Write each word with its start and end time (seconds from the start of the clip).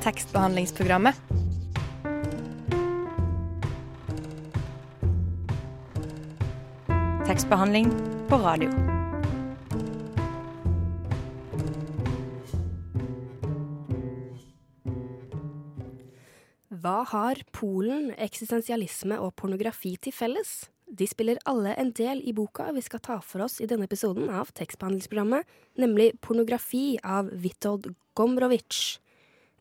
tekstbehandlingsprogrammet. 0.00 1.14
Tekstbehandling 7.26 7.90
på 8.28 8.38
radio. 8.40 8.70
Hva 16.80 17.02
har 17.04 17.42
Polen, 17.52 18.08
eksistensialisme 18.16 19.18
og 19.20 19.34
pornografi 19.36 19.98
til 20.00 20.16
felles? 20.16 20.70
De 20.88 21.04
spiller 21.06 21.38
alle 21.46 21.74
en 21.78 21.92
del 21.92 22.24
i 22.24 22.32
boka 22.32 22.70
vi 22.72 22.80
skal 22.82 23.04
ta 23.04 23.18
for 23.20 23.44
oss 23.44 23.60
i 23.60 23.68
denne 23.68 23.84
episoden 23.84 24.32
av 24.32 24.48
tekstbehandlingsprogrammet, 24.56 25.44
nemlig 25.78 26.14
Pornografi 26.24 26.96
av 27.04 27.28
Witold 27.44 27.92
Gombrowicz. 28.16 28.96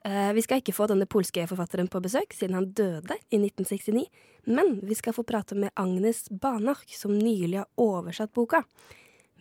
Eh, 0.05 0.31
vi 0.33 0.41
skal 0.41 0.61
ikke 0.61 0.75
få 0.75 0.87
denne 0.87 1.07
polske 1.09 1.43
forfatteren 1.49 1.89
på 1.91 1.99
besøk, 2.03 2.33
siden 2.35 2.55
han 2.55 2.71
døde 2.71 3.17
i 3.29 3.39
1969, 3.39 4.05
men 4.47 4.79
vi 4.87 4.95
skal 4.95 5.13
få 5.13 5.25
prate 5.27 5.57
med 5.59 5.73
Agnes 5.75 6.29
Banach, 6.31 6.85
som 6.95 7.17
nylig 7.17 7.59
har 7.59 7.67
oversatt 7.77 8.33
boka. 8.33 8.63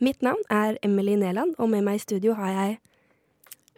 Mitt 0.03 0.23
navn 0.23 0.43
er 0.51 0.79
Emily 0.83 1.15
Neland, 1.19 1.55
og 1.59 1.71
med 1.71 1.87
meg 1.87 1.99
i 1.99 2.07
studio 2.07 2.35
har 2.39 2.55
jeg 2.55 2.79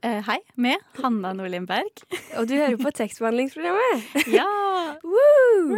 Uh, 0.00 0.22
hei, 0.24 0.38
med 0.56 0.80
Hanna 0.96 1.34
Nordlien 1.36 1.66
Berg. 1.68 1.98
Og 2.40 2.46
du 2.48 2.54
hører 2.56 2.78
på 2.80 2.88
tekstbehandlingsprogrammet! 2.96 4.06
ja! 4.38 4.46
Woo! 5.12 5.74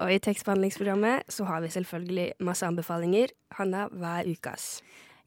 Og 0.00 0.12
i 0.14 0.16
tekstbehandlingsprogrammet 0.24 1.28
så 1.28 1.44
har 1.44 1.60
vi 1.60 1.68
selvfølgelig 1.74 2.30
masse 2.40 2.64
anbefalinger. 2.64 3.34
Hanna, 3.58 3.84
hva 3.92 4.14
er 4.22 4.30
ukas? 4.32 4.78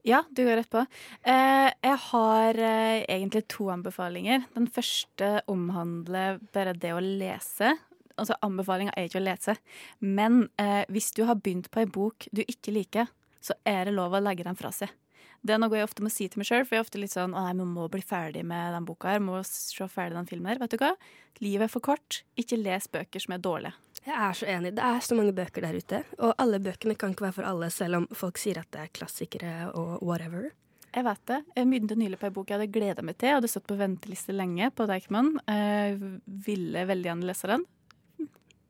Ja, 0.08 0.24
du 0.30 0.46
går 0.46 0.56
rett 0.56 0.70
på. 0.72 0.86
Eh, 1.28 1.70
jeg 1.84 1.98
har 2.06 2.60
eh, 2.64 3.04
egentlig 3.04 3.44
to 3.52 3.68
anbefalinger. 3.74 4.46
Den 4.56 4.70
første 4.72 5.42
omhandler 5.52 6.40
bare 6.56 6.74
det 6.74 6.94
å 6.96 7.02
lese. 7.04 7.74
Altså, 8.20 8.36
Anbefalinga 8.44 8.94
er 8.96 9.08
ikke 9.08 9.20
å 9.22 9.24
lese, 9.24 9.56
men 10.04 10.42
eh, 10.60 10.84
hvis 10.92 11.14
du 11.16 11.24
har 11.28 11.40
begynt 11.40 11.70
på 11.72 11.84
ei 11.84 11.88
bok 11.88 12.28
du 12.36 12.42
ikke 12.44 12.74
liker, 12.76 13.08
så 13.40 13.56
er 13.68 13.88
det 13.88 13.96
lov 13.96 14.18
å 14.18 14.20
legge 14.24 14.44
den 14.44 14.60
fra 14.60 14.74
seg. 14.76 14.92
Det 15.40 15.56
er 15.56 15.62
noe 15.62 15.72
jeg 15.72 15.88
ofte 15.88 16.04
må 16.04 16.12
si 16.12 16.28
til 16.28 16.42
meg 16.42 16.50
sjøl, 16.50 16.66
for 16.68 16.76
jeg 16.76 16.82
er 16.82 16.84
ofte 16.84 17.00
litt 17.00 17.14
sånn 17.14 17.32
å 17.32 17.46
nei, 17.46 17.54
vi 17.56 17.68
må 17.68 17.86
bli 17.92 18.04
ferdig 18.04 18.44
med 18.48 18.74
den 18.76 18.88
boka 18.88 19.14
her, 19.14 19.24
må 19.24 19.40
se 19.48 19.88
ferdig 19.88 20.18
den 20.18 20.28
filmen 20.28 20.52
her. 20.52 20.60
Vet 20.60 20.76
du 20.76 20.82
hva? 20.82 20.92
Livet 21.40 21.70
er 21.70 21.72
for 21.72 21.86
kort. 21.86 22.24
Ikke 22.40 22.60
les 22.60 22.90
bøker 22.92 23.24
som 23.24 23.38
er 23.38 23.44
dårlige. 23.44 23.72
Jeg 24.08 24.16
er 24.16 24.38
så 24.38 24.48
enig. 24.50 24.72
Det 24.78 24.86
er 24.86 25.04
så 25.04 25.16
mange 25.18 25.34
bøker 25.36 25.66
der 25.66 25.76
ute. 25.78 26.00
Og 26.24 26.34
alle 26.42 26.60
bøkene 26.64 26.96
kan 27.00 27.14
ikke 27.14 27.28
være 27.28 27.38
for 27.42 27.50
alle, 27.50 27.70
selv 27.74 28.00
om 28.00 28.08
folk 28.16 28.40
sier 28.42 28.62
at 28.62 28.70
det 28.74 28.86
er 28.86 28.94
klassikere 28.96 29.56
og 29.78 30.00
whatever. 30.06 30.50
Jeg 30.90 31.06
vet 31.06 31.26
det. 31.30 31.40
Jeg 31.54 31.68
begynte 31.70 31.98
nylig 32.00 32.18
på 32.18 32.30
ei 32.30 32.34
bok 32.34 32.50
jeg 32.50 32.58
hadde 32.58 32.74
gleda 32.74 33.04
meg 33.06 33.18
til. 33.20 33.30
Jeg 33.30 33.38
hadde 33.38 33.52
stått 33.52 33.68
på 33.70 33.78
venteliste 33.78 34.34
lenge 34.34 34.72
på 34.74 34.88
Deichman. 34.90 35.36
Jeg 35.46 36.00
ville 36.48 36.86
veldig 36.90 37.12
gjerne 37.12 37.30
lese 37.30 37.52
den. 37.52 37.68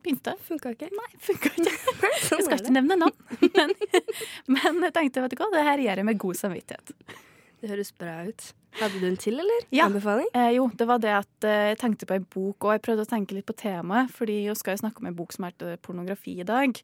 Begynte. 0.03 0.33
Funka 0.47 0.73
ikke. 0.75 0.89
Nei, 0.95 1.07
funka 1.23 1.53
ikke. 1.53 1.73
Jeg 2.29 2.45
skal 2.45 2.59
ikke 2.59 2.75
nevne 2.75 2.99
navn. 2.99 3.15
Men, 3.59 3.73
men 4.47 4.83
jeg 4.85 4.93
tenkte, 4.95 5.21
vet 5.23 5.33
du 5.33 5.39
hva, 5.39 5.47
det 5.53 5.63
her 5.65 5.81
gjør 5.83 5.99
jeg 5.99 6.05
med 6.07 6.17
god 6.21 6.37
samvittighet. 6.39 6.91
Det 7.59 7.69
høres 7.71 7.91
bra 7.95 8.13
ut. 8.27 8.45
Hadde 8.77 8.99
du 9.01 9.07
en 9.09 9.17
til, 9.19 9.39
eller? 9.41 9.63
Ja. 9.73 9.87
Anbefaling? 9.89 10.27
Eh, 10.37 10.51
jo, 10.55 10.67
det 10.77 10.85
var 10.87 11.01
det 11.01 11.11
at 11.17 11.47
eh, 11.47 11.71
jeg 11.71 11.79
tenkte 11.81 12.07
på 12.07 12.15
ei 12.15 12.21
bok, 12.21 12.67
og 12.67 12.73
jeg 12.75 12.83
prøvde 12.85 13.05
å 13.05 13.09
tenke 13.09 13.35
litt 13.35 13.47
på 13.49 13.55
temaet, 13.57 14.11
fordi 14.13 14.43
jeg 14.45 14.57
skal 14.59 14.75
jo 14.75 14.83
snakke 14.83 15.01
om 15.01 15.09
ei 15.09 15.15
bok 15.17 15.33
som 15.35 15.47
heter 15.47 15.79
pornografi 15.83 16.35
i 16.39 16.47
dag. 16.47 16.77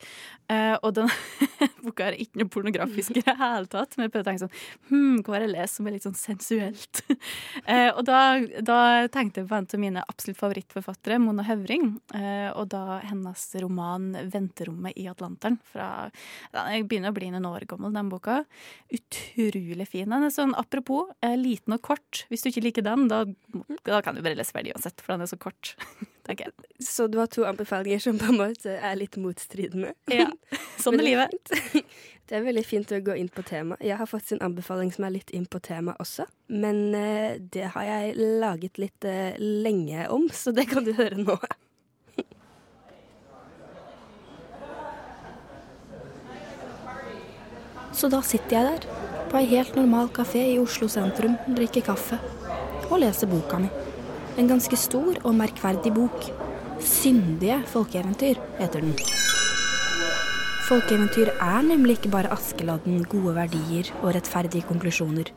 Eh, 0.52 0.73
og 0.81 0.95
den 0.97 1.11
boka 1.86 2.09
er 2.09 2.17
ikke 2.19 2.42
noe 2.42 2.52
pornografisk 2.52 3.14
i 3.16 3.23
det 3.25 3.36
hele 3.39 3.69
tatt, 3.72 3.95
men 3.95 4.08
jeg 4.08 4.16
prøvde 4.16 4.25
å 4.25 4.30
tenke 4.31 4.45
sånn 4.45 4.89
Hm, 4.89 5.22
hva 5.25 5.38
har 5.38 5.45
jeg 5.45 5.53
lest 5.53 5.80
som 5.80 5.88
er 5.88 5.95
litt 5.95 6.08
sånn 6.08 6.17
sensuelt? 6.17 7.02
eh, 7.72 7.89
og 7.92 8.02
da, 8.09 8.22
da 8.66 8.80
tenkte 9.14 9.44
jeg 9.44 9.49
på 9.52 9.59
en 9.59 9.70
av 9.77 9.83
mine 9.86 10.05
absolutt 10.05 10.42
favorittforfattere, 10.42 11.20
Mona 11.22 11.45
Høvring, 11.47 11.95
eh, 12.17 12.49
og 12.53 12.70
da 12.73 12.99
hennes 13.05 13.45
roman 13.61 14.11
'Venterommet 14.16 14.97
i 14.99 15.08
Atlanteren' 15.11 15.59
fra 15.72 16.09
Jeg 16.52 16.88
begynner 16.89 17.14
å 17.14 17.16
bli 17.16 17.30
noen 17.31 17.47
år 17.49 17.65
gammel, 17.70 17.93
den 17.93 18.10
boka. 18.11 18.42
Utrolig 18.93 19.87
fin. 19.89 20.10
Den 20.10 20.27
er 20.27 20.33
sånn, 20.33 20.54
apropos, 20.58 21.11
eh, 21.21 21.36
liten 21.37 21.74
og 21.74 21.74
kort. 21.83 22.25
Hvis 22.31 22.45
du 22.45 22.49
ikke 22.52 22.65
liker 22.65 22.86
den, 22.86 23.08
da, 23.11 23.23
da 23.87 24.02
kan 24.05 24.17
du 24.17 24.23
bare 24.25 24.37
lese 24.37 24.55
ferdig 24.55 24.75
uansett, 24.75 25.02
for 25.02 25.15
den 25.15 25.25
er 25.25 25.31
så 25.31 25.39
kort. 25.41 25.75
tenker 26.25 26.49
jeg. 26.49 26.86
Så 26.86 27.08
du 27.11 27.19
har 27.21 27.30
to 27.31 27.45
anbefalinger 27.47 28.02
som 28.02 28.19
på 28.19 28.31
en 28.31 28.39
måte 28.39 28.75
er 28.75 28.97
litt 28.99 29.17
motstridende. 29.21 29.93
Ja, 30.11 30.30
Sånn 30.83 30.99
er 30.99 31.09
livet. 31.11 31.55
Det 32.25 32.39
er 32.39 32.41
veldig 32.41 32.63
fint 32.65 32.89
å 32.89 32.97
gå 33.05 33.13
inn 33.21 33.27
på 33.30 33.43
tema. 33.45 33.75
Jeg 33.86 33.99
har 33.99 34.09
fått 34.09 34.31
en 34.33 34.41
anbefaling 34.41 34.89
som 34.89 35.05
er 35.05 35.13
litt 35.13 35.30
inn 35.30 35.43
på 35.45 35.59
tema 35.61 35.93
også. 36.02 36.25
Men 36.49 36.80
eh, 36.97 37.37
det 37.37 37.67
har 37.75 37.86
jeg 37.86 38.15
laget 38.42 38.80
litt 38.81 39.05
eh, 39.05 39.37
lenge 39.37 40.07
om, 40.09 40.25
så 40.33 40.49
det 40.49 40.65
kan 40.71 40.87
du 40.87 40.95
høre 40.97 41.21
nå. 41.21 41.37
Så 47.95 48.09
da 48.11 48.19
sitter 48.25 48.57
jeg 48.57 48.65
der, 48.73 48.95
på 49.30 49.39
ei 49.39 49.47
helt 49.49 49.75
normal 49.77 50.09
kafé 50.13 50.41
i 50.53 50.59
Oslo 50.61 50.87
sentrum, 50.91 51.36
drikker 51.58 51.86
kaffe 51.86 52.19
og 52.89 52.99
leser 53.02 53.30
boka 53.31 53.59
mi. 53.59 53.69
En 54.37 54.49
ganske 54.52 54.77
stor 54.77 55.19
og 55.23 55.36
merkverdig 55.36 55.93
bok. 55.95 56.30
'Syndige 56.80 57.61
folkeeventyr' 57.71 58.41
heter 58.59 58.81
den. 58.81 58.93
Folkeeventyr 60.67 61.30
er 61.39 61.61
nemlig 61.61 61.97
ikke 61.97 62.11
bare 62.11 62.33
Askeladden, 62.33 63.03
gode 63.05 63.36
verdier 63.36 63.91
og 64.02 64.15
rettferdige 64.15 64.65
konklusjoner. 64.67 65.30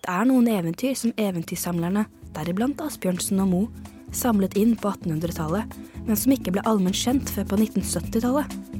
Det 0.00 0.12
er 0.14 0.24
noen 0.28 0.48
eventyr 0.48 0.94
som 0.94 1.12
eventyrsamlerne, 1.16 2.06
deriblant 2.36 2.80
Asbjørnsen 2.80 3.40
og 3.40 3.48
Moe, 3.48 3.68
samlet 4.12 4.56
inn 4.56 4.76
på 4.76 4.92
1800-tallet, 4.92 5.76
men 6.06 6.16
som 6.16 6.32
ikke 6.32 6.54
ble 6.54 6.64
allment 6.68 6.96
kjent 6.96 7.30
før 7.34 7.48
på 7.50 7.60
1970-tallet. 7.60 8.79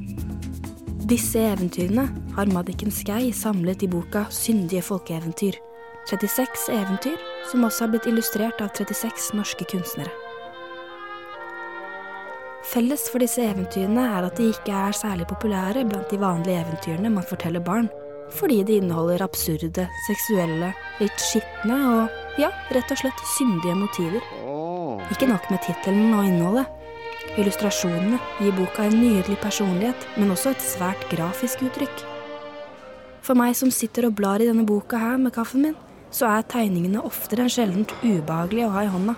Disse 1.11 1.41
eventyrene 1.43 2.05
har 2.37 2.47
Madikken 2.55 2.91
Skei 2.95 3.33
samlet 3.35 3.81
i 3.83 3.87
boka 3.91 4.21
'Syndige 4.31 4.79
folkeeventyr'. 4.81 5.57
36 6.07 6.69
eventyr 6.71 7.17
som 7.51 7.65
også 7.67 7.83
har 7.83 7.91
blitt 7.91 8.07
illustrert 8.07 8.61
av 8.63 8.69
36 8.77 9.33
norske 9.35 9.67
kunstnere. 9.73 10.07
Felles 12.63 13.09
for 13.11 13.19
disse 13.19 13.43
eventyrene 13.43 14.07
er 14.07 14.29
at 14.29 14.39
de 14.39 14.53
ikke 14.53 14.71
er 14.71 14.95
særlig 14.95 15.27
populære 15.27 15.83
blant 15.89 16.07
de 16.09 16.21
vanlige 16.21 16.63
eventyrene 16.63 17.11
man 17.11 17.27
forteller 17.27 17.59
barn, 17.59 17.89
fordi 18.31 18.63
de 18.63 18.79
inneholder 18.79 19.27
absurde, 19.27 19.89
seksuelle, 20.07 20.73
litt 21.03 21.19
skitne 21.19 21.81
og 21.91 22.39
ja, 22.39 22.53
rett 22.71 22.87
og 22.87 23.03
slett 23.03 23.25
syndige 23.35 23.75
motiver. 23.75 24.23
Ikke 25.11 25.27
nok 25.27 25.51
med 25.51 25.59
tittelen 25.67 26.13
og 26.15 26.23
innholdet. 26.23 26.80
Illustrasjonene 27.39 28.17
gir 28.41 28.51
boka 28.57 28.83
en 28.83 28.97
nydelig 28.99 29.37
personlighet, 29.39 30.07
men 30.19 30.33
også 30.33 30.51
et 30.51 30.65
svært 30.65 31.05
grafisk 31.13 31.61
uttrykk. 31.63 32.03
For 33.23 33.39
meg 33.39 33.55
som 33.55 33.71
sitter 33.71 34.09
og 34.09 34.17
blar 34.17 34.43
i 34.43 34.49
denne 34.49 34.65
boka 34.67 34.99
her 34.99 35.15
med 35.21 35.31
kaffen 35.37 35.63
min, 35.63 35.77
så 36.11 36.27
er 36.27 36.47
tegningene 36.51 37.03
oftere 37.07 37.45
enn 37.45 37.53
sjeldent 37.53 37.93
ubehagelige 38.01 38.67
å 38.67 38.73
ha 38.75 38.83
i 38.83 38.91
hånda. 38.91 39.15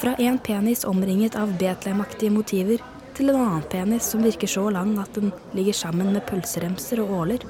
Fra 0.00 0.16
en 0.16 0.40
penis 0.40 0.86
omringet 0.88 1.36
av 1.38 1.52
Betlehemaktige 1.60 2.32
motiver, 2.32 2.80
til 3.12 3.28
en 3.28 3.42
annen 3.42 3.68
penis 3.68 4.08
som 4.08 4.24
virker 4.24 4.48
så 4.48 4.64
lang 4.72 4.96
at 5.02 5.12
den 5.18 5.28
ligger 5.52 5.76
sammen 5.76 6.14
med 6.14 6.24
pølseremser 6.24 7.04
og 7.04 7.12
åler. 7.20 7.44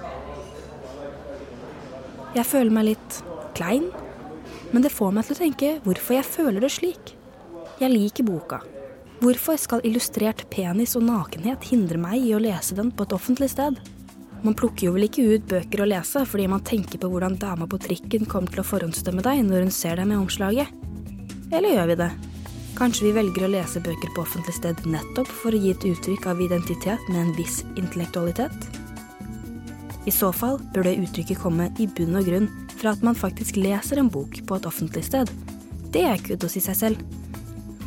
Jeg 2.34 2.48
føler 2.48 2.74
meg 2.74 2.90
litt 2.90 3.22
klein, 3.54 3.86
men 4.72 4.82
det 4.82 4.90
får 4.90 5.14
meg 5.14 5.28
til 5.28 5.36
å 5.36 5.42
tenke 5.44 5.74
hvorfor 5.86 6.18
jeg 6.18 6.32
føler 6.34 6.64
det 6.64 6.74
slik. 6.74 7.18
Jeg 7.82 7.90
liker 7.90 8.22
boka. 8.22 8.60
Hvorfor 9.18 9.56
skal 9.58 9.80
illustrert 9.82 10.44
penis 10.54 10.92
og 10.94 11.02
nakenhet 11.02 11.64
hindre 11.66 11.98
meg 11.98 12.22
i 12.22 12.30
å 12.36 12.38
lese 12.38 12.76
den 12.78 12.92
på 12.94 13.02
et 13.02 13.14
offentlig 13.16 13.48
sted? 13.50 13.78
Man 14.42 14.54
plukker 14.58 14.86
jo 14.86 14.92
vel 14.94 15.08
ikke 15.08 15.24
ut 15.26 15.48
bøker 15.50 15.82
å 15.82 15.88
lese 15.90 16.22
fordi 16.26 16.44
man 16.50 16.62
tenker 16.66 17.00
på 17.02 17.08
hvordan 17.10 17.34
dama 17.42 17.66
på 17.66 17.80
trikken 17.82 18.28
kommer 18.30 18.54
til 18.54 18.62
å 18.62 18.66
forhåndsdømme 18.68 19.24
deg 19.26 19.42
når 19.48 19.64
hun 19.64 19.74
ser 19.74 19.98
deg 19.98 20.06
med 20.10 20.20
omslaget. 20.20 20.70
Eller 21.50 21.74
gjør 21.74 21.90
vi 21.90 21.96
det? 22.04 22.08
Kanskje 22.78 23.08
vi 23.08 23.14
velger 23.16 23.46
å 23.48 23.50
lese 23.50 23.82
bøker 23.82 24.12
på 24.14 24.22
offentlig 24.22 24.54
sted 24.60 24.86
nettopp 24.86 25.32
for 25.40 25.50
å 25.50 25.62
gi 25.64 25.72
et 25.74 25.86
uttrykk 25.90 26.28
av 26.30 26.42
identitet 26.44 27.08
med 27.10 27.18
en 27.24 27.32
viss 27.38 27.64
intellektualitet? 27.74 28.68
I 30.06 30.14
så 30.14 30.30
fall 30.34 30.60
bør 30.70 30.86
det 30.86 31.00
uttrykket 31.02 31.42
komme 31.42 31.66
i 31.82 31.88
bunn 31.90 32.14
og 32.18 32.30
grunn 32.30 32.46
fra 32.76 32.94
at 32.94 33.02
man 33.02 33.18
faktisk 33.18 33.58
leser 33.58 33.98
en 33.98 34.10
bok 34.10 34.38
på 34.46 34.58
et 34.58 34.70
offentlig 34.70 35.02
sted. 35.10 35.34
Det 35.90 36.06
er 36.06 36.22
kudos 36.30 36.54
i 36.58 36.62
seg 36.62 36.78
selv. 36.78 37.18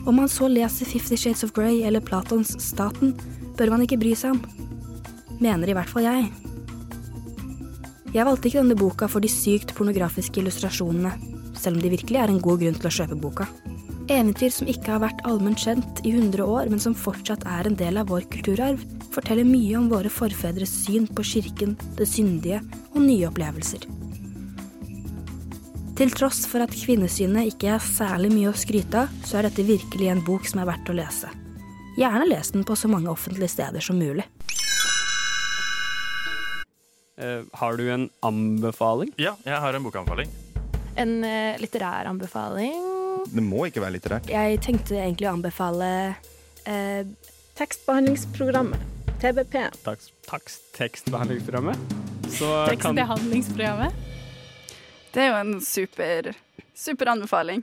Om 0.06 0.16
man 0.22 0.30
så 0.30 0.48
leser 0.48 0.86
Fifty 0.86 1.18
Shades 1.18 1.44
of 1.44 1.52
Grey 1.54 1.82
eller 1.84 2.04
Platons 2.06 2.54
Staten, 2.62 3.16
bør 3.58 3.72
man 3.74 3.82
ikke 3.86 3.98
bry 3.98 4.12
seg 4.18 4.36
om. 4.36 4.42
Mener 5.42 5.72
i 5.72 5.76
hvert 5.78 5.90
fall 5.90 6.06
jeg. 6.06 6.28
Jeg 8.14 8.28
valgte 8.28 8.48
ikke 8.48 8.62
denne 8.62 8.78
boka 8.80 9.10
for 9.12 9.26
de 9.26 9.32
sykt 9.32 9.74
pornografiske 9.76 10.40
illustrasjonene, 10.40 11.16
selv 11.58 11.80
om 11.80 11.82
de 11.84 11.92
virkelig 11.98 12.22
er 12.22 12.32
en 12.32 12.40
god 12.44 12.62
grunn 12.62 12.78
til 12.78 12.92
å 12.92 12.94
kjøpe 13.00 13.18
boka. 13.20 13.50
Eventyr 14.06 14.54
som 14.54 14.70
ikke 14.70 14.94
har 14.94 15.02
vært 15.02 15.26
allment 15.26 15.58
kjent 15.58 16.04
i 16.06 16.14
100 16.14 16.46
år, 16.46 16.70
men 16.70 16.80
som 16.80 16.94
fortsatt 16.94 17.42
er 17.50 17.66
en 17.66 17.78
del 17.80 17.98
av 17.98 18.14
vår 18.14 18.30
kulturarv, 18.30 18.86
forteller 19.10 19.48
mye 19.50 19.74
om 19.80 19.90
våre 19.90 20.14
forfedres 20.14 20.84
syn 20.86 21.10
på 21.10 21.26
kirken, 21.26 21.74
det 21.98 22.06
syndige 22.12 22.62
og 22.94 23.02
nye 23.02 23.26
opplevelser. 23.32 23.90
Til 25.96 26.12
tross 26.12 26.42
for 26.52 26.60
at 26.60 26.74
kvinnesynet 26.76 27.54
ikke 27.54 27.70
er 27.72 27.84
særlig 27.84 28.28
mye 28.34 28.50
å 28.52 28.58
skryte 28.60 29.06
av, 29.06 29.12
så 29.24 29.38
er 29.40 29.48
dette 29.48 29.64
virkelig 29.64 30.10
en 30.12 30.24
bok 30.28 30.44
som 30.50 30.60
er 30.60 30.68
verdt 30.68 30.90
å 30.92 30.96
lese. 30.98 31.30
Gjerne 31.96 32.26
les 32.28 32.50
den 32.52 32.66
på 32.68 32.76
så 32.76 32.90
mange 32.92 33.08
offentlige 33.08 33.48
steder 33.54 33.84
som 33.84 33.96
mulig. 33.96 34.26
Uh, 37.16 37.48
har 37.56 37.80
du 37.80 37.86
en 37.94 38.10
anbefaling? 38.28 39.14
Ja, 39.16 39.38
jeg 39.48 39.56
har 39.64 39.78
en 39.78 39.86
bokanbefaling. 39.86 40.34
En 41.00 41.14
uh, 41.24 41.56
litterær 41.64 42.10
anbefaling. 42.12 42.76
Det 43.32 43.44
må 43.46 43.64
ikke 43.70 43.86
være 43.86 43.96
litterært. 43.96 44.28
Jeg 44.28 44.60
tenkte 44.66 44.98
egentlig 45.00 45.30
å 45.30 45.38
anbefale 45.38 45.88
uh, 46.68 47.32
Tekstbehandlingsprogrammet. 47.56 48.84
TBP. 49.24 49.56
Takst, 49.86 50.12
takst, 50.28 50.68
tekstbehandlingsprogrammet. 50.76 51.96
Så 52.36 52.52
kan 52.52 52.74
Tekstbehandlingsprogrammet. 52.74 54.12
Det 55.16 55.24
er 55.24 55.30
jo 55.32 55.36
en 55.40 55.62
super, 55.64 56.28
super 56.76 57.08
anbefaling. 57.08 57.62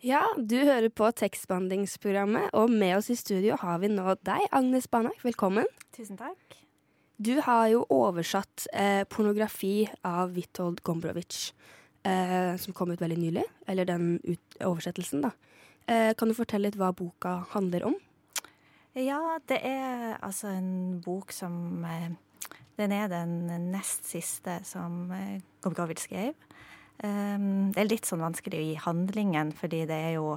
Ja, 0.00 0.22
du 0.40 0.54
hører 0.56 0.88
på 0.88 1.10
tekstbehandlingsprogrammet, 1.12 2.54
og 2.56 2.72
med 2.72 2.94
oss 2.96 3.10
i 3.12 3.16
studio 3.20 3.58
har 3.60 3.82
vi 3.82 3.90
nå 3.92 4.14
deg, 4.24 4.46
Agnes 4.48 4.88
Banak. 4.88 5.18
Velkommen. 5.20 5.68
Tusen 5.92 6.16
takk. 6.16 6.56
Du 7.20 7.34
har 7.44 7.66
jo 7.68 7.82
oversatt 7.92 8.64
eh, 8.72 9.02
pornografi 9.04 9.84
av 10.00 10.32
Witold 10.32 10.80
Gombrowicz, 10.80 11.50
eh, 12.08 12.56
som 12.56 12.72
kom 12.72 12.94
ut 12.94 13.04
veldig 13.04 13.20
nylig. 13.20 13.44
Eller 13.68 13.92
den 13.92 14.14
ut 14.24 14.58
oversettelsen, 14.64 15.26
da. 15.28 15.34
Eh, 15.84 16.14
kan 16.16 16.32
du 16.32 16.38
fortelle 16.40 16.70
litt 16.70 16.80
hva 16.80 16.88
boka 16.96 17.42
handler 17.52 17.84
om? 17.90 18.00
Ja, 18.96 19.36
det 19.44 19.60
er 19.60 20.16
altså 20.24 20.54
en 20.56 21.02
bok 21.04 21.36
som 21.36 21.84
eh, 21.84 22.16
Den 22.80 22.94
er 22.96 23.10
den 23.12 23.44
nest 23.74 24.08
siste 24.08 24.60
som 24.64 25.10
eh, 25.12 25.42
skrev. 26.00 26.32
Um, 27.00 27.72
det 27.72 27.80
er 27.80 27.88
litt 27.88 28.08
sånn 28.08 28.20
vanskelig 28.20 28.58
å 28.58 28.64
gi 28.64 28.74
handlingen, 28.84 29.52
fordi 29.56 29.86
det 29.88 29.96
er 29.96 30.12
jo 30.18 30.34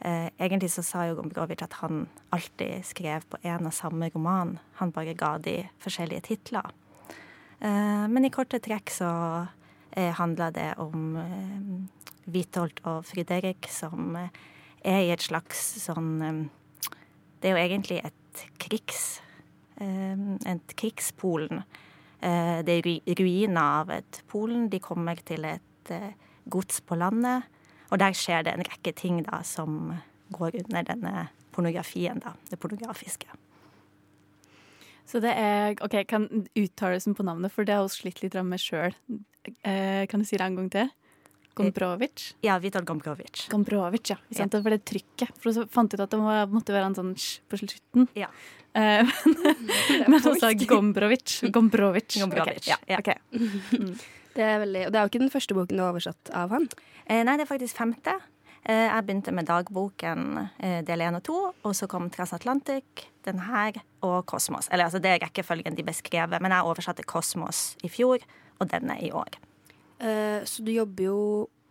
eh, 0.00 0.28
Egentlig 0.36 0.70
så 0.72 0.84
sa 0.84 1.06
jo 1.08 1.16
Gombrowicz 1.18 1.64
at 1.64 1.76
han 1.82 2.06
alltid 2.32 2.84
skrev 2.84 3.24
på 3.28 3.40
en 3.42 3.68
og 3.68 3.74
samme 3.76 4.10
roman. 4.14 4.58
Han 4.80 4.92
bare 4.92 5.16
ga 5.16 5.36
de 5.40 5.58
forskjellige 5.84 6.28
titler. 6.28 6.68
Eh, 7.60 8.04
men 8.12 8.24
i 8.24 8.32
korte 8.32 8.60
trekk 8.60 8.92
så 8.92 9.10
eh, 9.92 10.12
handler 10.16 10.52
det 10.56 10.70
om 10.80 11.16
Witold 12.26 12.80
og 12.84 13.04
Friderik 13.08 13.68
som 13.72 14.16
er 14.16 15.00
i 15.00 15.12
et 15.14 15.22
slags 15.22 15.62
sånn 15.84 16.18
Det 17.40 17.48
er 17.48 17.56
jo 17.56 17.62
egentlig 17.64 18.02
et 18.04 18.48
krigs... 18.60 19.22
eh, 19.80 20.52
et 20.52 20.76
krigspolen. 20.78 21.62
Eh, 22.20 22.62
det 22.66 22.78
er 22.78 23.16
ruiner 23.20 23.62
av 23.62 23.92
et 23.94 24.22
Polen. 24.28 24.68
De 24.72 24.80
kommer 24.82 25.20
til 25.26 25.44
et 25.44 25.92
eh, 25.94 26.12
gods 26.50 26.80
på 26.80 26.98
landet. 26.98 27.46
Og 27.90 28.00
der 28.02 28.16
skjer 28.16 28.46
det 28.46 28.56
en 28.56 28.66
rekke 28.66 28.92
ting 28.96 29.22
da 29.26 29.42
som 29.46 29.94
går 30.34 30.58
under 30.64 30.86
denne 30.88 31.28
pornografien, 31.54 32.18
da. 32.20 32.34
Det 32.50 32.58
pornografiske. 32.58 33.28
Så 35.06 35.20
det 35.22 35.32
er 35.38 35.76
OK, 35.86 35.94
kan 36.10 36.26
uttalelsen 36.58 37.14
på 37.14 37.22
navnet, 37.22 37.52
for 37.54 37.64
det 37.64 37.76
har 37.76 37.86
vi 37.86 37.94
slitt 37.94 38.22
litt 38.24 38.34
med 38.42 38.58
sjøl. 38.58 38.96
Eh, 39.62 40.06
kan 40.10 40.20
du 40.20 40.26
si 40.26 40.36
det 40.36 40.48
en 40.48 40.58
gang 40.58 40.70
til? 40.72 40.90
Gombrowicz? 41.56 42.34
Ja, 42.44 42.58
Vital 42.60 42.84
Gombrovic. 42.84 43.46
Gombrovic, 43.52 44.12
ja. 44.12 44.18
Sant? 44.36 44.54
For 44.58 44.74
det 44.74 44.82
trykket. 44.88 45.32
For 45.40 45.56
så 45.56 45.64
fant 45.72 45.94
ut 45.94 46.02
at 46.04 46.12
det 46.12 46.20
må, 46.20 46.36
måtte 46.52 46.76
være 46.76 46.90
en 46.90 46.98
sånn 46.98 47.16
sj 47.16 47.40
på 47.48 47.60
slutten. 47.62 48.06
Ja. 48.18 48.28
Eh, 48.76 49.16
men 50.10 50.20
hun 50.20 50.38
sa 50.40 50.52
Gombrovic. 50.52 51.40
Gombrovic. 51.48 52.16
Gombrovic. 52.22 52.60
Okay. 52.60 52.72
Ja, 52.74 52.78
ja. 52.92 53.00
ok. 53.00 53.12
Det 54.36 54.44
er, 54.44 54.58
veldig, 54.60 54.86
og 54.86 54.92
det 54.92 54.98
er 55.00 55.04
jo 55.04 55.12
ikke 55.14 55.24
den 55.24 55.32
første 55.32 55.56
boken 55.56 55.78
du 55.78 55.80
har 55.80 55.94
oversatt 55.94 56.32
av 56.36 56.52
han. 56.52 56.68
Eh, 57.06 57.22
nei, 57.24 57.38
det 57.38 57.46
er 57.46 57.54
faktisk 57.54 57.78
femte. 57.78 58.18
Eh, 58.66 58.84
jeg 58.84 59.06
begynte 59.06 59.32
med 59.32 59.48
dagboken 59.48 60.42
eh, 60.58 60.80
del 60.84 61.04
én 61.06 61.16
og 61.16 61.24
to, 61.24 61.38
og 61.56 61.76
så 61.78 61.88
kom 61.88 62.10
Transatlantic, 62.12 63.06
den 63.24 63.40
her 63.46 63.78
og 64.04 64.26
Kosmos. 64.28 64.68
Eller 64.68 64.90
altså, 64.90 65.00
det 65.00 65.14
er 65.14 65.22
rekkefølgen 65.24 65.78
de 65.78 65.86
beskrevet, 65.86 66.42
men 66.42 66.52
jeg 66.52 66.68
oversatte 66.68 67.06
Kosmos 67.06 67.78
i 67.86 67.92
fjor, 67.92 68.20
og 68.60 68.70
denne 68.72 68.96
i 69.04 69.12
år. 69.12 69.36
Eh, 69.98 70.40
så 70.48 70.64
du 70.64 70.72
jobber 70.74 71.08
jo 71.08 71.20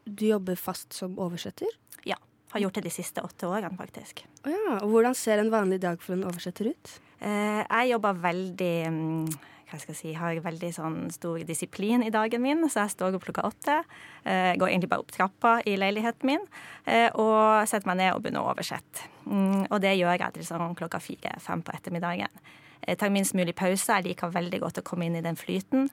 du 0.05 0.27
jobber 0.27 0.57
fast 0.59 0.93
som 0.93 1.17
oversetter? 1.19 1.71
Ja. 2.05 2.19
Har 2.53 2.61
gjort 2.61 2.77
det 2.77 2.85
de 2.85 2.93
siste 2.93 3.23
åtte 3.25 3.49
årene, 3.49 3.73
faktisk. 3.77 4.21
Oh, 4.45 4.53
ja, 4.53 4.77
og 4.77 4.93
Hvordan 4.93 5.17
ser 5.17 5.41
en 5.41 5.49
vanlig 5.53 5.81
dag 5.81 5.97
for 6.01 6.13
en 6.13 6.27
oversetter 6.29 6.69
ut? 6.69 6.95
Uh, 7.23 7.63
jeg 7.63 7.89
jobber 7.95 8.19
veldig 8.21 8.73
mm, 8.91 9.29
hva 9.65 9.79
skal 9.81 9.95
jeg 9.95 9.99
si, 9.99 10.11
har 10.17 10.37
veldig 10.45 10.69
sånn 10.75 10.97
stor 11.13 11.41
disiplin 11.47 12.03
i 12.05 12.11
dagen 12.13 12.43
min, 12.43 12.63
så 12.69 12.85
jeg 12.85 12.95
står 12.95 13.17
opp 13.17 13.25
klokka 13.25 13.45
åtte. 13.47 13.77
Eh, 14.23 14.53
går 14.59 14.71
egentlig 14.71 14.91
bare 14.91 15.03
opp 15.03 15.13
trappa 15.13 15.55
i 15.67 15.75
leiligheten 15.79 16.29
min 16.29 16.43
eh, 16.85 17.09
og 17.11 17.65
setter 17.69 17.89
meg 17.89 17.99
ned 17.99 18.13
og 18.13 18.21
begynner 18.23 18.45
å 18.45 18.51
oversette. 18.53 19.09
Mm, 19.25 19.65
og 19.65 19.81
det 19.83 19.95
gjør 19.97 20.21
jeg 20.21 20.37
til 20.37 20.47
sånn 20.47 20.77
klokka 20.77 21.01
fire-fem 21.03 21.65
på 21.65 21.73
ettermiddagen. 21.75 22.45
Jeg 22.85 22.99
tar 23.01 23.09
minst 23.13 23.33
mulig 23.37 23.55
pause. 23.57 23.95
Jeg 23.97 24.11
liker 24.11 24.33
veldig 24.33 24.59
godt 24.61 24.81
å 24.81 24.85
komme 24.85 25.07
inn 25.07 25.15
i 25.17 25.23
den 25.25 25.37
flyten, 25.39 25.87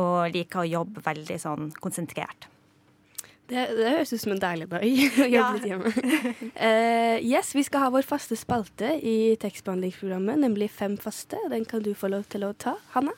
og 0.00 0.32
liker 0.34 0.62
å 0.64 0.68
jobbe 0.68 1.00
veldig 1.06 1.38
sånn 1.40 1.70
konsentrert. 1.80 2.48
Det, 3.44 3.60
det 3.76 3.90
høres 3.92 4.08
ut 4.14 4.22
som 4.22 4.32
en 4.32 4.40
deilig 4.40 4.66
dag 4.70 4.80
å 4.80 4.88
jobbe 4.88 5.26
Ja. 5.28 5.48
litt 5.52 5.66
hjemme. 5.68 5.90
Uh, 6.56 7.16
yes, 7.20 7.50
Vi 7.52 7.64
skal 7.66 7.82
ha 7.84 7.90
vår 7.92 8.06
faste 8.08 8.38
spalte 8.40 8.94
i 9.04 9.34
tekstbehandlingsprogrammet, 9.40 10.40
nemlig 10.40 10.70
Fem 10.72 10.96
faste. 11.00 11.36
Den 11.52 11.66
kan 11.68 11.84
du 11.84 11.92
få 11.96 12.08
lov 12.12 12.24
til 12.32 12.46
å 12.48 12.54
ta. 12.56 12.76
Hanna? 12.96 13.12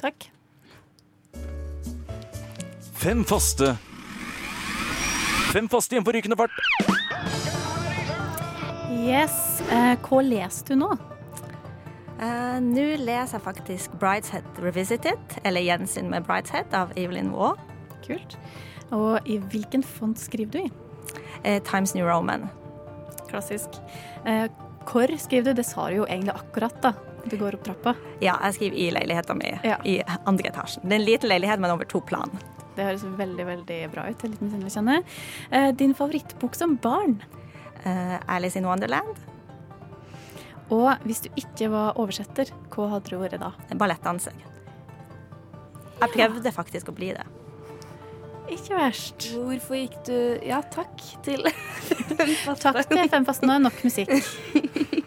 Takk. 0.00 0.28
Fem 3.00 3.24
faste. 3.28 3.74
Fem 5.54 5.68
faste 5.72 5.94
igjen 5.96 6.04
på 6.06 6.12
rykende 6.16 6.36
fart. 6.40 6.60
Yes. 9.04 9.34
Uh, 9.68 9.94
hva 10.06 10.20
leser 10.24 10.72
du 10.72 10.78
nå? 10.80 10.92
Eh, 12.24 12.60
Nå 12.64 12.84
leser 13.04 13.38
jeg 13.38 13.44
faktisk 13.44 13.90
'Brideshead 14.00 14.44
Revisited', 14.62 15.38
eller 15.44 15.60
'Gjensyn 15.60 16.08
med 16.10 16.24
Brideshead' 16.24 16.74
av 16.74 16.92
Evelyn 16.96 17.32
Waugh. 17.32 17.58
Kult. 18.06 18.36
Og 18.92 19.20
i 19.26 19.38
hvilken 19.38 19.82
font 19.84 20.18
skriver 20.18 20.52
du 20.52 20.58
i? 20.58 20.70
Eh, 21.44 21.62
Times 21.62 21.94
New 21.94 22.06
Roman. 22.06 22.48
Klassisk. 23.28 23.68
Eh, 24.26 24.48
hvor 24.86 25.08
skriver 25.18 25.44
du? 25.44 25.52
Det 25.54 25.66
sa 25.66 25.88
du 25.88 25.96
jo 25.96 26.06
egentlig 26.06 26.34
akkurat 26.34 26.82
da 26.82 26.92
du 27.28 27.36
går 27.36 27.54
opp 27.54 27.64
trappa. 27.64 27.94
Ja, 28.20 28.36
jeg 28.44 28.54
skriver 28.54 28.76
i 28.76 28.90
leiligheten 28.90 29.38
min 29.38 29.58
Ja. 29.64 29.76
i 29.84 30.02
andre 30.26 30.48
etasjen. 30.50 30.82
Det 30.82 30.92
er 30.92 30.96
en 31.00 31.06
liten 31.06 31.28
leilighet, 31.28 31.58
men 31.60 31.70
over 31.70 31.84
to 31.84 32.00
plan. 32.00 32.30
Det 32.76 32.84
høres 32.84 33.04
veldig 33.04 33.46
veldig 33.46 33.90
bra 33.92 34.02
ut. 34.10 34.22
Jeg 34.22 34.24
er 34.24 34.28
litt 34.28 34.40
misunnelig, 34.42 34.72
kjenner 34.72 34.92
jeg. 34.92 35.04
Eh, 35.52 35.70
din 35.72 35.94
favorittbok 35.94 36.54
som 36.54 36.76
barn? 36.76 37.22
Eh, 37.84 38.18
Alice 38.28 38.56
in 38.56 38.66
Wonderland. 38.66 39.16
Og 40.72 40.90
hvis 41.04 41.20
du 41.24 41.30
ikke 41.36 41.68
var 41.72 41.98
oversetter, 42.00 42.50
hva 42.72 42.88
hadde 42.94 43.12
du 43.12 43.18
vært 43.20 43.40
da? 43.42 43.52
Ballettdanser. 43.76 44.36
Jeg 46.00 46.12
prøvde 46.14 46.52
faktisk 46.52 46.90
å 46.90 46.96
bli 46.96 47.12
det. 47.16 47.24
Ikke 48.52 48.76
verst. 48.76 49.30
Hvorfor 49.32 49.78
gikk 49.78 49.94
du 50.04 50.16
Ja, 50.44 50.60
takk 50.72 51.00
til 51.24 51.46
Takk 52.64 52.82
til 52.90 53.08
Fem 53.08 53.24
faste. 53.24 53.48
Nå 53.48 53.56
er 53.56 53.64
nok 53.64 53.80
musikk. 53.86 54.12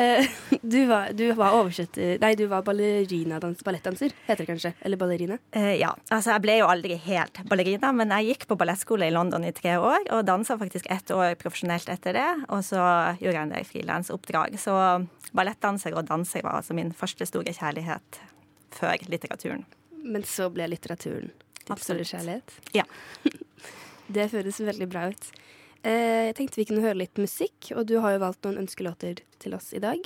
Eh, 0.00 0.28
du, 0.62 0.86
var, 0.86 1.12
du 1.12 1.32
var 1.36 1.56
oversetter 1.58 2.18
Nei, 2.22 2.32
du 2.38 2.46
var 2.50 2.64
ballerinadans, 2.64 3.64
ballettdanser, 3.66 4.14
heter 4.26 4.44
det 4.44 4.48
kanskje? 4.48 4.72
Eller 4.86 5.00
ballerina? 5.00 5.38
Eh, 5.56 5.74
ja, 5.80 5.90
altså 6.08 6.34
jeg 6.34 6.44
ble 6.46 6.56
jo 6.60 6.70
aldri 6.70 6.96
helt 7.04 7.42
ballerina, 7.50 7.92
men 7.96 8.14
jeg 8.16 8.30
gikk 8.30 8.46
på 8.50 8.58
ballettskole 8.60 9.10
i 9.10 9.14
London 9.14 9.44
i 9.44 9.52
tre 9.56 9.76
år, 9.80 10.06
og 10.14 10.24
dansa 10.28 10.56
faktisk 10.60 10.88
ett 10.92 11.12
år 11.14 11.36
profesjonelt 11.40 11.90
etter 11.92 12.16
det. 12.16 12.28
Og 12.48 12.64
så 12.66 12.80
gjorde 13.20 13.36
jeg 13.36 13.42
en 13.42 13.54
del 13.54 13.68
frilansoppdrag. 13.68 14.56
Så 14.60 14.76
ballettdanser 15.36 15.96
og 15.96 16.08
danser 16.08 16.46
var 16.46 16.60
altså 16.60 16.76
min 16.78 16.94
første 16.96 17.28
store 17.28 17.54
kjærlighet 17.56 18.22
før 18.74 19.06
litteraturen. 19.10 19.66
Men 20.00 20.24
så 20.24 20.48
ble 20.52 20.70
litteraturen 20.70 21.30
din 21.66 21.84
store 21.84 22.06
kjærlighet? 22.06 22.56
Ja. 22.74 22.86
det 24.14 24.30
føles 24.32 24.60
veldig 24.64 24.88
bra 24.90 25.08
ut. 25.12 25.30
Eh, 25.82 26.28
jeg 26.28 26.36
tenkte 26.36 26.60
vi 26.60 26.66
kunne 26.68 26.84
høre 26.84 27.00
litt 27.00 27.16
musikk, 27.20 27.70
og 27.72 27.86
du 27.88 27.96
har 28.04 28.14
jo 28.14 28.24
valgt 28.24 28.44
noen 28.44 28.60
ønskelåter 28.66 29.22
til 29.40 29.56
oss 29.56 29.70
i 29.72 29.80
dag. 29.80 30.02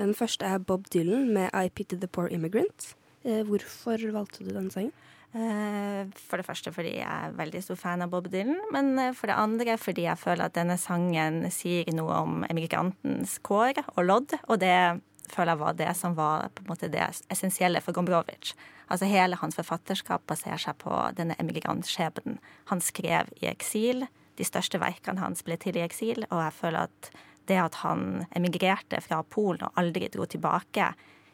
Den 0.00 0.16
første 0.18 0.48
er 0.48 0.58
Bob 0.58 0.88
Dylan 0.90 1.28
med 1.34 1.52
I 1.54 1.68
Pity 1.70 1.98
the 2.00 2.08
Poor 2.10 2.26
Immigrant. 2.32 2.94
Eh, 3.22 3.44
hvorfor 3.46 4.02
valgte 4.14 4.42
du 4.42 4.50
den 4.50 4.70
sangen? 4.74 4.90
Eh, 5.32 6.10
For 6.18 6.36
det 6.36 6.44
første 6.44 6.72
fordi 6.74 6.96
jeg 6.98 7.06
er 7.06 7.36
veldig 7.38 7.62
stor 7.62 7.78
fan 7.78 8.02
av 8.02 8.10
Bob 8.10 8.26
Dylan, 8.32 8.58
men 8.74 9.14
for 9.14 9.30
det 9.30 9.38
andre 9.38 9.78
fordi 9.78 10.08
jeg 10.08 10.18
føler 10.18 10.48
at 10.48 10.58
denne 10.58 10.76
sangen 10.76 11.46
sier 11.54 11.88
noe 11.94 12.18
om 12.26 12.42
emigrantens 12.50 13.38
kår 13.46 13.78
og 13.94 14.04
lodd, 14.04 14.34
og 14.48 14.58
det 14.60 15.00
føler 15.32 15.54
jeg 15.54 15.62
var 15.62 15.78
det 15.78 15.92
som 15.96 16.16
var 16.18 16.50
på 16.52 16.64
en 16.64 16.72
måte 16.72 16.90
det 16.92 17.04
essensielle 17.32 17.80
for 17.80 17.94
Gombrowicz. 17.96 18.56
Altså 18.90 19.08
Hele 19.08 19.38
hans 19.40 19.56
forfatterskap 19.56 20.26
baserer 20.28 20.60
seg 20.60 20.76
på 20.82 20.92
denne 21.16 21.38
emigrantskjebnen. 21.40 22.36
Han 22.68 22.82
skrev 22.84 23.30
i 23.40 23.46
eksil. 23.48 24.04
De 24.38 24.46
største 24.46 24.80
verkene 24.80 25.20
hans 25.20 25.44
ble 25.46 25.58
til 25.60 25.76
i 25.76 25.84
eksil, 25.84 26.24
og 26.30 26.40
jeg 26.40 26.56
føler 26.56 26.88
at 26.88 27.12
det 27.50 27.58
at 27.58 27.80
han 27.82 28.24
emigrerte 28.38 29.00
fra 29.02 29.22
Polen 29.26 29.66
og 29.66 29.78
aldri 29.80 30.08
dro 30.12 30.26
tilbake, 30.30 30.92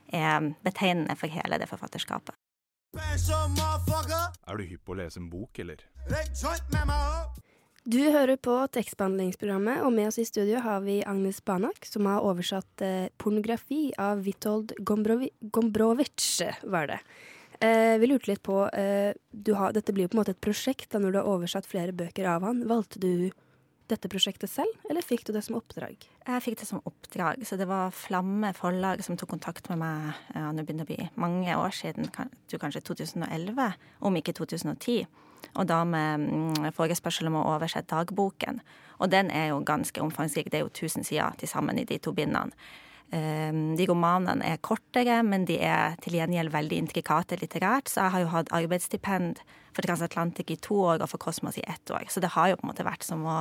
er 0.08 0.52
betegnende 0.64 1.16
for 1.20 1.28
hele 1.28 1.58
det 1.60 1.68
forfatterskapet. 1.68 2.34
Er 2.96 4.56
du 4.56 4.64
hypp 4.64 4.86
på 4.88 4.94
å 4.94 4.98
lese 5.02 5.20
en 5.20 5.28
bok, 5.28 5.58
eller? 5.60 5.84
Du 7.88 8.00
hører 8.12 8.36
på 8.40 8.54
tekstbehandlingsprogrammet, 8.72 9.82
og 9.84 9.92
med 9.96 10.10
oss 10.10 10.18
i 10.20 10.26
studio 10.28 10.60
har 10.64 10.82
vi 10.84 10.98
Agnes 11.08 11.40
Banak, 11.44 11.84
som 11.88 12.08
har 12.08 12.24
oversatt 12.24 12.84
eh, 12.84 13.08
pornografi 13.20 13.90
av 14.00 14.24
Witold 14.26 14.74
Gombrovi 14.84 15.30
Gombrovic, 15.40 16.24
var 16.68 16.90
det. 16.90 16.98
Eh, 17.60 17.98
vi 17.98 18.06
lurte 18.06 18.30
litt 18.30 18.42
på 18.46 18.60
eh, 18.70 19.16
har, 19.58 19.72
Dette 19.74 19.92
blir 19.92 20.06
jo 20.06 20.12
på 20.12 20.18
en 20.18 20.22
måte 20.22 20.36
et 20.36 20.42
prosjekt 20.42 20.92
da 20.92 21.00
når 21.02 21.14
du 21.14 21.18
har 21.18 21.30
oversatt 21.30 21.66
flere 21.66 21.94
bøker 21.96 22.28
av 22.30 22.46
han. 22.46 22.62
Valgte 22.70 23.02
du 23.02 23.30
dette 23.88 24.10
prosjektet 24.12 24.50
selv, 24.52 24.74
eller 24.90 25.04
fikk 25.04 25.24
du 25.24 25.32
det 25.32 25.42
som 25.46 25.56
oppdrag? 25.56 26.02
Jeg 26.26 26.44
fikk 26.44 26.58
det 26.60 26.66
som 26.68 26.82
oppdrag, 26.84 27.40
så 27.48 27.56
det 27.56 27.64
var 27.70 27.94
Flamme 27.96 28.50
forlag 28.56 29.00
som 29.04 29.16
tok 29.16 29.30
kontakt 29.32 29.70
med 29.72 29.80
meg 29.80 30.10
ja, 30.34 30.50
nå 30.52 30.60
begynner 30.60 30.84
det 30.84 30.92
å 30.92 31.06
bli 31.06 31.22
mange 31.24 31.54
år 31.56 31.72
siden, 31.72 32.10
kanskje 32.12 32.84
2011, 32.84 33.78
om 34.04 34.20
ikke 34.20 34.36
2010. 34.36 35.08
Og 35.54 35.70
da 35.70 35.80
med 35.88 36.26
mm, 36.26 36.68
forespørsel 36.76 37.30
om 37.30 37.38
å 37.40 37.46
oversette 37.54 37.94
dagboken. 37.94 38.60
Og 39.00 39.08
den 39.14 39.32
er 39.32 39.54
jo 39.54 39.62
ganske 39.64 40.02
omfangsrik, 40.04 40.52
det 40.52 40.60
er 40.60 40.66
jo 40.66 40.74
1000 40.74 41.08
sider 41.08 41.40
til 41.40 41.48
sammen 41.48 41.80
i 41.80 41.86
de 41.88 41.96
to 42.02 42.12
bindene. 42.12 42.52
Ehm, 43.10 43.76
de 43.76 43.86
romanene 43.88 44.44
er 44.44 44.60
kortere, 44.60 45.22
men 45.24 45.46
de 45.48 45.56
er 45.64 45.96
til 46.04 46.18
gjengjeld 46.18 46.52
veldig 46.52 46.80
intrikate 46.82 47.38
litterært. 47.40 47.88
Så 47.88 48.02
jeg 48.02 48.14
har 48.14 48.24
jo 48.24 48.32
hatt 48.34 48.52
arbeidsstipend 48.52 49.40
for 49.72 49.86
Transatlantic 49.86 50.50
i 50.52 50.58
to 50.60 50.76
år 50.90 51.00
og 51.00 51.08
for 51.12 51.22
Kosmos 51.22 51.56
i 51.56 51.64
ett 51.64 51.92
år. 51.94 52.04
Så 52.12 52.20
det 52.20 52.34
har 52.34 52.50
jo 52.50 52.58
på 52.60 52.66
en 52.66 52.72
måte 52.72 52.84
vært 52.84 53.06
som 53.06 53.24
å 53.24 53.38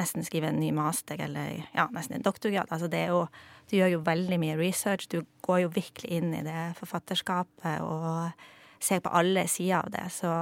nesten 0.00 0.26
skrive 0.26 0.50
en 0.50 0.58
ny 0.58 0.72
master 0.74 1.20
eller 1.22 1.62
ja, 1.76 1.86
nesten 1.94 2.18
en 2.18 2.26
doktorgrad. 2.26 2.72
Altså 2.74 2.90
det 2.90 3.04
er 3.04 3.14
jo, 3.14 3.26
du 3.70 3.76
gjør 3.78 3.94
jo 3.94 4.02
veldig 4.08 4.40
mye 4.42 4.58
research. 4.58 5.06
Du 5.12 5.22
går 5.46 5.64
jo 5.66 5.72
virkelig 5.76 6.10
inn 6.18 6.34
i 6.34 6.42
det 6.46 6.72
forfatterskapet 6.80 7.86
og 7.86 8.50
ser 8.82 9.00
på 9.04 9.14
alle 9.14 9.46
sider 9.48 9.84
av 9.84 9.94
det. 9.94 10.08
Så 10.10 10.32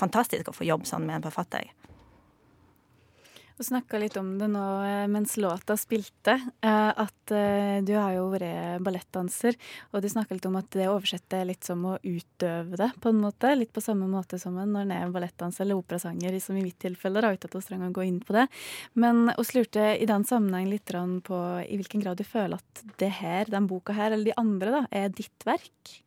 fantastisk 0.00 0.48
å 0.48 0.56
få 0.56 0.64
jobb 0.70 0.88
sånn 0.88 1.04
med 1.04 1.20
en 1.20 1.28
forfatter. 1.28 1.68
Du 3.56 3.64
snakka 3.64 3.98
litt 4.00 4.16
om 4.16 4.30
det 4.40 4.48
nå 4.50 4.64
eh, 4.86 5.06
mens 5.12 5.36
låta 5.36 5.76
spilte, 5.76 6.34
eh, 6.64 6.88
at 6.88 7.34
eh, 7.34 7.78
du 7.84 7.92
har 7.94 8.14
jo 8.16 8.28
vært 8.32 8.82
ballettdanser. 8.84 9.58
Og 9.92 10.02
du 10.02 10.08
snakka 10.08 10.36
litt 10.36 10.48
om 10.48 10.56
at 10.60 10.70
det 10.74 10.88
oversetter 10.90 11.44
litt 11.48 11.66
som 11.66 11.84
å 11.88 11.98
utøve 12.02 12.78
det, 12.80 12.90
på 13.02 13.12
en 13.12 13.20
måte. 13.22 13.52
Litt 13.58 13.74
på 13.74 13.84
samme 13.84 14.08
måte 14.10 14.40
som 14.40 14.56
når 14.56 14.86
en 14.86 14.94
er 14.96 15.12
ballettdanser 15.14 15.66
eller 15.66 15.80
operasanger, 15.82 16.38
som 16.40 16.56
i 16.56 16.64
mitt 16.64 16.80
tilfelle. 16.82 17.22
Da, 17.22 17.34
uten 17.34 17.50
at 17.50 17.58
vi 17.58 17.64
trenger 17.68 17.92
å 17.92 17.96
gå 17.98 18.06
inn 18.08 18.22
på 18.24 18.36
det. 18.36 18.46
Men 18.98 19.28
vi 19.36 19.48
lurte 19.58 19.90
i 19.96 20.08
den 20.08 20.24
sammenheng 20.28 20.70
litt 20.72 20.88
på 20.92 21.42
i 21.62 21.76
hvilken 21.78 22.02
grad 22.02 22.18
du 22.20 22.24
føler 22.26 22.58
at 22.58 22.82
det 23.00 23.12
her, 23.20 23.50
den 23.52 23.68
boka 23.70 23.94
her, 23.96 24.12
eller 24.12 24.32
de 24.32 24.40
andre, 24.40 24.80
da, 24.80 24.82
er 24.90 25.12
ditt 25.12 25.46
verk? 25.48 26.00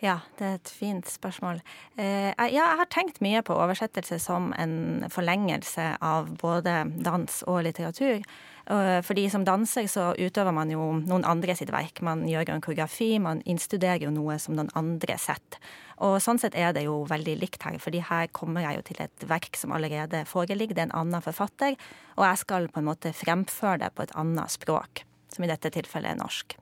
Ja, 0.00 0.16
det 0.38 0.46
er 0.46 0.54
et 0.56 0.70
fint 0.72 1.08
spørsmål. 1.12 1.58
Eh, 2.00 2.30
ja, 2.32 2.46
jeg 2.48 2.78
har 2.80 2.88
tenkt 2.88 3.20
mye 3.20 3.42
på 3.44 3.52
oversettelse 3.52 4.16
som 4.22 4.48
en 4.56 5.04
forlengelse 5.12 5.92
av 6.00 6.30
både 6.40 6.86
dans 7.04 7.42
og 7.46 7.60
litteratur. 7.68 8.24
Fordi 8.70 9.24
som 9.32 9.42
danser 9.42 9.88
så 9.90 10.12
utøver 10.14 10.54
man 10.54 10.70
jo 10.70 10.84
noen 11.02 11.24
andre 11.26 11.56
sitt 11.58 11.72
verk. 11.74 11.98
Man 12.06 12.20
gjør 12.30 12.52
en 12.52 12.62
koreografi, 12.62 13.16
man 13.18 13.40
innstuderer 13.42 14.04
jo 14.04 14.12
noe 14.14 14.36
som 14.38 14.54
noen 14.54 14.70
andre 14.78 15.16
setter. 15.18 15.58
Og 16.00 16.16
sånn 16.24 16.38
sett 16.40 16.54
er 16.56 16.72
det 16.76 16.86
jo 16.86 17.02
veldig 17.08 17.34
likt 17.40 17.64
her, 17.66 17.76
fordi 17.82 18.00
her 18.08 18.30
kommer 18.36 18.64
jeg 18.64 18.78
jo 18.78 18.86
til 18.88 19.02
et 19.04 19.26
verk 19.28 19.58
som 19.58 19.74
allerede 19.76 20.22
foreligger. 20.28 20.76
Det 20.76 20.84
er 20.86 20.88
en 20.88 20.98
annen 21.02 21.24
forfatter, 21.24 21.76
og 22.16 22.24
jeg 22.24 22.40
skal 22.40 22.70
på 22.72 22.80
en 22.80 22.88
måte 22.88 23.12
fremføre 23.16 23.82
det 23.82 23.90
på 23.96 24.06
et 24.06 24.14
annet 24.20 24.54
språk. 24.54 25.04
Som 25.34 25.44
i 25.46 25.50
dette 25.50 25.70
tilfellet 25.74 26.14
er 26.14 26.18
norsk. 26.18 26.56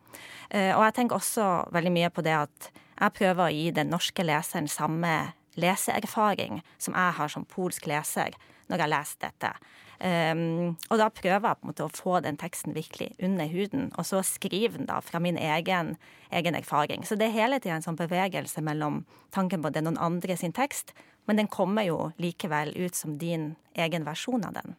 Eh, 0.50 0.72
og 0.74 0.82
jeg 0.88 0.96
tenker 0.98 1.20
også 1.20 1.46
veldig 1.76 1.94
mye 1.94 2.10
på 2.12 2.24
det 2.26 2.34
at 2.40 2.72
jeg 2.98 3.14
prøver 3.18 3.44
å 3.44 3.54
gi 3.54 3.68
den 3.74 3.92
norske 3.92 4.24
leseren 4.26 4.68
samme 4.70 5.32
leseerfaring 5.58 6.62
som 6.78 6.94
jeg 6.94 7.18
har 7.18 7.32
som 7.32 7.46
polsk 7.48 7.88
leser 7.90 8.36
når 8.68 8.84
jeg 8.84 8.92
leser 8.92 9.22
dette. 9.24 9.52
Um, 9.98 10.76
og 10.92 11.00
da 11.00 11.08
prøver 11.10 11.42
jeg 11.48 11.58
på 11.58 11.66
en 11.66 11.70
måte 11.72 11.86
å 11.86 11.90
få 11.90 12.20
den 12.22 12.36
teksten 12.38 12.76
virkelig 12.76 13.08
under 13.24 13.48
huden, 13.50 13.88
og 13.98 14.06
så 14.06 14.20
skrive 14.22 14.76
den 14.76 14.86
da 14.86 15.00
fra 15.02 15.18
min 15.22 15.38
egen, 15.40 15.96
egen 16.30 16.54
erfaring. 16.54 17.02
Så 17.02 17.18
det 17.18 17.30
er 17.30 17.34
hele 17.34 17.58
tida 17.58 17.78
en 17.78 17.86
sånn 17.86 17.98
bevegelse 17.98 18.62
mellom 18.62 19.02
tanken 19.34 19.62
på 19.62 19.70
at 19.70 19.74
det 19.74 19.82
er 19.82 19.88
noen 19.88 20.02
andre 20.02 20.36
sin 20.38 20.54
tekst, 20.54 20.94
men 21.26 21.40
den 21.40 21.50
kommer 21.50 21.88
jo 21.88 22.12
likevel 22.22 22.70
ut 22.78 22.94
som 22.94 23.18
din 23.18 23.56
egen 23.74 24.06
versjon 24.06 24.46
av 24.46 24.54
den. 24.60 24.78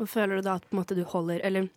Og 0.00 0.08
føler 0.08 0.40
du 0.40 0.48
da 0.48 0.56
at 0.56 0.64
på 0.64 0.74
en 0.74 0.80
måte 0.80 0.96
du 0.96 1.04
holder 1.08 1.40
Eller 1.40 1.70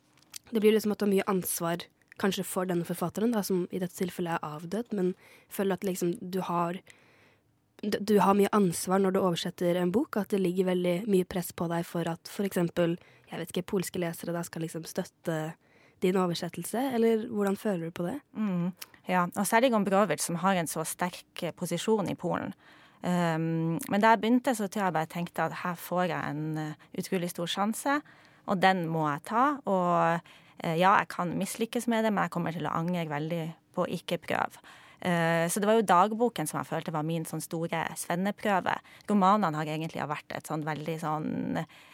det 0.52 0.60
blir 0.60 0.74
liksom 0.76 0.92
at 0.92 1.00
du 1.00 1.06
har 1.06 1.12
mye 1.14 1.28
ansvar 1.32 1.86
kanskje 2.20 2.46
for 2.48 2.70
denne 2.70 2.88
forfatteren, 2.88 3.34
da, 3.36 3.44
som 3.46 3.66
i 3.72 3.82
dette 3.82 3.98
tilfellet 3.98 4.38
er 4.38 4.56
avdød, 4.56 4.96
men 4.98 5.14
føler 5.52 5.80
at 5.80 5.88
liksom 5.88 6.16
du 6.22 6.42
har 6.46 6.80
du 7.80 8.18
har 8.20 8.36
mye 8.36 8.50
ansvar 8.52 9.00
når 9.00 9.14
du 9.16 9.22
oversetter 9.22 9.78
en 9.80 9.92
bok, 9.96 10.18
at 10.20 10.34
det 10.34 10.42
ligger 10.42 10.68
veldig 10.68 10.96
mye 11.08 11.28
press 11.30 11.54
på 11.56 11.70
deg 11.72 11.86
for 11.88 12.08
at 12.12 12.28
f.eks. 12.28 12.58
jeg 12.60 13.40
vet 13.40 13.54
ikke, 13.54 13.70
polske 13.72 14.02
lesere 14.04 14.36
da 14.36 14.42
skal 14.44 14.66
liksom 14.66 14.84
støtte 14.84 15.38
din 16.04 16.18
oversettelse, 16.20 16.82
eller 16.96 17.26
hvordan 17.32 17.56
føler 17.60 17.88
du 17.88 17.96
på 17.96 18.08
det? 18.08 18.18
Mm, 18.36 18.74
ja, 19.08 19.26
og 19.32 19.48
særlig 19.48 19.72
Gombrowicz, 19.72 20.26
som 20.28 20.40
har 20.44 20.60
en 20.60 20.68
så 20.68 20.84
sterk 20.88 21.46
posisjon 21.56 22.12
i 22.12 22.18
Polen. 22.20 22.52
Um, 23.00 23.80
men 23.88 24.04
da 24.04 24.12
jeg 24.12 24.22
begynte, 24.26 24.56
så 24.56 24.68
tror 24.68 24.90
jeg 24.90 24.98
bare 24.98 25.12
tenkte 25.12 25.48
at 25.48 25.62
her 25.62 25.80
får 25.80 26.10
jeg 26.12 26.34
en 26.34 26.60
uh, 26.60 26.88
utrolig 27.00 27.32
stor 27.32 27.48
sjanse, 27.48 28.00
og 28.50 28.60
den 28.60 28.88
må 28.92 29.08
jeg 29.08 29.24
ta. 29.32 29.46
Og 29.64 30.20
Eh, 30.20 30.20
ja, 30.64 30.98
jeg 31.00 31.10
kan 31.12 31.34
mislykkes 31.40 31.88
med 31.92 32.06
det, 32.06 32.14
men 32.14 32.26
jeg 32.26 32.34
kommer 32.36 32.56
til 32.56 32.68
å 32.68 32.76
angre 32.76 33.08
veldig 33.10 33.44
på 33.76 33.86
å 33.86 33.92
ikke 34.00 34.20
prøve. 34.24 34.64
Eh, 35.00 35.46
så 35.48 35.62
det 35.62 35.70
var 35.70 35.78
jo 35.78 35.88
dagboken 35.88 36.50
som 36.50 36.60
jeg 36.60 36.68
følte 36.68 36.92
var 36.92 37.06
min 37.08 37.28
sånn 37.28 37.44
store 37.44 37.86
svenneprøve. 38.00 38.76
Romanene 39.08 39.62
har 39.62 39.72
egentlig 39.72 40.04
vært 40.10 40.36
et 40.36 40.50
sånn 40.50 40.66
veldig 40.68 40.98
sånn 41.00 41.30
Eh, 41.60 41.89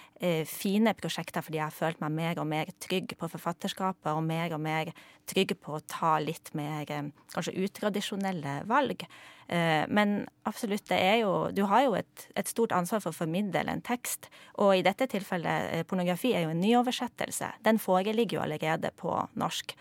fine 0.47 0.93
prosjekter 0.95 1.43
fordi 1.43 1.59
jeg 1.59 1.67
har 1.67 1.75
følt 1.75 1.99
meg 1.99 2.13
mer 2.15 2.39
og 2.39 2.47
mer 2.47 2.69
trygg 2.79 3.15
på 3.19 3.27
forfatterskapet 3.33 4.11
og 4.13 4.23
mer 4.23 4.53
og 4.55 4.61
mer 4.63 4.91
trygg 5.27 5.55
på 5.61 5.75
å 5.75 5.83
ta 5.89 6.15
litt 6.23 6.53
mer 6.57 6.89
eh, 6.91 7.09
kanskje 7.33 7.55
utradisjonelle 7.65 8.61
valg. 8.69 9.05
Eh, 9.47 9.83
men 9.89 10.17
absolutt, 10.47 10.87
det 10.89 10.99
er 11.01 11.17
jo 11.23 11.33
Du 11.51 11.65
har 11.69 11.83
jo 11.85 11.97
et, 11.99 12.27
et 12.35 12.47
stort 12.47 12.71
ansvar 12.71 13.03
for 13.03 13.11
å 13.11 13.19
formidle 13.19 13.65
en 13.71 13.83
tekst. 13.85 14.29
Og 14.61 14.77
i 14.77 14.85
dette 14.85 15.09
tilfellet, 15.11 15.85
pornografi 15.89 16.33
er 16.33 16.45
jo 16.45 16.53
en 16.53 16.63
nyoversettelse. 16.63 17.51
Den 17.65 17.81
foreligger 17.81 18.39
jo 18.39 18.45
allerede 18.45 18.93
på 18.97 19.17
norsk. 19.35 19.75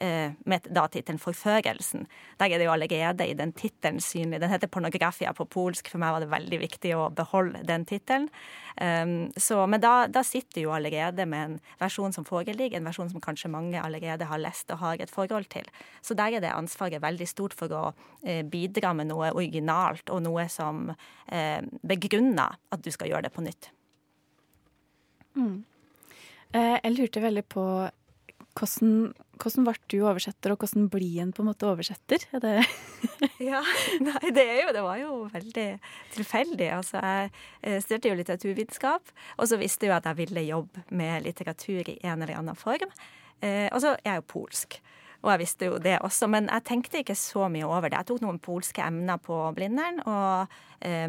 Eh, 0.00 0.32
med 0.44 0.66
da 0.70 0.86
tittelen 0.88 1.18
'Forførelsen'. 1.18 2.06
Der 2.38 2.46
er 2.46 2.58
det 2.58 2.64
jo 2.64 2.72
allerede 2.72 3.26
i 3.28 3.34
den 3.34 3.52
tittelen 3.52 4.00
synlig. 4.00 4.40
Den 4.40 4.50
heter 4.50 4.66
'Pornografia' 4.66 5.32
på 5.32 5.44
polsk. 5.44 5.88
For 5.88 5.98
meg 5.98 6.12
var 6.12 6.20
det 6.20 6.30
veldig 6.30 6.60
viktig 6.60 6.94
å 6.96 7.10
beholde 7.14 7.62
den 7.66 7.84
tittelen. 7.84 8.30
Um, 8.80 9.30
men 9.68 9.80
da, 9.80 10.06
da, 10.06 10.22
sitter 10.22 10.62
jo 10.62 10.72
allerede 10.72 11.26
med 11.26 11.44
en 11.44 11.60
versjon 11.78 12.12
som 12.12 12.24
foreligger, 12.24 12.78
en 12.78 12.84
versjon 12.84 13.10
som 13.10 13.20
kanskje 13.20 13.50
mange 13.50 13.76
allerede 13.82 14.24
har 14.24 14.38
lest 14.38 14.70
og 14.70 14.78
har 14.78 14.96
et 15.00 15.10
forhold 15.10 15.50
til. 15.50 15.64
Så 16.00 16.14
der 16.16 16.32
er 16.32 16.40
det 16.40 16.50
ansvaret 16.50 17.02
veldig 17.02 17.28
stort 17.28 17.52
for 17.52 17.68
å 17.68 17.92
eh, 18.24 18.42
bidra 18.42 18.94
med 18.94 19.08
noe 19.08 19.34
originalt, 19.34 20.08
og 20.08 20.22
noe 20.22 20.48
som 20.48 20.94
eh, 21.28 21.60
begrunner 21.82 22.56
at 22.72 22.82
du 22.82 22.90
skal 22.90 23.08
gjøre 23.08 23.28
det 23.28 23.32
på 23.32 23.42
nytt. 23.42 23.70
Mm. 25.36 25.64
Jeg 26.52 26.96
lurte 26.96 27.20
veldig 27.20 27.44
på 27.44 27.90
hvordan, 28.58 29.12
hvordan 29.40 29.66
ble 29.66 29.74
du 29.90 29.98
oversetter, 30.04 30.52
og 30.52 30.62
hvordan 30.62 30.88
blir 30.92 31.20
en 31.22 31.32
på 31.34 31.42
en 31.44 31.50
måte 31.50 31.68
oversetter? 31.68 32.24
Er 32.36 32.60
ja, 33.50 33.62
nei, 34.04 34.32
det, 34.36 34.46
jo, 34.60 34.74
det, 34.76 34.84
var 34.84 35.00
jo 35.00 35.16
veldig 35.32 35.66
tilfeldig. 36.16 36.68
Altså, 36.76 37.02
jeg 37.64 37.84
studerte 37.84 38.12
jo 38.12 38.20
litteraturvitenskap, 38.20 39.12
og 39.38 39.50
så 39.50 39.58
visste 39.60 39.88
jeg 39.88 39.96
at 39.96 40.08
jeg 40.10 40.20
ville 40.22 40.46
jobbe 40.48 40.84
med 40.92 41.26
litteratur 41.26 41.88
i 41.88 41.98
en 42.04 42.22
eller 42.22 42.38
annen 42.40 42.58
form. 42.58 42.92
Eh, 43.40 43.68
og 43.72 43.80
så 43.82 43.96
er 43.96 44.12
jeg 44.12 44.22
jo 44.22 44.30
polsk. 44.34 44.80
Og 45.20 45.34
jeg 45.34 45.42
visste 45.42 45.68
jo 45.68 45.80
det 45.82 45.98
også, 46.00 46.30
men 46.32 46.48
jeg 46.48 46.64
tenkte 46.64 47.02
ikke 47.02 47.16
så 47.18 47.48
mye 47.52 47.68
over 47.68 47.90
det. 47.90 47.98
Jeg 48.00 48.08
tok 48.08 48.22
noen 48.24 48.40
polske 48.40 48.84
emner 48.84 49.20
på 49.20 49.36
Blindern, 49.56 50.00
og 50.08 50.54
eh, 50.80 51.08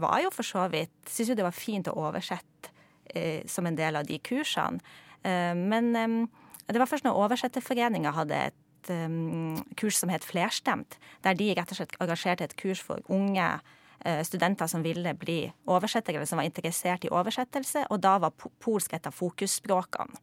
var 0.00 0.20
jo 0.24 0.32
for 0.34 0.46
så 0.46 0.66
vidt 0.72 0.92
Syns 1.08 1.32
jo 1.32 1.38
det 1.38 1.46
var 1.46 1.56
fint 1.56 1.88
å 1.88 1.96
oversette 2.04 2.72
eh, 3.14 3.40
som 3.48 3.68
en 3.68 3.78
del 3.78 3.96
av 3.96 4.08
de 4.08 4.20
kursene. 4.24 4.82
Uh, 5.22 5.54
men 5.54 5.92
um, 5.94 6.22
det 6.68 6.80
var 6.80 6.90
først 6.90 7.06
når 7.06 7.18
Oversetterforeninga 7.24 8.12
hadde 8.16 8.40
et 8.50 8.90
um, 8.90 9.60
kurs 9.78 9.98
som 10.00 10.12
het 10.12 10.26
Flerstemt, 10.26 10.98
der 11.24 11.38
de 11.38 11.52
rett 11.56 11.72
og 11.74 11.78
slett 11.78 11.96
engasjerte 12.00 12.46
et 12.48 12.56
kurs 12.58 12.82
for 12.82 13.02
unge 13.12 13.46
uh, 13.46 14.20
studenter 14.26 14.70
som 14.70 14.84
ville 14.84 15.14
bli 15.18 15.44
oversettere, 15.66 16.20
eller 16.20 16.30
som 16.30 16.40
var 16.40 16.48
interessert 16.48 17.06
i 17.06 17.12
oversettelse, 17.12 17.86
og 17.90 18.02
da 18.02 18.18
var 18.22 18.36
polsk 18.62 18.94
et 18.94 19.08
av 19.08 19.16
fokusspråkene. 19.16 20.22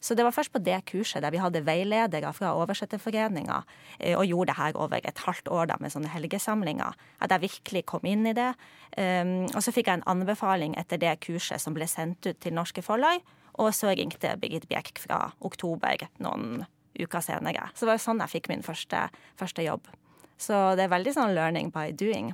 Så 0.00 0.14
det 0.16 0.24
var 0.24 0.32
først 0.32 0.52
på 0.52 0.62
det 0.64 0.78
kurset 0.88 1.20
der 1.20 1.32
vi 1.32 1.40
hadde 1.42 1.60
veiledere 1.66 2.32
fra 2.32 2.54
Oversetterforeninga 2.56 3.58
eh, 3.98 4.16
og 4.16 4.24
gjorde 4.24 4.48
det 4.48 4.56
her 4.56 4.78
over 4.80 5.00
et 5.04 5.24
halvt 5.26 5.50
år 5.52 5.68
da 5.68 5.76
med 5.80 5.92
sånne 5.92 6.08
helgesamlinger, 6.08 6.96
at 7.20 7.34
jeg 7.34 7.44
virkelig 7.44 7.84
kom 7.92 8.08
inn 8.08 8.24
i 8.30 8.32
det. 8.36 8.54
Um, 8.96 9.44
og 9.52 9.60
så 9.60 9.74
fikk 9.76 9.90
jeg 9.90 10.00
en 10.00 10.08
anbefaling 10.08 10.72
etter 10.80 11.00
det 11.00 11.18
kurset 11.26 11.60
som 11.60 11.76
ble 11.76 11.84
sendt 11.84 12.24
ut 12.26 12.40
til 12.40 12.56
norske 12.56 12.82
forlag, 12.82 13.20
og 13.60 13.72
så 13.76 13.94
ringte 13.96 14.34
Birgit 14.40 14.68
Bjerk 14.70 15.00
fra 15.02 15.30
oktober 15.44 16.06
noen 16.22 16.64
uker 16.98 17.24
senere. 17.24 17.68
Så 17.74 17.84
det 17.84 17.94
var 17.94 18.02
sånn 18.02 18.22
jeg 18.24 18.34
fikk 18.34 18.50
min 18.50 18.64
første, 18.66 19.06
første 19.40 19.64
jobb. 19.64 19.88
Så 20.40 20.56
det 20.78 20.86
er 20.86 20.94
veldig 20.94 21.12
sånn 21.14 21.34
learning 21.36 21.68
by 21.74 21.90
doing. 21.92 22.32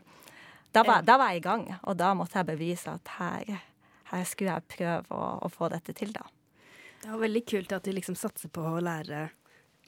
Da 0.74 0.84
var, 0.86 1.02
da 1.06 1.16
var 1.18 1.32
jeg 1.32 1.40
i 1.40 1.46
gang, 1.46 1.64
og 1.82 1.96
da 1.98 2.12
måtte 2.14 2.38
jeg 2.38 2.50
bevise 2.50 2.92
at 2.92 3.12
her, 3.16 3.62
her 4.12 4.26
skulle 4.28 4.54
jeg 4.54 4.76
prøve 4.76 5.16
å, 5.16 5.30
å 5.46 5.50
få 5.50 5.70
dette 5.72 5.94
til, 5.96 6.12
da. 6.14 6.26
Det 7.02 7.10
er 7.12 7.22
veldig 7.22 7.42
kult 7.48 7.74
at 7.76 7.86
du 7.86 7.92
liksom 7.94 8.16
satser 8.18 8.52
på 8.52 8.64
å 8.66 8.82
lære 8.84 9.28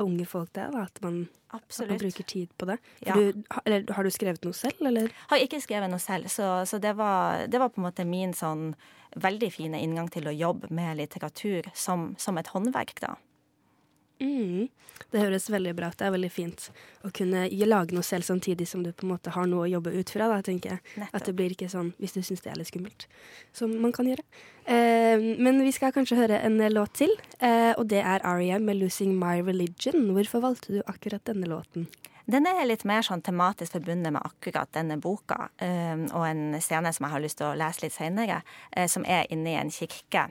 unge 0.03 0.27
folk 0.31 0.53
det, 0.55 0.69
da, 0.73 0.85
at 0.87 1.01
man, 1.03 1.25
at 1.55 1.79
man 1.83 1.99
bruker 1.99 2.27
tid 2.29 2.53
på 2.59 2.69
det. 2.71 2.79
Ja. 3.05 3.17
Du, 3.19 3.43
eller, 3.65 3.89
har 3.95 4.07
du 4.07 4.15
skrevet 4.15 4.45
noe 4.47 4.57
selv, 4.57 4.81
eller? 4.91 5.11
Har 5.31 5.43
ikke 5.43 5.61
skrevet 5.63 5.91
noe 5.91 6.03
selv, 6.03 6.31
så, 6.33 6.51
så 6.69 6.81
det, 6.83 6.95
var, 6.99 7.47
det 7.51 7.61
var 7.61 7.73
på 7.75 7.83
en 7.83 7.89
måte 7.89 8.07
min 8.09 8.35
sånn 8.37 8.71
veldig 9.17 9.53
fine 9.53 9.81
inngang 9.81 10.11
til 10.13 10.29
å 10.29 10.35
jobbe 10.35 10.73
med 10.75 10.99
litteratur 11.01 11.71
som, 11.75 12.15
som 12.19 12.39
et 12.39 12.53
håndverk, 12.53 13.01
da. 13.01 13.17
Mm. 14.19 14.67
Det 15.13 15.21
høres 15.23 15.47
veldig 15.51 15.73
bra 15.79 15.89
ut. 15.93 15.97
Det 15.99 16.07
er 16.09 16.15
veldig 16.15 16.31
fint 16.33 16.65
å 17.07 17.11
kunne 17.15 17.45
lage 17.71 17.95
noe 17.95 18.07
selv 18.07 18.27
samtidig 18.27 18.67
som 18.69 18.83
du 18.83 18.91
på 18.91 19.07
en 19.07 19.13
måte 19.13 19.31
har 19.31 19.47
noe 19.47 19.67
å 19.67 19.71
jobbe 19.71 19.93
ut 19.95 20.11
fra. 20.11 20.27
Da, 20.33 20.41
tenker 20.45 20.75
jeg. 20.75 20.83
Nettopp. 20.99 21.15
At 21.21 21.29
det 21.29 21.35
blir 21.39 21.55
ikke 21.55 21.71
sånn 21.71 21.93
hvis 22.03 22.17
du 22.17 22.21
syns 22.27 22.43
det 22.45 22.53
er 22.53 22.59
litt 22.59 22.71
skummelt, 22.73 23.07
som 23.57 23.73
man 23.83 23.95
kan 23.95 24.11
gjøre. 24.11 24.25
Eh, 24.67 25.23
men 25.39 25.63
vi 25.63 25.73
skal 25.77 25.95
kanskje 25.95 26.19
høre 26.19 26.43
en 26.45 26.59
låt 26.75 26.99
til, 26.99 27.15
eh, 27.39 27.73
og 27.77 27.87
det 27.93 28.03
er 28.03 28.27
Aria 28.27 28.59
med 28.59 28.77
'Losing 28.77 29.15
My 29.15 29.39
Religion'. 29.41 30.11
Hvorfor 30.13 30.43
valgte 30.43 30.75
du 30.75 30.83
akkurat 30.87 31.25
denne 31.25 31.47
låten? 31.47 31.87
Den 32.29 32.45
er 32.45 32.67
litt 32.69 32.85
mer 32.85 33.01
sånn 33.07 33.23
tematisk 33.25 33.79
forbundet 33.79 34.13
med 34.13 34.21
akkurat 34.21 34.69
denne 34.77 34.99
boka, 35.01 35.49
eh, 35.65 35.97
og 36.13 36.27
en 36.29 36.59
scene 36.61 36.93
som 36.93 37.07
jeg 37.07 37.15
har 37.15 37.23
lyst 37.25 37.39
til 37.41 37.49
å 37.49 37.57
lese 37.57 37.87
litt 37.87 37.95
senere, 37.95 38.43
eh, 38.71 38.87
som 38.87 39.07
er 39.09 39.25
inne 39.33 39.55
i 39.55 39.57
en 39.57 39.71
kirke. 39.73 40.27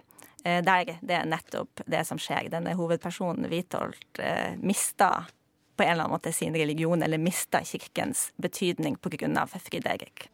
Eh, 0.46 0.62
der 0.62 0.86
det 1.01 1.16
er 1.16 1.25
nettopp 1.25 1.82
det 1.88 2.06
som 2.06 2.22
skjer. 2.22 2.51
Denne 2.54 2.75
hovedpersonen, 2.77 3.50
Witold, 3.50 3.98
eh, 4.20 4.54
mista 4.62 5.25
på 5.75 5.84
en 5.84 5.89
eller 5.92 6.04
annen 6.04 6.13
måte 6.13 6.34
sin 6.34 6.54
religion, 6.54 7.04
eller 7.04 7.18
mista 7.18 7.62
kirkens 7.62 8.32
betydning 8.38 8.98
av 9.38 9.50
Frid-Erik. 9.50 10.30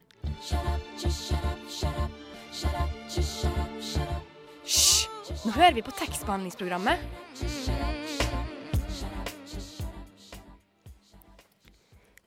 Hysj! 4.63 5.07
Nå 5.43 5.51
hører 5.51 5.73
vi 5.73 5.81
på 5.81 5.91
tekstbehandlingsprogrammet. 5.91 6.99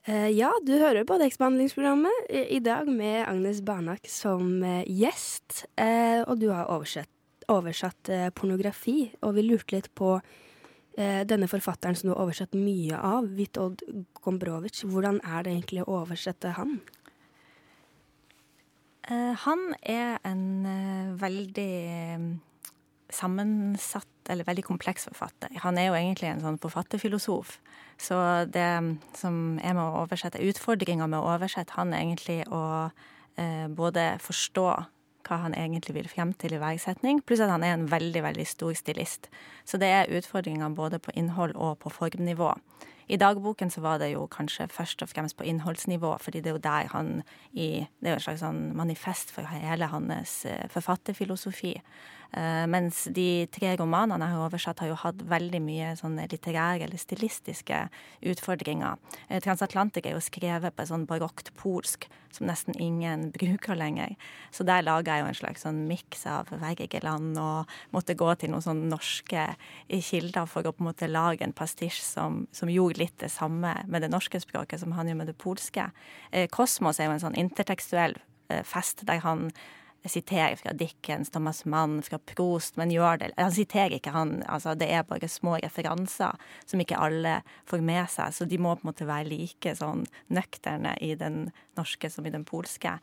Ja, 0.07 0.53
du 0.63 0.71
hører 0.79 1.03
på 1.03 1.17
tekstbehandlingsprogrammet 1.19 2.29
i, 2.31 2.61
dag 2.63 2.87
med 2.87 3.25
Agnes 3.27 3.59
Barnak 3.61 4.07
som 4.07 4.63
eh, 4.63 4.85
gjest. 4.87 5.65
Eh, 5.75 6.21
og 6.23 6.39
du 6.39 6.47
har 6.47 6.69
oversett, 6.71 7.11
oversatt 7.51 8.11
eh, 8.15 8.29
pornografi, 8.31 9.09
og 9.19 9.35
vi 9.35 9.43
lurte 9.43 9.75
litt 9.75 9.89
på 9.99 10.13
eh, 10.15 11.25
denne 11.27 11.49
forfatteren 11.51 11.99
som 11.99 12.07
du 12.07 12.13
har 12.13 12.23
oversatt 12.23 12.55
mye 12.55 12.95
av, 12.95 13.27
Witold 13.35 13.83
Gombrovic. 14.23 14.85
Hvordan 14.87 15.19
er 15.27 15.43
det 15.43 15.57
egentlig 15.57 15.83
å 15.83 15.99
oversette 15.99 16.55
han? 16.55 16.77
Eh, 19.11 19.35
han 19.43 19.69
er 19.83 20.17
en 20.27 20.47
eh, 20.67 21.11
veldig 21.19 21.71
eh, 21.91 22.25
sammensatt, 23.13 24.07
eller 24.29 24.47
veldig 24.47 24.65
kompleks 24.67 25.07
forfatter. 25.07 25.53
Han 25.63 25.77
er 25.79 25.89
jo 25.89 25.97
egentlig 25.97 26.31
en 26.31 26.43
sånn 26.43 26.59
forfatterfilosof. 26.59 27.57
Så 28.01 28.17
det 28.51 28.67
som 29.17 29.57
er 29.63 29.77
med 29.77 29.83
å 29.83 30.03
oversette, 30.03 30.43
utfordringa 30.43 31.07
med 31.07 31.19
å 31.21 31.31
oversette 31.35 31.77
han, 31.77 31.95
egentlig 31.95 32.43
å 32.51 32.89
eh, 33.39 33.67
både 33.71 34.17
forstå 34.23 34.67
hva 35.27 35.39
han 35.43 35.55
egentlig 35.57 35.97
vil 35.97 36.09
frem 36.11 36.33
til 36.39 36.55
i 36.55 36.61
verdsetning, 36.61 37.21
pluss 37.25 37.41
at 37.43 37.51
han 37.51 37.65
er 37.65 37.75
en 37.75 37.87
veldig, 37.91 38.23
veldig 38.23 38.45
stor 38.47 38.75
stilist. 38.79 39.27
Så 39.67 39.79
det 39.81 39.89
er 39.91 40.13
utfordringer 40.19 40.75
både 40.75 41.01
på 41.03 41.15
innhold 41.19 41.55
og 41.55 41.79
på 41.83 41.91
formnivå. 41.91 42.53
I 43.07 43.17
dagboken 43.17 43.71
så 43.71 43.81
var 43.81 44.01
det 44.01 44.11
jo 44.11 44.25
kanskje 44.27 44.67
først 44.67 45.01
og 45.01 45.09
fremst 45.09 45.37
på 45.39 45.45
innholdsnivå, 45.47 46.17
fordi 46.19 46.41
det 46.43 46.51
er 46.51 46.57
jo 46.57 46.63
der 46.65 46.91
han 46.91 47.23
i 47.53 47.87
Det 47.99 48.09
er 48.09 48.15
jo 48.15 48.19
et 48.19 48.25
slags 48.27 48.43
sånn 48.43 48.75
manifest 48.75 49.31
for 49.31 49.47
hele 49.47 49.87
hans 49.91 50.45
eh, 50.45 50.67
forfatterfilosofi. 50.69 51.75
Eh, 52.35 52.65
mens 52.67 53.05
de 53.15 53.47
tre 53.55 53.71
romanene 53.79 54.25
jeg 54.25 54.35
har 54.35 54.45
oversatt, 54.49 54.81
har 54.83 54.91
jo 54.91 54.99
hatt 54.99 55.23
veldig 55.29 55.61
mye 55.63 55.93
sånne 55.99 56.27
litterære 56.27 56.83
eller 56.83 56.99
stilistiske 56.99 57.85
utfordringer. 58.27 58.99
Eh, 59.29 59.39
Transatlantic 59.43 60.05
er 60.05 60.17
jo 60.17 60.23
skrevet 60.23 60.75
på 60.75 60.87
sånn 60.89 61.07
barokt 61.07 61.53
polsk 61.59 62.09
som 62.35 62.49
nesten 62.49 62.75
ingen 62.81 63.29
bruker 63.35 63.79
lenger. 63.79 64.17
Så 64.51 64.67
der 64.67 64.83
laga 64.83 65.15
jeg 65.15 65.23
jo 65.23 65.31
en 65.31 65.39
slags 65.39 65.63
sånn 65.63 65.85
miks 65.87 66.25
av 66.27 66.51
Wergeland 66.51 67.39
og 67.39 67.77
måtte 67.95 68.17
gå 68.17 68.33
til 68.35 68.51
noen 68.51 68.65
sånne 68.65 68.91
norske 68.91 69.47
kilder 69.87 70.49
for 70.51 70.67
å 70.67 70.75
på 70.75 70.83
en 70.83 70.89
måte 70.91 71.09
lage 71.09 71.47
en 71.47 71.55
pastisj 71.55 72.01
som, 72.03 72.43
som 72.51 72.71
gjorde 72.71 72.96
litt 72.99 73.17
det 73.23 73.31
samme 73.33 73.73
med 73.87 74.03
det 74.03 74.11
norske 74.13 74.41
språket 74.43 74.81
som 74.81 74.95
han 74.97 75.09
gjør 75.09 75.21
med 75.21 75.31
det 75.31 75.37
polske. 75.41 75.89
Eh, 76.31 76.47
Kosmos 76.51 76.99
er 76.99 77.09
jo 77.09 77.17
en 77.17 77.25
sånn 77.25 77.39
intertekstuell 77.39 78.17
eh, 78.49 78.63
fest 78.67 79.05
der 79.07 79.23
han 79.25 79.51
siterer 80.07 80.55
fra 80.55 80.73
Dickens, 80.73 81.29
Thomas 81.29 81.65
Mann, 81.65 82.01
fra 82.01 82.19
Prost, 82.19 82.77
men 82.77 82.91
gjør 82.91 83.17
det 83.21 83.31
Han 83.37 83.51
siterer 83.51 83.97
ikke 83.97 84.13
han, 84.15 84.41
altså 84.47 84.75
det 84.77 84.89
er 84.93 85.03
bare 85.07 85.27
små 85.27 85.57
referanser 85.63 86.37
som 86.65 86.81
ikke 86.81 86.99
alle 86.99 87.41
får 87.67 87.83
med 87.83 88.09
seg, 88.11 88.33
så 88.33 88.45
de 88.45 88.59
må 88.61 88.75
på 88.75 88.85
en 88.85 88.91
måte 88.91 89.07
være 89.09 89.29
like 89.31 89.75
sånn 89.75 90.05
nøkterne 90.33 90.95
i 91.01 91.13
den 91.19 91.49
norske 91.77 92.09
som 92.13 92.25
i 92.25 92.33
den 92.33 92.45
polske. 92.47 92.97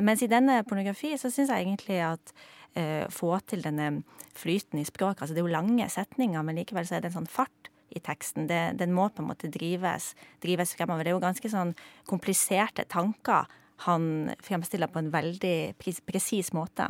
Mens 0.00 0.22
i 0.22 0.30
denne 0.30 0.62
pornografi 0.66 1.14
så 1.18 1.30
syns 1.30 1.50
jeg 1.50 1.66
egentlig 1.66 2.00
at 2.06 2.34
eh, 2.78 3.06
få 3.10 3.36
til 3.46 3.64
denne 3.64 4.02
flyten 4.38 4.80
i 4.80 4.86
språket, 4.86 5.22
altså 5.22 5.34
det 5.34 5.42
er 5.42 5.48
jo 5.48 5.56
lange 5.56 5.88
setninger, 5.90 6.42
men 6.42 6.60
likevel 6.60 6.86
så 6.86 6.98
er 6.98 7.04
det 7.04 7.12
en 7.12 7.20
sånn 7.20 7.32
fart 7.32 7.72
i 7.90 8.02
teksten. 8.04 8.46
Det, 8.50 8.60
den 8.80 8.94
må 8.96 9.08
på 9.08 9.22
en 9.22 9.30
måte 9.30 9.50
drives, 9.52 10.12
drives 10.44 10.74
fremover. 10.76 11.06
Det 11.06 11.12
er 11.12 11.16
jo 11.16 11.24
ganske 11.24 11.52
sånn 11.52 11.74
kompliserte 12.08 12.86
tanker 12.90 13.48
han 13.86 14.32
fremstiller 14.42 14.90
på 14.90 15.02
en 15.02 15.12
veldig 15.14 15.58
presis 15.78 16.50
måte. 16.56 16.88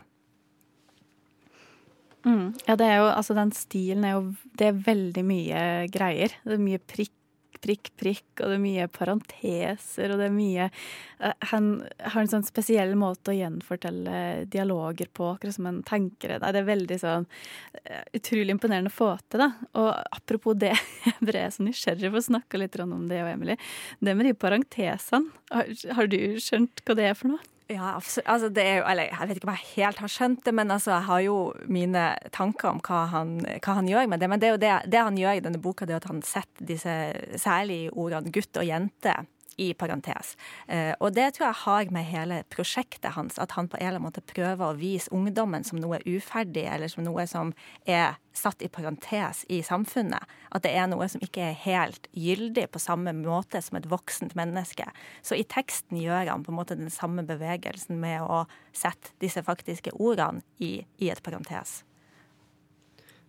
Mm. 2.26 2.54
Ja, 2.66 2.74
det 2.76 2.86
er 2.88 2.96
jo, 2.98 3.10
altså 3.12 3.36
den 3.36 3.52
stilen 3.54 4.02
er 4.04 4.16
jo 4.16 4.22
Det 4.58 4.66
er 4.66 4.80
veldig 4.88 5.22
mye 5.24 5.60
greier. 5.92 6.34
Det 6.44 6.56
er 6.56 6.64
mye 6.64 6.80
prikk, 6.82 7.14
prikk, 7.64 7.90
prikk, 8.00 8.26
og 8.40 8.50
det 8.50 8.56
er 8.56 8.62
mye 8.62 8.86
parenteser, 8.92 10.12
og 10.12 10.20
det 10.20 10.28
er 10.28 10.34
mye 10.34 10.68
uh, 10.70 11.34
Han 11.52 11.68
har 12.00 12.20
en 12.22 12.30
sånn 12.32 12.46
spesiell 12.46 12.94
måte 12.98 13.32
å 13.32 13.36
gjenfortelle 13.38 14.46
dialoger 14.50 15.10
på, 15.12 15.32
akkurat 15.34 15.58
som 15.58 15.68
en 15.70 15.82
tenker 15.86 16.34
det. 16.34 16.40
Det 16.44 16.62
er 16.62 16.70
veldig 16.70 17.00
sånn 17.02 17.28
uh, 17.28 18.02
utrolig 18.16 18.56
imponerende 18.56 18.92
å 18.92 18.98
få 18.98 19.12
til, 19.26 19.44
da. 19.44 19.50
Og 19.80 19.92
apropos 20.20 20.58
det, 20.58 20.74
jeg 21.08 21.28
ble 21.30 21.44
så 21.52 21.66
nysgjerrig 21.66 22.12
for 22.12 22.22
å 22.22 22.28
snakke 22.30 22.62
litt 22.62 22.80
om 22.84 23.06
det, 23.10 23.22
og 23.24 23.34
Emily. 23.34 23.58
Det 24.00 24.16
med 24.16 24.30
de 24.30 24.34
parentesene, 24.38 25.34
har, 25.52 25.70
har 25.96 26.10
du 26.10 26.20
skjønt 26.42 26.84
hva 26.84 26.98
det 26.98 27.10
er 27.10 27.16
for 27.18 27.34
noe? 27.34 27.57
Ja. 27.68 27.98
Altså, 28.24 28.48
det 28.48 28.62
er 28.64 28.76
jo, 28.78 28.84
eller 28.88 29.10
jeg 29.10 29.28
vet 29.28 29.38
ikke 29.38 29.48
om 29.48 29.56
jeg 29.56 29.68
helt 29.74 29.98
har 30.00 30.12
skjønt 30.12 30.44
det, 30.46 30.54
men 30.56 30.70
altså, 30.72 30.94
jeg 30.94 31.08
har 31.08 31.24
jo 31.26 31.36
mine 31.68 32.04
tanker 32.32 32.70
om 32.70 32.80
hva 32.84 33.02
han, 33.12 33.34
hva 33.44 33.74
han 33.76 33.90
gjør 33.90 34.08
med 34.08 34.22
det. 34.24 34.30
Men 34.32 34.40
det 34.40 34.54
det, 34.62 34.70
det 34.88 35.02
han 35.04 35.18
gjør 35.20 35.36
i 35.36 35.42
denne 35.44 35.60
boka, 35.60 35.84
det 35.84 35.96
er 35.96 36.00
at 36.00 36.08
han 36.08 36.22
setter 36.24 36.68
disse 36.70 36.94
særlige 37.36 37.92
ordene 37.92 38.32
gutt 38.32 38.56
og 38.56 38.64
jente 38.68 39.18
i 39.58 39.72
parentes. 39.74 40.36
Eh, 40.66 40.94
og 41.00 41.12
det 41.16 41.32
tror 41.36 41.48
jeg 41.48 41.60
har 41.64 41.90
med 41.94 42.06
hele 42.08 42.40
prosjektet 42.52 43.12
hans, 43.16 43.38
at 43.42 43.56
han 43.58 43.68
på 43.68 43.78
en 43.78 43.86
eller 43.86 43.98
annen 43.98 44.06
måte 44.08 44.24
prøver 44.24 44.64
å 44.64 44.78
vise 44.78 45.10
ungdommen 45.14 45.66
som 45.66 45.80
noe 45.82 46.00
uferdig, 46.06 46.64
eller 46.70 46.90
som 46.92 47.04
noe 47.06 47.26
som 47.30 47.52
er 47.84 48.16
satt 48.38 48.62
i 48.62 48.70
parentes 48.70 49.42
i 49.50 49.60
samfunnet. 49.66 50.22
At 50.54 50.64
det 50.64 50.74
er 50.78 50.86
noe 50.90 51.08
som 51.10 51.22
ikke 51.24 51.50
er 51.50 51.58
helt 51.64 52.06
gyldig 52.14 52.68
på 52.72 52.82
samme 52.82 53.12
måte 53.18 53.62
som 53.64 53.80
et 53.80 53.90
voksent 53.90 54.36
menneske. 54.38 54.86
Så 55.26 55.38
i 55.38 55.46
teksten 55.48 55.98
gjør 56.00 56.30
han 56.30 56.46
på 56.46 56.54
en 56.54 56.60
måte 56.60 56.78
den 56.78 56.92
samme 56.94 57.26
bevegelsen 57.26 57.98
med 58.00 58.22
å 58.22 58.44
sette 58.76 59.14
disse 59.22 59.42
faktiske 59.42 59.96
ordene 59.98 60.44
i, 60.62 60.78
i 61.02 61.10
et 61.10 61.22
parentes. 61.24 61.82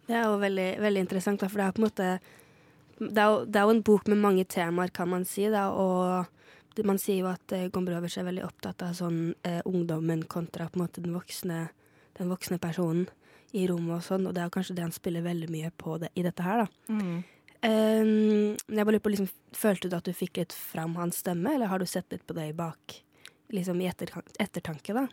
Det 0.10 0.18
er 0.18 0.26
jo 0.26 0.39
veldig, 0.42 0.70
veldig 0.82 1.02
interessant, 1.06 1.44
for 1.46 1.62
det 1.62 1.65
er 1.68 1.74
på 1.76 1.84
en 1.84 1.86
måte 1.86 2.06
det 3.00 3.22
er, 3.22 3.32
jo, 3.32 3.46
det 3.46 3.60
er, 3.60 3.66
jo, 3.66 3.76
en 3.78 3.86
bok 3.88 4.10
med 4.12 4.22
mange 4.22 4.46
temaer, 4.50 4.92
kan 4.94 5.10
man 5.12 5.26
si. 5.28 5.48
Da, 5.52 5.70
og 5.72 6.84
man 6.88 7.00
sier 7.02 7.24
jo 7.24 7.32
at 7.32 7.56
eh, 7.56 7.70
Gombrowicz 7.74 8.20
er 8.20 8.28
veldig 8.28 8.46
opptatt 8.48 8.84
av 8.86 8.96
sånn 8.98 9.34
eh, 9.48 9.62
ungdommen 9.68 10.26
kontra 10.32 10.70
på 10.70 10.80
en 10.80 10.86
måte 10.86 11.04
den 11.04 11.16
voksne, 11.16 11.66
den 12.20 12.32
voksne 12.32 12.60
personen 12.62 13.08
i 13.56 13.66
rommet 13.70 13.98
og 13.98 14.06
sånn. 14.06 14.28
Og 14.28 14.36
det 14.36 14.44
er 14.44 14.50
jo 14.50 14.56
kanskje 14.60 14.78
det 14.78 14.86
han 14.86 14.96
spiller 14.96 15.26
veldig 15.26 15.50
mye 15.52 15.74
på 15.80 15.98
det, 16.04 16.12
i 16.20 16.26
dette 16.26 16.46
her, 16.46 16.66
da. 16.66 16.96
Mm. 16.96 17.20
Um, 17.60 18.56
jeg 18.72 18.86
bare 18.88 18.94
lurer 18.96 19.04
på, 19.04 19.12
liksom, 19.12 19.28
Følte 19.52 19.90
du 19.92 19.96
at 19.98 20.06
du 20.08 20.14
fikk 20.16 20.38
litt 20.40 20.54
fram 20.56 20.94
hans 20.96 21.18
stemme, 21.20 21.52
eller 21.56 21.68
har 21.68 21.82
du 21.82 21.88
sett 21.90 22.08
litt 22.14 22.24
på 22.28 22.36
det 22.38 22.52
i 22.52 22.56
bak, 22.56 23.00
liksom 23.52 23.82
i 23.84 23.90
ettertanke, 23.90 24.96
da? 24.96 25.08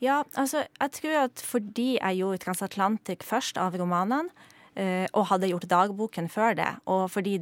Ja, 0.00 0.22
altså, 0.40 0.64
jeg 0.80 0.92
tror 0.96 1.16
at 1.26 1.42
fordi 1.44 1.90
jeg 1.94 2.18
gjorde 2.20 2.40
Transatlantic 2.44 3.24
først 3.24 3.60
av 3.60 3.76
romanene, 3.80 4.32
og 4.76 5.24
hadde 5.26 5.48
gjort 5.50 5.66
dagboken 5.68 6.28
før 6.30 6.54
det. 6.56 6.68
Og 6.88 7.08
fordi 7.10 7.40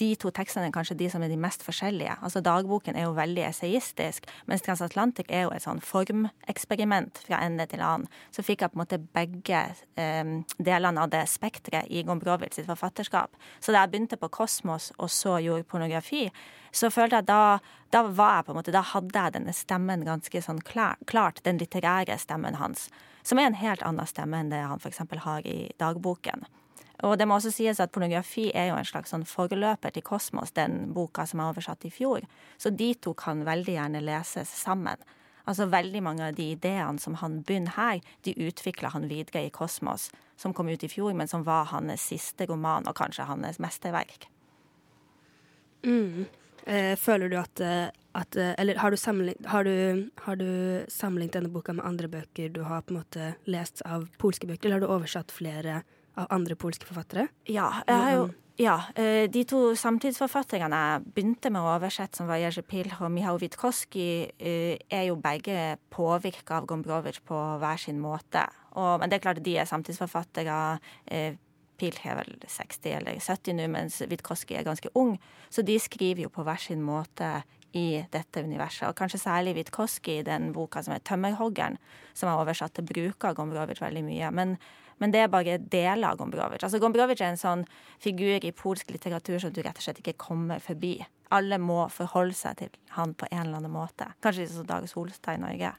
de 0.00 0.12
to 0.16 0.30
tekstene 0.34 0.68
er 0.68 0.74
kanskje 0.74 0.96
de 0.98 1.08
som 1.12 1.22
er 1.22 1.30
de 1.30 1.38
mest 1.40 1.64
forskjellige. 1.66 2.14
Altså 2.24 2.42
Dagboken 2.44 2.96
er 2.96 3.06
jo 3.06 3.16
veldig 3.16 3.44
eseistisk, 3.48 4.26
mens 4.48 4.64
Transatlantic 4.64 5.28
er 5.28 5.46
jo 5.46 5.52
et 5.54 5.64
sånn 5.64 5.82
formeksperiment 5.84 7.20
fra 7.26 7.42
ende 7.44 7.66
til 7.70 7.84
annen. 7.84 8.08
Så 8.34 8.44
fikk 8.46 8.64
jeg 8.64 8.72
på 8.72 8.78
en 8.78 8.82
måte 8.84 9.00
begge 9.02 9.62
eh, 10.00 10.32
delene 10.58 11.04
av 11.04 11.12
det 11.12 11.26
spekteret 11.30 11.90
i 11.92 12.04
Gombrowicz 12.08 12.58
sitt 12.58 12.70
forfatterskap. 12.70 13.36
Så 13.60 13.74
da 13.74 13.84
jeg 13.84 13.94
begynte 13.94 14.20
på 14.20 14.32
Kosmos 14.32 14.90
og 14.98 15.12
så 15.12 15.38
gjorde 15.44 15.68
pornografi, 15.68 16.26
så 16.72 16.88
følte 16.92 17.20
jeg 17.20 17.28
da, 17.28 17.60
da 17.92 18.04
var 18.08 18.38
jeg 18.38 18.48
på 18.48 18.54
en 18.54 18.60
måte, 18.62 18.74
da 18.74 18.84
hadde 18.94 19.26
jeg 19.26 19.36
denne 19.36 19.56
stemmen 19.56 20.06
ganske 20.08 20.44
sånn 20.44 20.62
klar, 20.64 20.96
klart, 21.10 21.44
den 21.44 21.60
litterære 21.60 22.16
stemmen 22.20 22.56
hans. 22.56 22.88
Som 23.22 23.38
er 23.38 23.50
en 23.50 23.58
helt 23.58 23.84
annen 23.86 24.08
stemme 24.08 24.40
enn 24.40 24.50
det 24.50 24.64
han 24.66 24.82
f.eks. 24.82 25.02
har 25.24 25.46
i 25.46 25.70
dagboken. 25.78 26.46
Og 27.02 27.16
det 27.18 27.26
må 27.26 27.36
også 27.38 27.50
sies 27.50 27.80
at 27.82 27.90
pornografi 27.94 28.50
er 28.54 28.70
jo 28.70 28.76
en 28.78 28.86
slags 28.86 29.10
sånn 29.10 29.24
forløper 29.26 29.94
til 29.94 30.04
Kosmos, 30.06 30.54
den 30.54 30.92
boka 30.94 31.24
som 31.26 31.42
er 31.42 31.50
oversatt 31.50 31.86
i 31.88 31.90
fjor. 31.90 32.22
Så 32.62 32.70
de 32.70 32.92
to 32.94 33.14
kan 33.18 33.42
veldig 33.46 33.74
gjerne 33.74 34.02
leses 34.04 34.52
sammen. 34.62 35.02
Altså 35.42 35.66
Veldig 35.66 36.02
mange 36.06 36.28
av 36.28 36.36
de 36.38 36.52
ideene 36.54 37.02
som 37.02 37.16
han 37.18 37.40
begynner 37.42 37.74
her, 37.74 38.02
de 38.22 38.36
utvikla 38.46 38.92
han 38.94 39.08
videre 39.10 39.48
i 39.48 39.50
Kosmos, 39.50 40.10
som 40.38 40.54
kom 40.54 40.70
ut 40.70 40.84
i 40.86 40.90
fjor, 40.90 41.10
men 41.18 41.30
som 41.30 41.42
var 41.46 41.72
hans 41.72 42.06
siste 42.12 42.46
roman, 42.46 42.86
og 42.86 42.94
kanskje 42.98 43.26
hans 43.26 43.58
mesterverk. 43.62 44.28
Mm. 45.82 46.28
Eh, 46.66 46.94
føler 46.96 47.32
du 47.32 47.38
at, 47.40 47.60
eh, 47.60 47.88
at 48.14 48.36
eh, 48.36 48.54
Eller 48.58 48.78
har 48.78 48.90
du, 48.90 48.96
har, 49.46 49.64
du, 49.64 50.10
har 50.26 50.36
du 50.36 50.84
sammenlignet 50.88 51.34
denne 51.38 51.50
boka 51.50 51.72
med 51.74 51.86
andre 51.86 52.08
bøker 52.08 52.52
du 52.52 52.62
har 52.62 52.84
på 52.86 52.94
en 52.94 53.00
måte 53.00 53.32
lest 53.50 53.82
av 53.82 54.06
polske 54.18 54.46
bøker, 54.46 54.68
eller 54.68 54.80
har 54.80 54.86
du 54.86 54.94
oversatt 54.94 55.34
flere 55.34 55.82
av 56.14 56.30
andre 56.30 56.54
polske 56.54 56.86
forfattere? 56.86 57.28
Ja, 57.48 57.82
jeg 57.88 58.06
har 58.06 58.16
jo 58.18 58.30
ja, 58.60 58.74
eh, 58.94 59.24
De 59.32 59.42
to 59.48 59.72
samtidsforfatterne 59.74 60.76
jeg 60.76 61.04
begynte 61.16 61.50
med 61.50 61.64
å 61.64 61.70
oversette, 61.72 62.20
som 62.20 62.28
var 62.28 62.38
Jerzy 62.38 62.62
Pilh 62.62 63.00
og 63.00 63.10
Mihao 63.10 63.38
Witkowski, 63.40 64.28
er 64.38 65.06
jo 65.08 65.16
begge 65.16 65.78
påvirka 65.90 66.60
av 66.60 66.68
Gombrowicz 66.68 67.24
på 67.26 67.38
hver 67.58 67.80
sin 67.80 67.98
måte. 67.98 68.44
Og, 68.76 69.00
men 69.00 69.08
det 69.08 69.18
er 69.18 69.24
klart 69.24 69.42
de 69.42 69.56
er 69.56 69.66
samtidsforfattere. 69.66 70.58
Pilch 71.80 72.04
er 72.06 72.18
vel 72.20 72.36
60 72.46 72.98
eller 72.98 73.18
70 73.20 73.56
nå, 73.58 73.66
mens 73.72 74.00
Witkowski 74.10 74.58
er 74.58 74.66
ganske 74.66 74.92
ung. 74.98 75.16
Så 75.50 75.64
de 75.66 75.78
skriver 75.80 76.26
jo 76.26 76.32
på 76.32 76.44
hver 76.46 76.60
sin 76.60 76.82
måte 76.84 77.42
i 77.72 78.02
dette 78.12 78.44
universet. 78.44 78.88
Og 78.90 78.96
kanskje 78.98 79.22
særlig 79.22 79.56
Witkowski 79.56 80.18
i 80.20 80.26
den 80.26 80.52
boka 80.52 80.82
som 80.82 80.94
er 80.94 81.00
'Tømmerhoggeren', 81.00 81.80
som 82.14 82.28
er 82.28 82.36
oversatt 82.36 82.74
til 82.74 82.84
bruker 82.84 83.34
Gombrowicz 83.34 83.80
veldig 83.80 84.04
mye. 84.04 84.30
Men 84.30 84.58
men 85.02 85.10
det 85.10 85.18
er 85.18 85.30
bare 85.32 85.58
deler 85.58 86.12
av 86.12 86.18
Gombrowicz. 86.20 86.62
Altså 86.62 86.78
Gombrowicz 86.78 87.20
er 87.20 87.32
en 87.32 87.40
sånn 87.40 87.64
figur 87.98 88.44
i 88.44 88.52
polsk 88.54 88.92
litteratur 88.94 89.40
som 89.42 89.50
du 89.50 89.62
rett 89.64 89.80
og 89.80 89.82
slett 89.82 89.98
ikke 89.98 90.14
kommer 90.28 90.62
forbi. 90.62 90.92
Alle 91.34 91.58
må 91.58 91.88
forholde 91.90 92.36
seg 92.38 92.60
til 92.60 92.68
han 92.90 93.14
på 93.18 93.26
en 93.32 93.40
eller 93.46 93.56
annen 93.62 93.74
måte. 93.74 94.06
Kanskje 94.22 94.46
sånn 94.46 94.62
som 94.62 94.66
Dag 94.66 94.86
Solstad 94.90 95.40
i 95.40 95.42
Norge. 95.42 95.72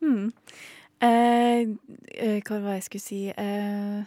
Mm. 0.00 0.30
Eh, 1.00 1.60
eh, 2.12 2.40
hva 2.44 2.58
var 2.60 2.74
det 2.74 2.80
jeg 2.82 2.88
skulle 2.90 3.04
si 3.06 3.20
eh, 3.32 4.00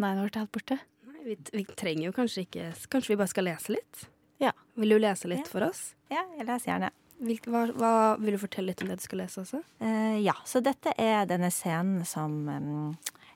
Nei, 0.00 0.08
nå 0.16 0.24
ble 0.24 0.32
det 0.34 0.40
helt 0.40 0.54
borte. 0.56 0.78
Nei, 1.06 1.20
vi, 1.28 1.36
vi, 1.54 1.62
trenger 1.78 2.08
jo 2.08 2.14
kanskje 2.16 2.42
ikke 2.46 2.70
Kanskje 2.90 3.12
vi 3.12 3.18
bare 3.20 3.30
skal 3.30 3.46
lese 3.46 3.76
litt? 3.76 4.08
Ja. 4.42 4.50
Vil 4.80 4.96
du 4.96 4.98
lese 4.98 5.30
litt 5.30 5.44
ja. 5.44 5.52
for 5.52 5.68
oss? 5.68 5.92
Ja, 6.10 6.24
jeg 6.38 6.48
leser 6.48 6.72
gjerne. 6.72 6.90
Hva, 7.20 7.66
hva, 7.76 7.94
vil 8.16 8.34
du 8.34 8.40
fortelle 8.40 8.72
litt 8.72 8.82
om 8.82 8.88
det 8.88 8.96
du 8.96 9.04
skal 9.04 9.20
lese 9.20 9.42
også? 9.42 9.60
Uh, 9.82 10.16
ja, 10.24 10.32
så 10.48 10.62
dette 10.64 10.94
er 10.96 11.26
denne 11.28 11.50
scenen 11.52 12.06
som 12.08 12.38
um, 12.48 12.94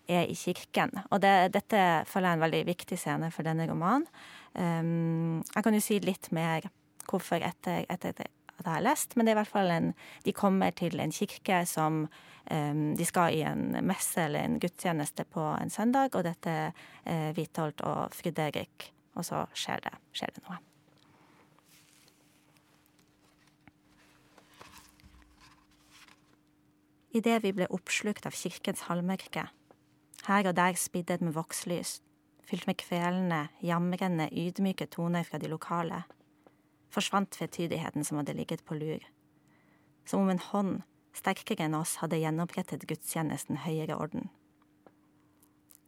er 0.08 0.24
i 0.24 0.36
kirken. 0.38 0.94
Og 1.10 1.20
det, 1.20 1.34
dette 1.52 1.82
føler 2.08 2.30
jeg 2.30 2.32
er 2.32 2.38
en 2.38 2.44
veldig 2.46 2.62
viktig 2.70 2.98
scene 3.02 3.28
for 3.34 3.44
denne 3.44 3.68
romanen. 3.68 4.08
Um, 4.56 5.42
jeg 5.50 5.66
kan 5.66 5.76
jo 5.76 5.82
si 5.84 6.00
litt 6.00 6.30
mer 6.32 6.64
hvorfor 7.04 7.44
etter, 7.44 7.84
etter 7.92 8.16
at 8.58 8.66
jeg 8.66 8.72
har 8.72 8.84
lest, 8.86 9.16
men 9.16 9.26
det 9.26 9.32
er 9.32 9.38
i 9.38 9.42
hvert 9.42 9.54
fall 9.54 9.72
en 9.74 9.92
De 10.24 10.32
kommer 10.32 10.70
til 10.70 11.00
en 11.00 11.12
kirke 11.12 11.64
som 11.66 12.04
um, 12.50 12.84
De 12.96 13.04
skal 13.08 13.34
i 13.34 13.42
en 13.46 13.78
messe 13.86 14.20
eller 14.20 14.44
en 14.44 14.60
gudstjeneste 14.60 15.24
på 15.24 15.48
en 15.60 15.70
søndag, 15.70 16.14
og 16.14 16.24
dette 16.24 16.50
er 16.50 16.70
uh, 17.06 17.32
Vitholt 17.36 17.80
og 17.82 18.14
Fredrik, 18.14 18.92
og 19.14 19.24
så 19.24 19.46
skjer 19.54 19.84
det, 19.88 19.98
skjer 20.12 20.36
det 20.36 20.46
noe. 20.48 20.62
idet 27.14 27.42
vi 27.44 27.52
ble 27.54 27.68
oppslukt 27.70 28.26
av 28.26 28.34
kirkens 28.34 28.84
halvmørke. 28.88 29.46
Her 30.26 30.48
og 30.50 30.56
der 30.58 30.76
spiddet 30.80 31.22
med 31.22 31.36
vokslys, 31.36 32.00
fylt 32.44 32.66
med 32.66 32.78
kvelende, 32.80 33.46
jamrende, 33.62 34.28
ydmyke 34.32 34.88
toner 34.90 35.26
fra 35.26 35.38
de 35.38 35.50
lokale, 35.50 36.02
forsvant 36.94 37.30
tvetydigheten 37.34 38.06
som 38.06 38.20
hadde 38.20 38.36
ligget 38.38 38.64
på 38.64 38.78
lur. 38.78 39.02
Som 40.06 40.24
om 40.24 40.30
en 40.32 40.42
hånd, 40.42 40.80
sterkere 41.16 41.66
enn 41.66 41.76
oss, 41.78 41.98
hadde 42.02 42.20
gjenopprettet 42.22 42.86
gudstjenesten 42.88 43.62
høyere 43.64 43.98
orden. 43.98 44.30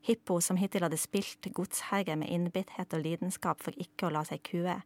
Hippo, 0.07 0.39
som 0.41 0.59
hittil 0.61 0.87
hadde 0.87 0.99
spilt 1.03 1.49
godsherre 1.55 2.15
med 2.19 2.31
innbitthet 2.31 2.95
og 2.95 3.03
lidenskap 3.03 3.63
for 3.65 3.75
ikke 3.75 4.07
å 4.07 4.13
la 4.15 4.23
seg 4.29 4.45
kue, 4.47 4.77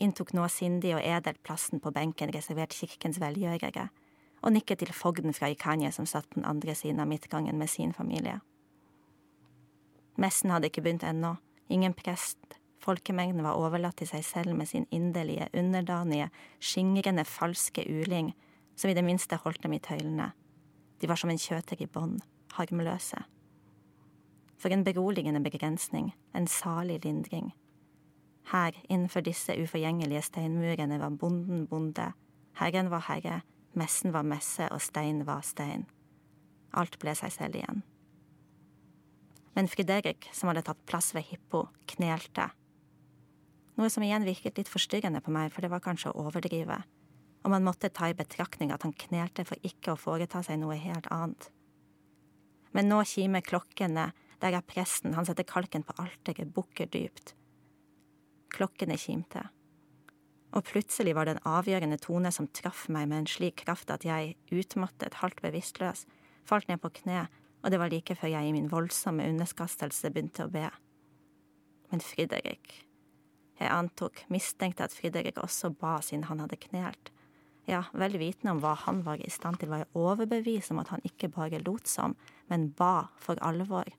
inntok 0.00 0.34
nå 0.36 0.44
sindig 0.52 0.92
og 0.96 1.04
edelt 1.04 1.40
plassen 1.44 1.80
på 1.80 1.92
benken 1.96 2.32
reservert 2.34 2.76
kirkens 2.76 3.20
velgjørere 3.20 3.88
og 4.40 4.54
nikket 4.54 4.80
til 4.80 4.92
fogden 4.96 5.34
fra 5.36 5.50
Ikanye 5.52 5.90
som 5.92 6.06
satt 6.08 6.28
på 6.30 6.40
den 6.40 6.48
andre 6.48 6.74
siden 6.74 7.00
av 7.00 7.08
midtgangen 7.08 7.58
med 7.58 7.68
sin 7.68 7.92
familie. 7.92 8.40
Messen 10.16 10.52
hadde 10.52 10.68
ikke 10.70 10.84
begynt 10.84 11.04
ennå, 11.04 11.34
ingen 11.68 11.94
prest, 11.96 12.59
folkemengden 12.80 13.44
var 13.44 13.58
overlatt 13.60 14.00
til 14.00 14.08
seg 14.10 14.24
selv 14.24 14.56
med 14.56 14.68
sin 14.70 14.86
inderlige, 14.90 15.48
underdanige, 15.54 16.30
skingrende, 16.60 17.24
falske 17.24 17.84
uling, 17.88 18.32
som 18.76 18.90
i 18.90 18.96
det 18.96 19.04
minste 19.04 19.36
holdt 19.42 19.62
dem 19.62 19.76
i 19.76 19.82
tøylene. 19.84 20.30
De 21.00 21.08
var 21.08 21.20
som 21.20 21.30
en 21.32 21.40
kjøter 21.40 21.80
i 21.80 21.88
bånd, 21.88 22.20
harmløse. 22.56 23.22
For 24.60 24.72
en 24.72 24.84
beroligende 24.84 25.40
begrensning, 25.44 26.12
en 26.36 26.46
salig 26.46 27.00
lindring. 27.04 27.52
Her, 28.52 28.74
innenfor 28.88 29.24
disse 29.24 29.54
uforgjengelige 29.56 30.22
steinmurene, 30.26 30.98
var 31.00 31.16
bonden 31.16 31.66
bonde, 31.68 32.12
herren 32.60 32.90
var 32.90 33.06
herre, 33.08 33.40
Messen 33.72 34.10
var 34.12 34.26
messe, 34.26 34.66
og 34.74 34.82
stein 34.82 35.22
var 35.26 35.44
stein. 35.46 35.86
Alt 36.74 36.98
ble 37.02 37.14
seg 37.18 37.30
selv 37.34 37.58
igjen. 37.58 37.84
Men 39.54 39.70
Friderik, 39.70 40.28
som 40.34 40.50
hadde 40.50 40.64
tatt 40.66 40.82
plass 40.90 41.12
ved 41.14 41.26
Hippo, 41.28 41.68
knelte. 41.90 42.48
Noe 43.80 43.88
som 43.92 44.04
igjen 44.04 44.26
virket 44.28 44.60
litt 44.60 44.68
forstyrrende 44.68 45.22
på 45.24 45.32
meg, 45.32 45.48
for 45.54 45.64
det 45.64 45.70
var 45.72 45.80
kanskje 45.80 46.12
å 46.12 46.26
overdrive. 46.26 46.82
Og 47.40 47.54
man 47.54 47.64
måtte 47.64 47.88
ta 47.88 48.10
i 48.10 48.16
betraktning 48.16 48.74
at 48.74 48.84
han 48.84 48.92
knelte 48.92 49.46
for 49.48 49.56
ikke 49.64 49.94
å 49.94 50.00
foreta 50.00 50.42
seg 50.44 50.60
noe 50.60 50.76
helt 50.76 51.08
annet. 51.14 51.48
Men 52.76 52.90
nå 52.92 53.00
kimer 53.08 53.42
klokkene, 53.42 54.10
der 54.40 54.56
er 54.56 54.66
presten, 54.66 55.16
han 55.16 55.24
setter 55.26 55.48
kalken 55.48 55.86
på 55.86 55.96
alteret, 56.00 56.52
bukker 56.52 56.92
dypt. 56.92 57.32
Klokkene 58.52 59.00
kimte 59.00 59.48
og 60.56 60.66
plutselig 60.66 61.14
var 61.14 61.26
det 61.26 61.36
en 61.36 61.48
avgjørende 61.58 61.98
tone 62.02 62.30
som 62.34 62.48
traff 62.50 62.88
meg 62.90 63.08
med 63.10 63.22
en 63.22 63.30
slik 63.30 63.62
kraft 63.64 63.90
at 63.94 64.04
jeg, 64.06 64.34
utmattet, 64.50 65.20
halvt 65.22 65.42
bevisstløs, 65.44 66.06
falt 66.46 66.70
ned 66.70 66.82
på 66.82 66.90
kne, 67.02 67.28
og 67.62 67.70
det 67.70 67.78
var 67.78 67.92
like 67.92 68.16
før 68.18 68.32
jeg 68.32 68.48
i 68.48 68.54
min 68.56 68.70
voldsomme 68.72 69.26
underkastelse 69.30 70.10
begynte 70.10 70.46
å 70.46 70.52
be. 70.52 70.66
Men 71.90 72.02
Fridrik 72.02 72.80
Jeg 73.60 73.72
antok, 73.74 74.22
mistenkte 74.32 74.86
at 74.86 74.94
Fridrik 74.96 75.38
også 75.38 75.68
ba 75.76 75.98
siden 76.04 76.24
han 76.30 76.40
hadde 76.40 76.56
knelt. 76.62 77.10
Ja, 77.68 77.84
vel 77.92 78.16
vitende 78.18 78.54
om 78.54 78.62
hva 78.62 78.72
han 78.86 79.02
var 79.04 79.20
i 79.20 79.30
stand 79.30 79.60
til, 79.60 79.68
var 79.70 79.84
jeg 79.84 79.92
overbevist 79.94 80.72
om 80.72 80.80
at 80.80 80.90
han 80.94 81.04
ikke 81.06 81.28
bare 81.34 81.60
lot 81.66 81.86
som, 81.88 82.16
men 82.48 82.70
ba 82.76 83.10
for 83.20 83.38
alvor. 83.44 83.90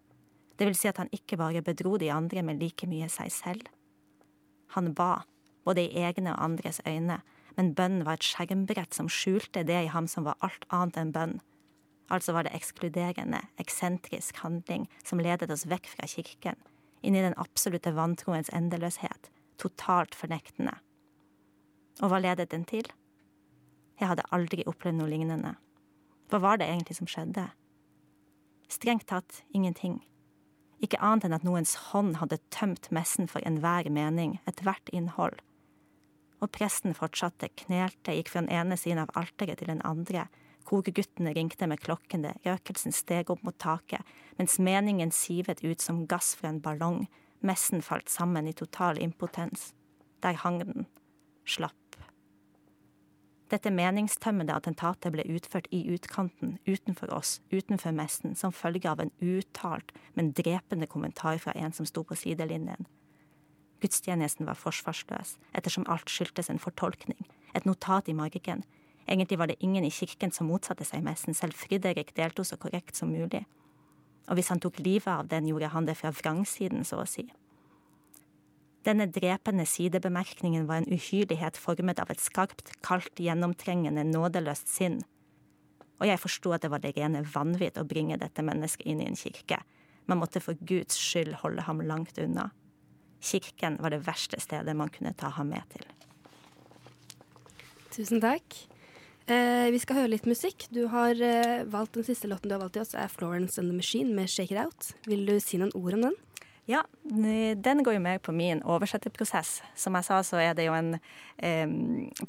Det 0.57 0.67
vil 0.67 0.77
si 0.77 0.89
at 0.89 0.97
han 0.97 1.11
ikke 1.13 1.37
bare 1.39 1.61
bedro 1.65 1.95
de 2.01 2.11
andre, 2.11 2.41
men 2.43 2.59
like 2.59 2.89
mye 2.89 3.07
seg 3.09 3.31
selv. 3.33 3.69
Han 4.75 4.93
ba 4.97 5.23
både 5.65 5.85
i 5.85 6.03
egne 6.03 6.33
og 6.33 6.43
andres 6.43 6.81
øyne, 6.87 7.21
men 7.57 7.73
bønnen 7.75 8.05
var 8.07 8.17
et 8.17 8.25
skjermbrett 8.25 8.95
som 8.95 9.09
skjulte 9.11 9.63
det 9.67 9.79
i 9.85 9.91
ham 9.93 10.07
som 10.09 10.25
var 10.25 10.39
alt 10.41 10.65
annet 10.73 10.97
enn 10.97 11.13
bønn. 11.15 11.35
Altså 12.11 12.33
var 12.35 12.47
det 12.47 12.55
ekskluderende, 12.57 13.39
eksentrisk 13.61 14.41
handling 14.43 14.87
som 15.05 15.21
ledet 15.21 15.51
oss 15.53 15.67
vekk 15.69 15.87
fra 15.93 16.09
kirken, 16.09 16.57
inn 17.01 17.15
i 17.15 17.23
den 17.23 17.37
absolutte 17.39 17.93
vantroens 17.95 18.51
endeløshet, 18.55 19.29
totalt 19.61 20.17
fornektende. 20.17 20.73
Og 22.01 22.11
hva 22.11 22.21
ledet 22.23 22.49
den 22.51 22.65
til? 22.67 22.87
Jeg 24.01 24.09
hadde 24.09 24.25
aldri 24.33 24.65
opplevd 24.65 24.97
noe 24.97 25.11
lignende. 25.11 25.55
Hva 26.31 26.39
var 26.41 26.61
det 26.61 26.69
egentlig 26.71 26.97
som 26.97 27.09
skjedde? 27.09 27.51
Strengt 28.71 29.09
tatt 29.11 29.43
ingenting. 29.53 29.99
Ikke 30.81 30.99
annet 31.03 31.27
enn 31.27 31.37
at 31.37 31.45
noens 31.45 31.75
hånd 31.91 32.17
hadde 32.17 32.41
tømt 32.53 32.89
messen 32.89 33.29
for 33.29 33.43
enhver 33.45 33.89
mening, 33.93 34.39
ethvert 34.49 34.89
innhold 34.95 35.37
og 36.41 36.49
presten 36.55 36.95
fortsatte, 36.97 37.51
knelte, 37.63 38.15
gikk 38.17 38.31
fra 38.33 38.43
den 38.43 38.53
ene 38.53 38.77
siden 38.79 39.03
av 39.03 39.13
alteret 39.19 39.61
til 39.61 39.69
den 39.69 39.83
andre, 39.87 40.25
kokeguttene 40.67 41.33
ringte 41.37 41.67
med 41.69 41.81
klokkene, 41.83 42.33
røkelsen 42.45 42.93
steg 42.95 43.29
opp 43.33 43.43
mot 43.45 43.57
taket, 43.61 44.05
mens 44.39 44.57
meningen 44.61 45.13
sivet 45.13 45.63
ut 45.63 45.81
som 45.81 46.05
gass 46.09 46.33
fra 46.37 46.51
en 46.51 46.61
ballong, 46.63 47.05
Messen 47.41 47.81
falt 47.81 48.09
sammen 48.09 48.47
i 48.47 48.53
total 48.53 49.01
impotens. 49.01 49.73
Der 50.21 50.33
hang 50.43 50.59
den. 50.59 50.85
Slapp. 51.45 51.73
Dette 53.51 53.71
meningstømmende 53.73 54.53
attentatet 54.55 55.11
ble 55.11 55.25
utført 55.27 55.65
i 55.75 55.81
utkanten, 55.91 56.53
utenfor 56.63 57.11
oss, 57.11 57.41
utenfor 57.51 57.91
messen, 57.91 58.35
som 58.39 58.53
følge 58.55 58.87
av 58.87 59.01
en 59.03 59.11
uttalt, 59.19 59.91
men 60.15 60.31
drepende 60.37 60.87
kommentar 60.87 61.41
fra 61.43 61.55
en 61.59 61.73
som 61.75 61.89
sto 61.89 62.05
på 62.07 62.15
sidelinjen. 62.15 62.87
Gudstjenesten 63.81 64.47
var 64.47 64.55
forsvarsløs, 64.55 65.35
ettersom 65.57 65.87
alt 65.91 66.07
skyldtes 66.13 66.51
en 66.53 66.61
fortolkning, 66.61 67.25
et 67.57 67.67
notat 67.67 68.07
i 68.07 68.15
margen. 68.15 68.63
Egentlig 69.09 69.39
var 69.41 69.49
det 69.51 69.59
ingen 69.59 69.83
i 69.83 69.91
kirken 69.91 70.31
som 70.31 70.47
motsatte 70.47 70.85
seg 70.87 71.03
messen, 71.03 71.35
selv 71.35 71.57
Friderik 71.57 72.13
delte 72.15 72.45
så 72.47 72.55
korrekt 72.61 72.95
som 72.95 73.11
mulig. 73.11 73.43
Og 74.29 74.37
hvis 74.37 74.51
han 74.53 74.61
tok 74.61 74.79
livet 74.83 75.09
av 75.11 75.29
den, 75.31 75.47
gjorde 75.49 75.71
han 75.73 75.87
det 75.87 75.97
fra 75.99 76.11
vrangsiden, 76.15 76.85
så 76.87 77.01
å 77.01 77.07
si. 77.09 77.25
Denne 78.85 79.05
drepende 79.13 79.65
sidebemerkningen 79.69 80.65
var 80.69 80.81
en 80.81 80.89
uhyrlighet 80.89 81.57
formet 81.59 81.99
av 82.01 82.09
et 82.09 82.21
skarpt, 82.21 82.73
kaldt, 82.85 83.19
gjennomtrengende, 83.21 84.05
nådeløst 84.09 84.71
sinn. 84.71 85.01
Og 86.01 86.07
jeg 86.09 86.21
forsto 86.21 86.53
at 86.55 86.63
det 86.63 86.71
var 86.73 86.81
det 86.81 86.95
rene 86.95 87.21
vanvidd 87.29 87.77
å 87.77 87.85
bringe 87.85 88.17
dette 88.17 88.41
mennesket 88.45 88.87
inn 88.89 89.03
i 89.03 89.09
en 89.09 89.19
kirke. 89.19 89.59
Man 90.09 90.17
måtte 90.17 90.41
for 90.41 90.57
Guds 90.65 90.97
skyld 90.97 91.37
holde 91.43 91.67
ham 91.67 91.83
langt 91.85 92.17
unna. 92.17 92.49
Kirken 93.21 93.77
var 93.83 93.93
det 93.93 94.01
verste 94.07 94.41
stedet 94.41 94.73
man 94.75 94.89
kunne 94.89 95.13
ta 95.13 95.29
ham 95.35 95.53
med 95.53 95.61
til. 95.75 95.85
Tusen 97.93 98.23
takk. 98.23 98.70
Eh, 99.31 99.69
vi 99.71 99.79
skal 99.79 100.01
høre 100.01 100.11
litt 100.11 100.25
musikk. 100.27 100.65
Du 100.75 100.81
har 100.91 101.15
eh, 101.23 101.61
valgt 101.69 101.95
Den 101.95 102.07
siste 102.07 102.27
låten 102.27 102.49
du 102.49 102.55
har 102.57 102.63
valgt 102.63 102.75
til 102.75 102.83
oss, 102.83 102.95
er 102.95 103.07
'Florence 103.07 103.61
and 103.61 103.71
the 103.71 103.77
Machine' 103.77 104.13
med 104.13 104.27
'Shake 104.27 104.51
It 104.51 104.59
Out'. 104.59 104.91
Vil 105.07 105.25
du 105.25 105.39
si 105.39 105.57
noen 105.57 105.71
ord 105.75 105.93
om 105.93 106.01
den? 106.09 106.17
Ja, 106.69 106.83
den 107.03 107.81
går 107.83 107.95
jo 107.95 108.01
mer 108.03 108.19
på 108.21 108.33
min 108.35 108.61
oversetterprosess. 108.61 109.55
Som 109.75 109.95
jeg 109.97 110.05
sa, 110.05 110.19
så 110.23 110.37
er 110.37 110.53
det 110.53 110.67
jo 110.67 110.75
en 110.77 110.93
eh, 111.41 111.71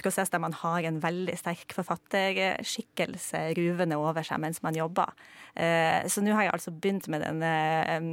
prosess 0.00 0.32
der 0.32 0.40
man 0.40 0.56
har 0.56 0.86
en 0.88 1.02
veldig 1.02 1.34
sterk 1.36 1.74
forfatterskikkelse 1.76 3.42
ruvende 3.58 3.98
over 4.00 4.24
seg 4.24 4.40
mens 4.40 4.62
man 4.64 4.78
jobber. 4.78 5.12
Eh, 5.52 6.08
så 6.08 6.24
nå 6.24 6.32
har 6.32 6.46
jeg 6.46 6.54
altså 6.54 6.72
begynt 6.72 7.10
med 7.12 7.26
denne 7.26 7.52
eh, 7.84 8.08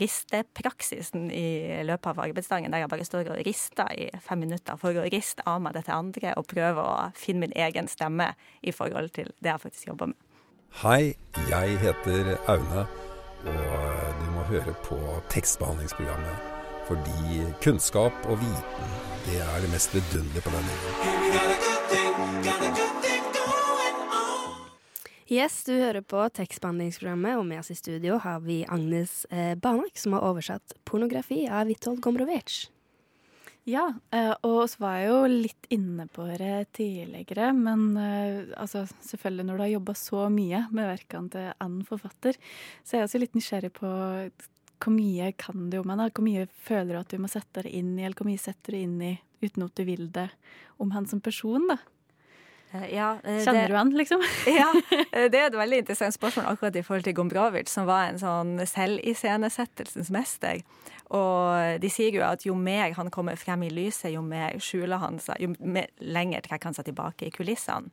ristepraksisen 0.00 1.28
i 1.28 1.82
løpet 1.84 2.08
av 2.14 2.24
arbeidsdagen, 2.24 2.72
der 2.72 2.86
jeg 2.86 2.92
bare 2.94 3.08
står 3.10 3.30
og 3.34 3.44
rister 3.44 3.92
i 4.00 4.08
fem 4.24 4.40
minutter 4.46 4.80
for 4.80 4.96
å 4.96 5.04
riste 5.12 5.44
av 5.44 5.60
meg 5.60 5.76
dette 5.76 5.92
andre 5.92 6.32
og 6.40 6.48
prøve 6.48 6.88
å 6.88 6.96
finne 7.20 7.44
min 7.44 7.54
egen 7.68 7.90
stemme 7.90 8.32
i 8.64 8.72
forhold 8.72 9.12
til 9.20 9.28
det 9.44 9.52
jeg 9.52 9.64
faktisk 9.68 9.92
jobber 9.92 10.14
med. 10.14 10.26
Hei, 10.80 11.12
jeg 11.50 11.78
heter 11.82 12.36
Aune 12.48 12.88
og 13.46 14.20
du 14.20 14.26
må 14.34 14.42
høre 14.50 14.74
på 14.84 14.98
tekstbehandlingsprogrammet. 15.32 16.36
Fordi 16.88 17.44
kunnskap 17.62 18.12
og 18.26 18.40
viten, 18.40 18.96
det 19.26 19.38
er 19.44 19.60
det 19.62 19.70
mest 19.70 19.94
vidunderlige 19.94 20.42
på 20.42 20.50
denne 20.56 20.74
Yes, 25.30 25.60
du 25.62 25.76
hører 25.78 26.02
på 26.02 26.24
tekstbehandlingsprogrammet, 26.34 27.36
og 27.38 27.46
med 27.46 27.60
oss 27.62 27.70
i 27.70 27.78
studio 27.78 28.18
har 28.18 28.40
vi 28.42 28.64
Agnes 28.66 29.26
eh, 29.30 29.54
Banak, 29.54 29.94
som 29.94 30.12
har 30.12 30.26
oversatt 30.26 30.74
'Pornografi' 30.82 31.46
av 31.46 31.70
Witold 31.70 32.00
Gombrowicz. 32.02 32.66
Ja, 33.68 33.90
eh, 34.10 34.32
og 34.46 34.62
så 34.72 34.80
var 34.80 34.94
jeg 34.96 35.10
jo 35.10 35.18
litt 35.44 35.66
inne 35.74 36.06
på 36.08 36.24
det 36.40 36.70
tidligere, 36.78 37.50
men 37.52 37.90
eh, 38.00 38.54
altså, 38.56 38.86
selvfølgelig 39.04 39.46
når 39.46 39.58
du 39.58 39.64
har 39.64 39.72
jobba 39.74 39.94
så 40.00 40.22
mye 40.32 40.62
med 40.72 40.88
verkene 40.88 41.34
til 41.34 41.50
Ann 41.60 41.82
forfatter, 41.86 42.38
så 42.82 42.96
er 42.96 43.02
jeg 43.02 43.10
også 43.10 43.20
litt 43.20 43.36
nysgjerrig 43.36 43.72
på 43.76 43.92
hvor 44.80 44.94
mye 44.96 45.28
kan 45.36 45.68
du 45.68 45.76
om 45.82 45.92
henne? 45.92 46.08
Hvor 46.08 46.24
mye 46.24 46.46
føler 46.64 46.94
du 46.94 47.00
at 47.02 47.12
du 47.12 47.20
må 47.20 47.28
sette 47.28 47.66
deg 47.66 47.74
inn 47.82 47.92
i, 47.98 48.06
eller 48.06 48.16
hvor 48.16 48.30
mye 48.30 48.40
setter 48.40 48.72
du 48.72 48.80
inn 48.80 48.96
i 49.04 49.14
uten 49.44 49.66
at 49.66 49.76
du 49.76 49.84
vil 49.84 50.06
det, 50.12 50.30
om 50.80 50.96
han 50.96 51.08
som 51.08 51.20
person, 51.20 51.68
da? 51.68 51.76
Eh, 52.72 52.86
ja, 52.94 53.14
Kjenner 53.24 53.62
det, 53.62 53.68
du 53.72 53.76
han, 53.78 53.90
liksom? 53.96 54.22
ja, 54.60 54.68
det 55.12 55.34
er 55.34 55.48
et 55.48 55.58
veldig 55.58 55.82
interessant 55.82 56.14
spørsmål 56.14 56.52
akkurat 56.52 56.78
i 56.78 56.84
forhold 56.86 57.06
til 57.08 57.16
Gombrovic 57.18 57.72
som 57.72 57.88
var 57.90 58.10
en 58.10 58.20
sånn 58.22 58.56
selviscenesettelsens 58.68 60.12
mester. 60.14 60.62
Og 61.10 61.82
de 61.82 61.90
sier 61.90 62.14
jo 62.14 62.22
at 62.22 62.46
jo 62.46 62.54
mer 62.54 62.94
han 62.94 63.10
kommer 63.10 63.38
frem 63.38 63.64
i 63.66 63.72
lyset, 63.74 64.12
jo 64.14 64.22
mer 64.22 64.60
skjuler 64.62 65.02
han 65.02 65.18
seg, 65.22 65.42
jo 65.42 65.54
mer, 65.58 65.90
lenger 65.98 66.44
trekker 66.46 66.70
han 66.70 66.78
seg 66.78 66.86
tilbake 66.92 67.26
i 67.26 67.34
kulissene. 67.34 67.90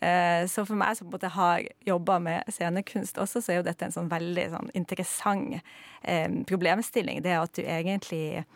Eh, 0.00 0.46
så 0.48 0.64
for 0.64 0.80
meg 0.80 0.96
som 0.96 1.06
på 1.06 1.12
en 1.12 1.16
måte 1.18 1.30
har 1.34 1.66
jobba 1.84 2.16
med 2.24 2.48
scenekunst 2.48 3.20
også, 3.20 3.42
så 3.44 3.52
er 3.52 3.60
jo 3.60 3.66
dette 3.66 3.84
en 3.84 3.92
sånn 3.92 4.08
veldig 4.08 4.46
sånn 4.54 4.72
interessant 4.78 5.58
eh, 6.02 6.30
problemstilling. 6.48 7.20
Det 7.22 7.36
at 7.36 7.52
du 7.58 7.62
egentlig 7.66 8.46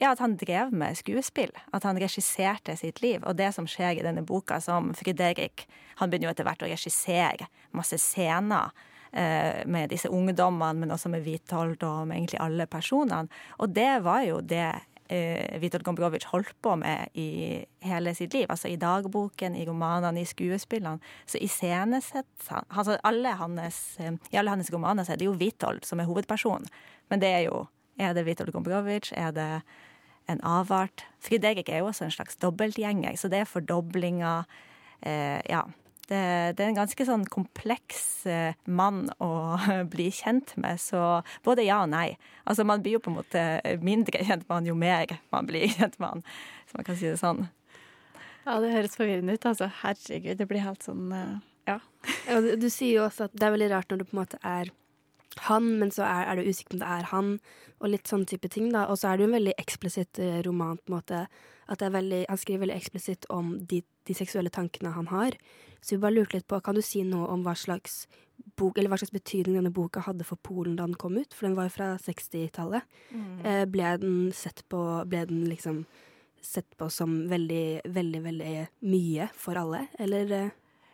ja, 0.00 0.10
at 0.10 0.22
han 0.22 0.38
drev 0.40 0.72
med 0.72 0.96
skuespill. 0.98 1.52
At 1.76 1.84
han 1.84 1.98
regisserte 2.00 2.76
sitt 2.80 3.02
liv. 3.04 3.20
Og 3.28 3.36
det 3.36 3.50
som 3.56 3.68
skjer 3.68 4.00
i 4.00 4.04
denne 4.06 4.24
boka, 4.26 4.60
som 4.60 4.94
Fredrik 4.96 5.66
Han 6.00 6.08
begynner 6.08 6.30
jo 6.30 6.32
etter 6.32 6.46
hvert 6.48 6.62
å 6.64 6.70
regissere 6.70 7.50
masse 7.76 7.98
scener 8.00 8.72
Eh, 9.12 9.66
med 9.66 9.90
disse 9.90 10.08
ungdommene, 10.08 10.78
men 10.78 10.90
også 10.94 11.10
med 11.10 11.24
Witold 11.26 11.82
og 11.82 12.06
med 12.06 12.16
egentlig 12.16 12.38
alle 12.38 12.66
personene. 12.70 13.26
Og 13.58 13.72
det 13.74 14.04
var 14.04 14.22
jo 14.22 14.36
det 14.40 14.68
eh, 15.10 15.58
Witold 15.58 15.82
holdt 16.30 16.54
på 16.62 16.76
med 16.76 17.08
i 17.14 17.64
hele 17.82 18.14
sitt 18.14 18.34
liv. 18.34 18.46
Altså 18.48 18.68
i 18.68 18.76
dagboken, 18.76 19.56
i 19.56 19.66
romanene, 19.66 20.20
i 20.20 20.24
skuespillene. 20.24 21.00
Så 21.26 21.38
iscenesett 21.42 22.50
altså 22.68 22.98
alle 23.02 23.34
hans, 23.34 23.98
eh, 23.98 24.12
I 24.30 24.36
alle 24.36 24.50
hans 24.50 24.70
romaner 24.70 25.02
så 25.02 25.12
er 25.12 25.16
det 25.16 25.26
jo 25.26 25.34
Witold 25.34 25.84
som 25.84 25.98
er 25.98 26.06
hovedpersonen. 26.06 26.70
Men 27.10 27.20
det 27.20 27.28
er 27.28 27.44
jo 27.50 27.66
Er 27.98 28.14
det 28.14 28.24
Witold 28.24 28.52
Gombrowicz? 28.52 29.12
Er 29.12 29.30
det 29.30 29.62
en 30.30 30.42
avart? 30.46 31.04
Fridrik 31.22 31.68
er 31.68 31.82
jo 31.82 31.90
også 31.90 32.06
en 32.06 32.14
slags 32.14 32.38
dobbeltgjenger, 32.40 33.18
så 33.18 33.30
det 33.32 33.42
er 33.42 33.50
fordoblinger. 33.50 34.48
Eh, 35.00 35.38
ja. 35.50 35.66
Det, 36.10 36.18
det, 36.58 36.64
er 36.64 36.68
en 36.72 36.78
ganske 36.80 37.04
sånn 37.06 37.22
kompleks 37.30 38.26
eh, 38.26 38.56
mann 38.66 39.04
å 39.22 39.60
bli 39.92 40.08
kjent 40.14 40.56
med, 40.58 40.80
så 40.82 41.20
både 41.46 41.68
ja 41.68 41.84
og 41.84 41.92
nei. 41.92 42.16
Altså 42.42 42.66
Man 42.66 42.82
blir 42.82 42.98
jo 42.98 43.04
på 43.04 43.12
en 43.12 43.20
måte 43.20 43.44
mindre 43.84 44.24
kjent 44.24 44.42
med 44.48 44.56
han 44.56 44.70
jo 44.72 44.74
mer 44.78 45.14
man 45.30 45.46
blir 45.46 45.70
kjent 45.76 46.00
med 46.02 46.16
han, 46.16 46.26
så 46.66 46.80
man 46.80 46.88
kan 46.88 46.98
si 46.98 47.06
det 47.12 47.20
sånn. 47.22 47.46
Ja, 48.46 48.58
det 48.58 48.72
høres 48.72 48.96
forvirrende 48.98 49.36
ut, 49.36 49.46
altså. 49.46 49.68
Herregud, 49.82 50.34
det 50.40 50.48
blir 50.50 50.64
helt 50.64 50.82
sånn 50.82 51.12
uh, 51.12 51.38
ja. 51.68 51.78
ja 52.28 52.40
du, 52.42 52.54
du, 52.58 52.68
sier 52.72 53.00
jo 53.00 53.06
også 53.06 53.28
at 53.28 53.36
det 53.36 53.46
er 53.46 53.54
veldig 53.54 53.70
rart 53.74 53.92
når 53.92 54.00
du 54.00 54.06
på 54.08 54.16
en 54.16 54.22
måte 54.24 54.40
er 54.42 54.72
han, 55.38 55.78
men 55.78 55.92
så 55.94 56.02
er, 56.02 56.26
er 56.26 56.40
du 56.40 56.48
usikker 56.48 56.74
på 56.74 56.78
om 56.78 56.82
det 56.82 56.90
er 56.98 57.08
han, 57.12 57.32
og 57.80 57.92
litt 57.92 58.10
sånn 58.10 58.26
type 58.28 58.50
ting, 58.52 58.70
da. 58.74 58.86
Og 58.90 58.98
så 59.00 59.10
er 59.10 59.16
det 59.16 59.24
jo 59.24 59.30
en 59.30 59.38
veldig 59.38 59.56
eksplisitt 59.60 60.20
eh, 60.22 60.40
roman, 60.46 60.78
på 60.78 60.90
en 60.90 60.96
måte. 60.98 61.22
At 61.70 61.84
veldig, 61.84 62.24
han 62.28 62.40
skriver 62.40 62.64
veldig 62.64 62.76
eksplisitt 62.76 63.28
om 63.30 63.54
de, 63.70 63.82
de 64.08 64.16
seksuelle 64.16 64.50
tankene 64.50 64.92
han 64.96 65.08
har. 65.12 65.36
Så 65.80 65.94
vi 65.94 66.02
bare 66.02 66.16
lurte 66.18 66.36
litt 66.36 66.48
på, 66.50 66.58
kan 66.60 66.76
du 66.76 66.82
si 66.84 67.04
noe 67.06 67.30
om 67.30 67.44
hva 67.46 67.54
slags 67.56 68.04
bok, 68.58 68.76
eller 68.76 68.90
hva 68.92 68.98
slags 69.00 69.14
betydning 69.14 69.58
denne 69.58 69.72
boka 69.72 70.02
hadde 70.04 70.26
for 70.26 70.40
Polen 70.42 70.76
da 70.76 70.88
den 70.88 70.98
kom 71.00 71.16
ut? 71.16 71.32
For 71.36 71.48
den 71.48 71.56
var 71.56 71.68
jo 71.68 71.76
fra 71.78 71.90
60-tallet. 72.02 73.00
Mm. 73.14 73.34
Eh, 73.46 73.64
ble 73.70 73.96
den 74.02 74.16
sett 74.36 74.64
på 74.68 74.80
Ble 75.08 75.24
den 75.30 75.46
liksom 75.48 75.84
sett 76.40 76.68
på 76.80 76.88
som 76.92 77.28
veldig, 77.28 77.82
veldig, 77.84 78.20
veldig 78.24 78.54
mye 78.88 79.28
for 79.36 79.60
alle, 79.60 79.86
eller? 80.00 80.50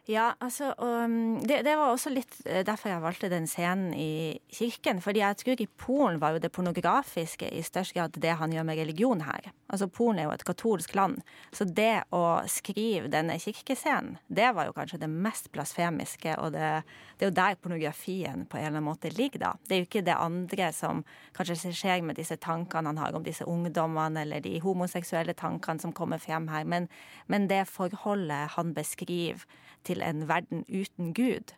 Ja, 0.06 0.34
altså 0.38 0.70
um, 0.78 1.40
det, 1.42 1.64
det, 1.66 1.72
var 1.74 1.90
også 1.90 2.12
litt 2.14 2.36
eh, 2.46 2.62
derfor 2.62 2.92
jeg 2.92 3.02
valgte 3.02 3.30
den 3.30 3.48
scenen 3.50 3.90
i 3.90 4.38
kirken. 4.54 5.00
fordi 5.02 5.18
jeg 5.18 5.38
tror 5.40 5.62
i 5.62 5.66
Polen 5.66 6.20
var 6.22 6.36
jo 6.36 6.42
det 6.44 6.52
pornografiske 6.54 7.48
i 7.50 7.62
størst 7.66 7.96
grad 7.96 8.14
det 8.14 8.36
han 8.38 8.54
gjør 8.54 8.68
med 8.68 8.78
religion 8.78 9.24
her. 9.26 9.50
Altså 9.66 9.88
Polen 9.90 10.20
er 10.22 10.28
jo 10.28 10.36
et 10.36 10.44
katolsk 10.46 10.94
land. 10.94 11.18
Så 11.50 11.66
det 11.66 12.04
å 12.14 12.38
skrive 12.46 13.10
denne 13.10 13.34
kirkescenen, 13.42 14.20
det 14.30 14.52
var 14.54 14.70
jo 14.70 14.76
kanskje 14.78 15.02
det 15.02 15.10
mest 15.10 15.50
blasfemiske. 15.50 16.38
Og 16.38 16.54
det, 16.54 16.70
det, 17.18 17.26
er 17.26 17.32
jo 17.32 17.38
der 17.42 17.58
pornografien 17.58 18.46
på 18.46 18.60
en 18.60 18.68
eller 18.68 18.76
annen 18.76 18.86
måte 18.86 19.10
ligger, 19.10 19.42
da. 19.42 19.52
Det 19.66 19.74
er 19.74 19.82
jo 19.82 19.90
ikke 19.90 20.06
det 20.06 20.14
andre 20.22 20.70
som 20.70 21.02
kanskje 21.34 21.74
skjer 21.74 22.06
med 22.06 22.22
disse 22.22 22.38
tankene 22.38 22.94
han 22.94 23.02
har 23.02 23.18
om 23.18 23.26
disse 23.26 23.42
ungdommene, 23.42 24.22
eller 24.22 24.46
de 24.46 24.54
homoseksuelle 24.62 25.34
tankene 25.34 25.82
som 25.82 25.90
kommer 25.90 26.22
frem 26.22 26.46
her. 26.54 26.62
Men, 26.62 26.86
men 27.26 27.50
det 27.50 27.64
forholdet 27.74 28.54
han 28.54 28.70
beskriver 28.76 29.42
til 29.86 30.02
en 30.04 30.26
verden 30.28 30.64
uten 30.68 31.14
Gud, 31.16 31.54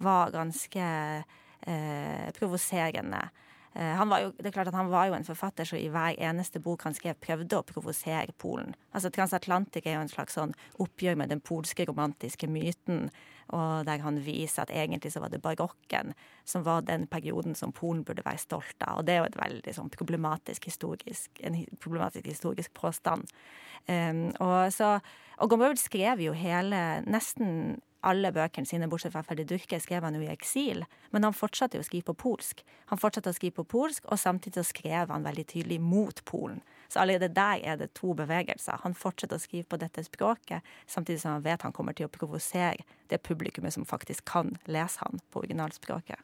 var 0.00 0.32
ganske 0.34 0.82
eh, 1.66 2.28
provoserende. 2.38 3.28
Eh, 3.74 4.00
jo, 4.22 4.30
det 4.38 4.46
er 4.50 4.54
klart 4.54 4.68
at 4.68 4.74
han 4.74 4.90
var 4.90 5.06
jo 5.06 5.14
en 5.14 5.26
forfatter 5.26 5.68
som 5.68 5.78
i 5.78 5.90
hver 5.92 6.18
eneste 6.18 6.60
bok 6.60 6.82
han 6.88 6.96
skrev, 6.96 7.18
prøvde 7.22 7.60
å 7.60 7.66
provosere 7.66 8.34
Polen. 8.38 8.74
Altså 8.92 9.12
Transatlantic 9.14 9.86
er 9.86 9.98
jo 9.98 10.06
en 10.06 10.10
slags 10.10 10.38
sånn 10.38 10.56
oppgjør 10.82 11.20
med 11.20 11.30
den 11.30 11.42
polske 11.44 11.86
romantiske 11.86 12.50
myten 12.50 13.10
og 13.54 13.86
der 13.88 14.02
han 14.04 14.20
viser 14.24 14.64
at 14.64 14.72
egentlig 14.74 15.12
så 15.14 15.22
var 15.22 15.32
det 15.32 15.42
barokken 15.42 16.14
som 16.48 16.64
var 16.66 16.84
den 16.86 17.06
perioden 17.10 17.54
som 17.58 17.74
Polen 17.74 18.04
burde 18.06 18.24
være 18.26 18.42
stolt 18.42 18.86
av. 18.86 19.00
Og 19.00 19.06
det 19.06 19.14
er 19.14 19.22
jo 19.22 19.28
et 19.30 19.40
veldig 19.40 19.76
sånn 19.76 19.92
problematisk 19.94 20.70
historisk, 20.70 21.30
en 21.42 21.60
problematisk 21.82 22.30
historisk 22.30 22.74
påstand. 22.78 23.30
Um, 23.88 24.28
og 24.38 24.72
så, 24.74 24.98
og 25.40 25.50
Gombrowicz 25.50 25.86
skrev 25.88 26.22
jo 26.22 26.34
hele, 26.36 27.00
nesten 27.08 27.80
alle 28.06 28.30
bøkene 28.32 28.68
sine, 28.68 28.88
bortsett 28.88 29.12
fra 29.12 29.22
Ferdi 29.24 29.44
Durke, 29.48 29.80
skrev 29.80 30.04
han 30.06 30.16
jo 30.16 30.22
i 30.24 30.30
eksil. 30.32 30.84
Men 31.12 31.26
han 31.26 31.36
fortsatte 31.36 31.76
jo 31.76 31.84
å 31.84 31.88
skrive 31.88 32.10
på 32.10 32.16
polsk. 32.22 32.62
Han 32.92 33.00
fortsatte 33.00 33.32
å 33.32 33.36
skrive 33.36 33.60
på 33.60 33.66
polsk, 33.76 34.06
og 34.08 34.20
samtidig 34.20 34.62
så 34.62 34.70
skrev 34.70 35.12
han 35.12 35.26
veldig 35.26 35.46
tydelig 35.52 35.80
mot 35.84 36.22
Polen. 36.28 36.62
Så 36.90 37.02
allerede 37.02 37.30
der 37.34 37.62
er 37.62 37.76
det 37.78 37.92
to 37.94 38.14
bevegelser. 38.18 38.80
Han 38.82 38.96
fortsetter 38.98 39.38
å 39.38 39.42
skrive 39.42 39.68
på 39.70 39.78
dette 39.78 40.02
språket, 40.04 40.66
samtidig 40.90 41.22
som 41.22 41.36
han 41.36 41.46
vet 41.46 41.62
han 41.62 41.74
kommer 41.76 41.94
til 41.94 42.08
å 42.08 42.12
provosere 42.12 42.82
det 43.12 43.22
publikummet 43.22 43.76
som 43.76 43.86
faktisk 43.86 44.26
kan 44.30 44.56
lese 44.66 45.04
han 45.04 45.22
på 45.30 45.44
originalspråket. 45.44 46.18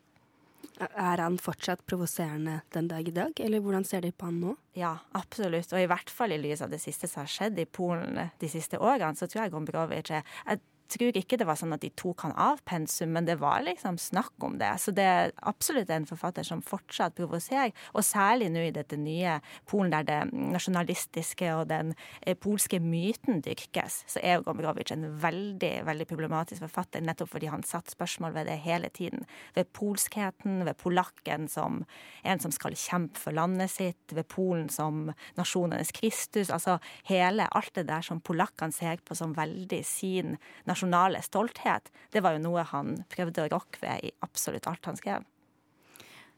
Er 0.76 1.22
han 1.22 1.38
fortsatt 1.40 1.86
provoserende 1.88 2.58
den 2.74 2.88
dag 2.90 3.08
i 3.08 3.14
dag, 3.14 3.40
eller 3.40 3.62
hvordan 3.64 3.84
ser 3.86 4.02
de 4.04 4.10
på 4.12 4.28
han 4.28 4.40
nå? 4.42 4.56
Ja, 4.76 4.98
absolutt. 5.16 5.72
Og 5.72 5.80
i 5.80 5.88
hvert 5.88 6.10
fall 6.12 6.34
i 6.34 6.40
lys 6.40 6.60
av 6.64 6.72
det 6.72 6.82
siste 6.82 7.08
som 7.08 7.22
har 7.22 7.32
skjedd 7.32 7.60
i 7.62 7.64
Polen 7.64 8.18
de 8.40 8.50
siste 8.50 8.80
årene, 8.80 9.16
så 9.16 9.28
tror 9.30 9.46
jeg 9.46 9.54
Gombrowicz 9.54 10.12
er 10.18 10.60
tror 10.92 11.18
ikke 11.18 11.38
det 11.40 11.46
var 11.48 11.58
sånn 11.58 11.74
at 11.76 11.82
de 11.82 11.90
tok 11.98 12.26
han 12.26 12.34
av 12.40 12.60
pensum, 12.68 13.12
men 13.14 13.26
det 13.28 13.38
var 13.40 13.64
liksom 13.66 13.98
snakk 14.00 14.44
om 14.44 14.58
det. 14.60 14.70
Så 14.82 14.94
det 14.96 15.06
er 15.06 15.34
absolutt 15.48 15.90
en 15.92 16.06
forfatter 16.08 16.46
som 16.46 16.62
fortsatt 16.64 17.16
provoserer, 17.18 17.74
og 17.94 18.04
særlig 18.06 18.50
nå 18.52 18.66
i 18.66 18.74
dette 18.74 18.98
nye 19.00 19.38
Polen 19.66 19.92
der 19.92 20.06
det 20.06 20.18
nasjonalistiske 20.32 21.48
og 21.56 21.66
den 21.70 21.92
eh, 22.20 22.36
polske 22.38 22.78
myten 22.82 23.42
dyrkes, 23.44 24.02
så 24.10 24.22
er 24.22 24.44
Gombrowicz 24.46 24.94
en 24.94 25.08
veldig, 25.22 25.72
veldig 25.88 26.06
problematisk 26.08 26.64
forfatter, 26.66 27.04
nettopp 27.04 27.32
fordi 27.34 27.50
han 27.50 27.66
satte 27.66 27.94
spørsmål 27.94 28.36
ved 28.36 28.50
det 28.50 28.58
hele 28.64 28.90
tiden. 28.94 29.26
Ved 29.56 29.70
polskheten, 29.76 30.62
ved 30.68 30.78
polakken 30.80 31.48
som 31.50 31.82
en 32.26 32.42
som 32.42 32.54
skal 32.54 32.76
kjempe 32.78 33.20
for 33.20 33.34
landet 33.36 33.72
sitt, 33.72 34.14
ved 34.14 34.28
Polen 34.30 34.68
som 34.72 35.10
nasjonenes 35.38 35.92
Kristus. 35.96 36.50
Altså 36.54 36.78
hele, 37.08 37.48
alt 37.50 37.74
det 37.76 37.88
der 37.90 38.04
som 38.06 38.22
polakkene 38.24 38.74
ser 38.74 39.02
på 39.06 39.16
som 39.18 39.34
veldig 39.36 39.82
sin 39.86 40.36
nasjon 40.66 40.75
nasjonale 40.76 41.22
stolthet, 41.24 41.88
det 42.12 42.20
var 42.20 42.36
jo 42.36 42.44
noe 42.44 42.66
han 42.68 43.00
prøvde 43.08 43.46
å 43.46 43.50
rokke 43.56 43.80
ved 43.80 44.04
i 44.04 44.12
absolutt 44.26 44.68
alt 44.68 44.84
han 44.86 45.00
skrev. 45.00 45.24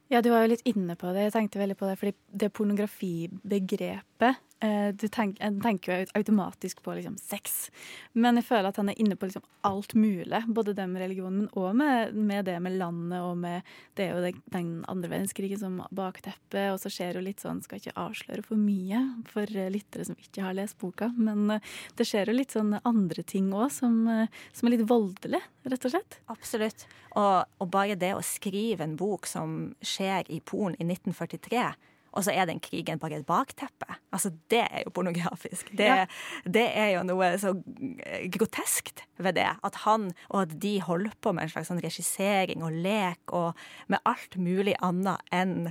Ja, 0.08 0.22
du 0.24 0.30
var 0.32 0.46
jo 0.46 0.54
litt 0.54 0.64
inne 0.64 0.96
på 0.96 1.10
det. 1.12 1.26
Jeg 1.26 1.34
tenkte 1.34 1.60
veldig 1.60 1.76
på 1.76 1.88
det, 1.90 1.98
fordi 2.00 2.14
det 2.40 2.48
pornografibegrepet 2.56 4.38
du 4.98 5.04
tenk, 5.12 5.36
en 5.44 5.60
tenker 5.62 5.92
jo 5.92 6.06
automatisk 6.18 6.80
på 6.82 6.96
liksom 6.96 7.14
sex, 7.20 7.68
men 8.18 8.40
jeg 8.40 8.48
føler 8.48 8.72
at 8.72 8.80
han 8.80 8.90
er 8.90 8.98
inne 8.98 9.14
på 9.14 9.28
liksom 9.28 9.44
alt 9.68 9.94
mulig. 9.94 10.40
Både 10.48 10.74
det 10.74 10.86
med 10.90 11.02
religionen, 11.02 11.44
men 11.44 11.50
òg 11.58 11.76
med, 11.78 12.14
med, 12.14 12.44
det 12.48 12.56
med 12.64 12.74
landet 12.78 13.22
og 13.22 13.36
med 13.38 13.66
Det 13.94 14.06
er 14.06 14.16
jo 14.16 14.32
den 14.54 14.72
andre 14.90 15.10
verdenskrigen 15.12 15.60
som 15.60 15.78
bakteppe, 15.94 16.64
og 16.72 16.80
så 16.82 16.90
skjer 16.92 17.18
jo 17.18 17.24
litt 17.24 17.42
sånn 17.42 17.62
Skal 17.64 17.80
ikke 17.80 17.96
avsløre 17.98 18.44
for 18.46 18.60
mye 18.60 19.02
for 19.30 19.50
lyttere 19.72 20.06
som 20.08 20.18
ikke 20.18 20.44
har 20.44 20.56
lest 20.56 20.78
boka, 20.80 21.10
men 21.16 21.50
eh, 21.54 21.74
det 21.98 22.06
skjer 22.08 22.30
jo 22.30 22.36
litt 22.36 22.54
sånn 22.54 22.76
andre 22.82 23.24
ting 23.26 23.50
òg 23.54 23.70
som, 23.74 24.00
eh, 24.10 24.40
som, 24.52 24.68
er 24.68 24.76
litt 24.76 24.88
voldelig, 24.88 25.42
rett 25.68 25.88
og 25.88 25.94
slett. 25.94 26.18
Absolutt. 26.32 26.86
Og, 27.18 27.44
og 27.60 27.70
bare 27.72 27.98
det 27.98 28.14
å 28.16 28.24
skrive 28.24 28.86
en 28.86 28.96
bok 28.98 29.28
som 29.28 29.74
skjer 29.84 30.28
i 30.32 30.40
Polen 30.44 30.76
i 30.78 30.86
1943 30.86 31.64
og 32.12 32.24
så 32.24 32.32
er 32.32 32.48
den 32.48 32.60
krigen 32.62 33.00
bare 33.00 33.20
et 33.20 33.26
bakteppe. 33.28 33.88
Altså, 34.14 34.32
det 34.50 34.62
er 34.64 34.84
jo 34.86 34.92
pornografisk. 34.94 35.70
Det, 35.76 35.86
ja. 35.86 36.06
det, 36.44 36.64
er 36.72 36.94
jo 36.96 37.04
noe 37.06 37.30
så 37.40 37.52
groteskt 38.34 39.04
ved 39.18 39.38
det. 39.38 39.48
At 39.64 39.82
han 39.84 40.10
og 40.28 40.42
at 40.46 40.56
de 40.62 40.78
holder 40.84 41.14
på 41.20 41.34
med 41.36 41.46
en 41.46 41.52
slags 41.52 41.70
sånn 41.72 41.82
regissering 41.84 42.64
og 42.66 42.74
lek 42.74 43.34
og 43.36 43.58
med 43.92 44.02
alt 44.08 44.38
mulig 44.40 44.76
annet 44.84 45.22
enn 45.34 45.70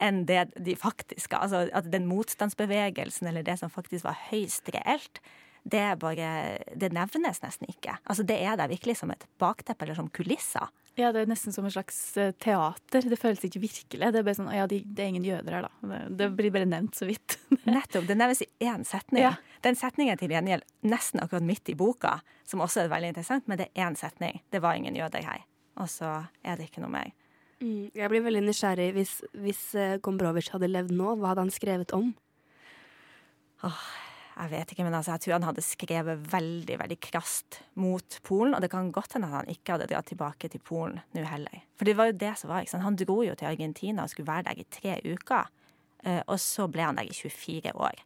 enn 0.00 0.22
det 0.24 0.46
de 0.56 0.72
faktiske 0.80 1.36
Altså 1.36 1.66
at 1.76 1.90
den 1.92 2.06
motstandsbevegelsen 2.08 3.28
eller 3.28 3.44
det 3.44 3.58
som 3.60 3.68
faktisk 3.68 4.06
var 4.06 4.16
høyst 4.30 4.70
reelt, 4.72 5.20
det, 5.68 5.98
bare, 6.00 6.30
det 6.72 6.88
nevnes 6.96 7.42
nesten 7.44 7.68
ikke. 7.68 7.98
Altså 8.08 8.24
Det 8.24 8.38
er 8.40 8.56
der 8.56 8.72
virkelig 8.72 8.96
som 8.96 9.12
et 9.12 9.26
bakteppe 9.38 9.84
eller 9.84 9.98
som 9.98 10.08
kulisser. 10.08 10.72
Ja, 11.00 11.10
det 11.14 11.22
er 11.22 11.30
nesten 11.30 11.54
som 11.54 11.66
et 11.66 11.74
slags 11.74 11.98
eh, 12.20 12.32
teater. 12.42 13.06
Det 13.08 13.18
føles 13.18 13.44
ikke 13.46 13.62
virkelig. 13.62 14.10
Det 14.12 14.20
er 14.20 14.26
bare 14.26 14.36
sånn, 14.36 14.50
ja, 14.54 14.66
det 14.68 14.82
er 14.84 15.08
ingen 15.08 15.26
jøder 15.26 15.56
her, 15.56 15.68
da. 15.68 15.90
Det, 15.92 16.00
det 16.20 16.28
blir 16.38 16.52
bare 16.54 16.68
nevnt 16.68 16.98
så 16.98 17.08
vidt. 17.08 17.38
Nettopp. 17.68 18.06
Det 18.08 18.16
nevnes 18.18 18.42
i 18.44 18.50
én 18.68 18.84
setning. 18.88 19.24
Ja. 19.24 19.34
Den 19.64 19.78
setningen 19.78 20.20
til 20.20 20.32
gjengjeld 20.32 20.66
nesten 20.88 21.22
akkurat 21.24 21.46
midt 21.46 21.72
i 21.72 21.76
boka, 21.78 22.18
som 22.48 22.62
også 22.64 22.84
er 22.84 22.92
veldig 22.92 23.14
interessant, 23.14 23.48
men 23.50 23.60
det 23.60 23.70
er 23.70 23.88
én 23.88 23.98
setning. 23.98 24.42
Det 24.52 24.62
var 24.64 24.78
ingen 24.78 24.96
jøder 24.96 25.24
her. 25.26 25.44
Og 25.80 25.88
så 25.92 26.12
er 26.44 26.60
det 26.60 26.68
ikke 26.68 26.84
noe 26.84 26.92
mer. 26.92 27.12
Mm, 27.60 27.90
jeg 27.96 28.12
blir 28.12 28.24
veldig 28.24 28.44
nysgjerrig. 28.46 28.90
Hvis, 28.96 29.16
hvis 29.36 29.64
eh, 29.76 29.98
Gombrowicz 30.04 30.52
hadde 30.54 30.70
levd 30.70 30.94
nå, 30.96 31.16
hva 31.20 31.32
hadde 31.32 31.44
han 31.44 31.54
skrevet 31.54 31.92
om? 31.96 32.12
Åh, 33.68 33.82
jeg 34.40 34.50
vet 34.54 34.70
ikke, 34.72 34.84
men 34.86 34.94
altså, 34.96 35.12
jeg 35.12 35.24
tror 35.24 35.34
han 35.34 35.46
hadde 35.50 35.62
skrevet 35.64 36.20
veldig 36.32 36.76
veldig 36.80 36.96
krast 37.04 37.58
mot 37.80 38.16
Polen. 38.24 38.54
Og 38.56 38.62
det 38.64 38.70
kan 38.72 38.92
godt 38.94 39.16
hende 39.16 39.28
at 39.28 39.42
han 39.42 39.50
ikke 39.52 39.74
hadde 39.74 39.88
dratt 39.90 40.08
tilbake 40.08 40.48
til 40.48 40.62
Polen 40.64 41.00
nå 41.16 41.24
heller. 41.28 41.64
For 41.76 41.88
det 41.88 41.96
var 41.98 42.08
jo 42.08 42.18
det 42.22 42.32
som 42.40 42.52
var. 42.52 42.64
ikke 42.64 42.72
sant? 42.72 42.86
Han 42.86 42.96
dro 42.96 43.18
jo 43.26 43.34
til 43.36 43.50
Argentina 43.50 44.06
og 44.06 44.12
skulle 44.12 44.30
være 44.30 44.48
der 44.48 44.62
i 44.62 44.68
tre 44.72 44.94
uker. 45.04 45.50
Eh, 46.04 46.22
og 46.24 46.40
så 46.40 46.68
ble 46.72 46.86
han 46.86 46.96
der 46.96 47.10
i 47.10 47.16
24 47.16 47.74
år. 47.76 48.00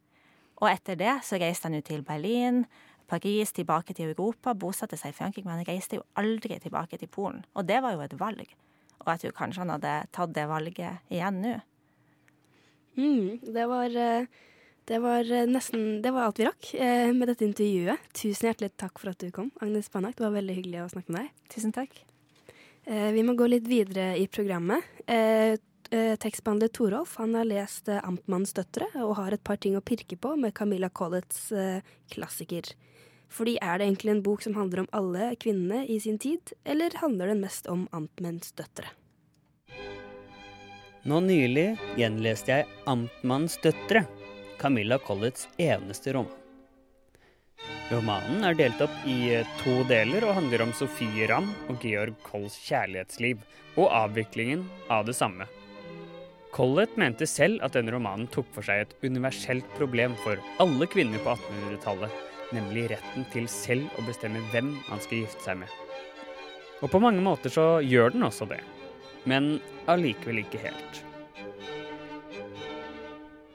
Og 0.62 0.66
etter 0.70 0.98
det 0.98 1.12
så 1.26 1.38
reiste 1.38 1.68
han 1.68 1.78
jo 1.78 1.84
til 1.86 2.02
Berlin, 2.06 2.64
Paris, 3.06 3.52
tilbake 3.52 3.94
til 3.94 4.10
Europa, 4.10 4.54
bosatte 4.58 4.96
seg 4.98 5.12
i 5.12 5.18
Frankrike. 5.18 5.46
Men 5.46 5.60
han 5.60 5.68
reiste 5.68 6.00
jo 6.00 6.06
aldri 6.18 6.58
tilbake 6.58 6.98
til 6.98 7.12
Polen. 7.12 7.44
Og 7.54 7.68
det 7.68 7.78
var 7.84 7.94
jo 7.94 8.02
et 8.02 8.16
valg. 8.18 8.56
Og 9.04 9.12
jeg 9.12 9.22
tror 9.22 9.38
kanskje 9.38 9.62
han 9.62 9.74
hadde 9.76 9.94
tatt 10.10 10.34
det 10.34 10.48
valget 10.50 11.14
igjen 11.14 11.38
nå. 11.44 11.54
Mm, 12.98 13.54
det 13.54 13.68
var 13.70 14.00
uh 14.02 14.42
det 14.84 14.98
var 15.00 15.32
eh, 15.32 15.46
nesten 15.48 16.02
Det 16.02 16.12
var 16.12 16.28
alt 16.28 16.38
vi 16.40 16.48
rakk 16.48 16.74
eh, 16.74 17.12
med 17.16 17.30
dette 17.30 17.46
intervjuet. 17.46 18.08
Tusen 18.12 18.50
hjertelig 18.50 18.74
takk 18.76 19.00
for 19.00 19.14
at 19.14 19.20
du 19.22 19.30
kom, 19.32 19.50
Agnes 19.64 19.88
Banak. 19.92 20.18
Det 20.18 20.26
var 20.26 20.34
veldig 20.36 20.56
hyggelig 20.58 20.82
å 20.84 20.90
snakke 20.92 21.14
med 21.14 21.24
deg. 21.24 21.46
Tusen 21.54 21.72
takk. 21.72 21.94
Eh, 22.84 23.10
vi 23.16 23.22
må 23.24 23.32
gå 23.38 23.48
litt 23.48 23.68
videre 23.68 24.12
i 24.20 24.26
programmet. 24.28 24.84
Eh, 25.06 25.56
eh 25.94 26.16
tekstbehandler 26.20 26.72
Torolf 26.72 27.16
han 27.20 27.34
har 27.36 27.48
lest 27.48 27.88
eh, 27.88 28.00
'Amtmannens 28.00 28.52
døtre' 28.56 28.90
og 29.04 29.16
har 29.16 29.32
et 29.32 29.44
par 29.44 29.56
ting 29.56 29.76
å 29.76 29.84
pirke 29.84 30.16
på 30.16 30.34
med 30.36 30.54
Camilla 30.54 30.88
Colletts 30.88 31.52
klassiker. 32.10 32.74
Fordi 33.28 33.56
er 33.62 33.78
det 33.78 33.86
egentlig 33.86 34.10
en 34.10 34.22
bok 34.22 34.42
som 34.42 34.54
handler 34.54 34.84
om 34.84 34.90
alle 34.92 35.34
kvinnene 35.36 35.86
i 35.88 35.98
sin 36.00 36.18
tid, 36.18 36.52
eller 36.64 36.92
handler 37.00 37.32
den 37.32 37.40
mest 37.40 37.66
om 37.66 37.88
Amtmenns 37.92 38.52
døtre? 38.52 38.92
Nå 41.04 41.20
nylig 41.20 41.78
gjenleste 41.96 42.52
jeg 42.52 42.68
'Amtmannens 42.84 43.56
døtre' 43.64 44.23
Camilla 44.64 44.98
Colletts 44.98 45.48
eneste 45.60 46.12
roman. 46.12 46.32
Romanen 47.90 48.46
er 48.48 48.54
delt 48.56 48.78
opp 48.80 49.02
i 49.04 49.34
eh, 49.36 49.50
to 49.60 49.74
deler 49.90 50.24
og 50.24 50.38
handler 50.38 50.64
om 50.64 50.72
Sofie 50.72 51.26
Ramm 51.28 51.50
og 51.68 51.84
Georg 51.84 52.16
Kolls 52.24 52.56
kjærlighetsliv, 52.64 53.42
og 53.76 53.92
avviklingen 53.92 54.64
av 54.88 55.04
det 55.04 55.18
samme. 55.20 55.44
Collett 56.56 56.96
mente 56.96 57.28
selv 57.28 57.60
at 57.66 57.76
denne 57.76 57.92
romanen 57.92 58.24
tok 58.32 58.48
for 58.56 58.64
seg 58.64 58.86
et 58.86 58.96
universelt 59.04 59.68
problem 59.76 60.16
for 60.24 60.40
alle 60.64 60.88
kvinner 60.88 61.20
på 61.20 61.36
1800-tallet, 61.36 62.20
nemlig 62.56 62.88
retten 62.96 63.28
til 63.36 63.52
selv 63.52 64.00
å 64.00 64.08
bestemme 64.08 64.40
hvem 64.54 64.78
man 64.88 65.04
skal 65.04 65.26
gifte 65.26 65.44
seg 65.44 65.60
med. 65.60 65.80
Og 66.80 66.88
på 66.88 67.04
mange 67.04 67.20
måter 67.20 67.52
så 67.52 67.82
gjør 67.84 68.16
den 68.16 68.24
også 68.32 68.48
det, 68.48 68.64
men 69.28 69.58
allikevel 69.84 70.46
ikke 70.46 70.64
helt. 70.70 71.04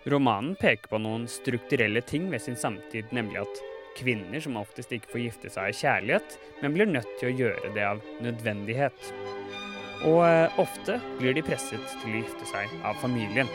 Romanen 0.10 0.56
peker 0.60 0.89
på 0.91 1.00
noen 1.02 1.28
strukturelle 1.30 2.02
ting 2.02 2.30
ved 2.32 2.41
sin 2.41 2.58
samtid, 2.58 3.12
nemlig 3.15 3.41
at 3.43 3.62
kvinner 4.00 4.41
som 4.43 4.58
oftest 4.60 4.93
ikke 4.95 5.12
får 5.12 5.24
gifte 5.26 5.52
seg 5.52 5.69
av 5.69 5.80
kjærlighet, 5.82 6.38
men 6.62 6.76
blir 6.76 6.89
nødt 6.89 7.10
til 7.19 7.30
å 7.30 7.38
gjøre 7.43 7.74
det 7.76 7.86
av 7.86 8.02
nødvendighet. 8.24 9.10
Og 10.08 10.22
eh, 10.24 10.60
ofte 10.62 11.00
blir 11.19 11.36
de 11.36 11.43
presset 11.43 11.98
til 12.00 12.13
å 12.13 12.22
gifte 12.22 12.48
seg 12.48 12.72
av 12.88 13.00
familien. 13.02 13.50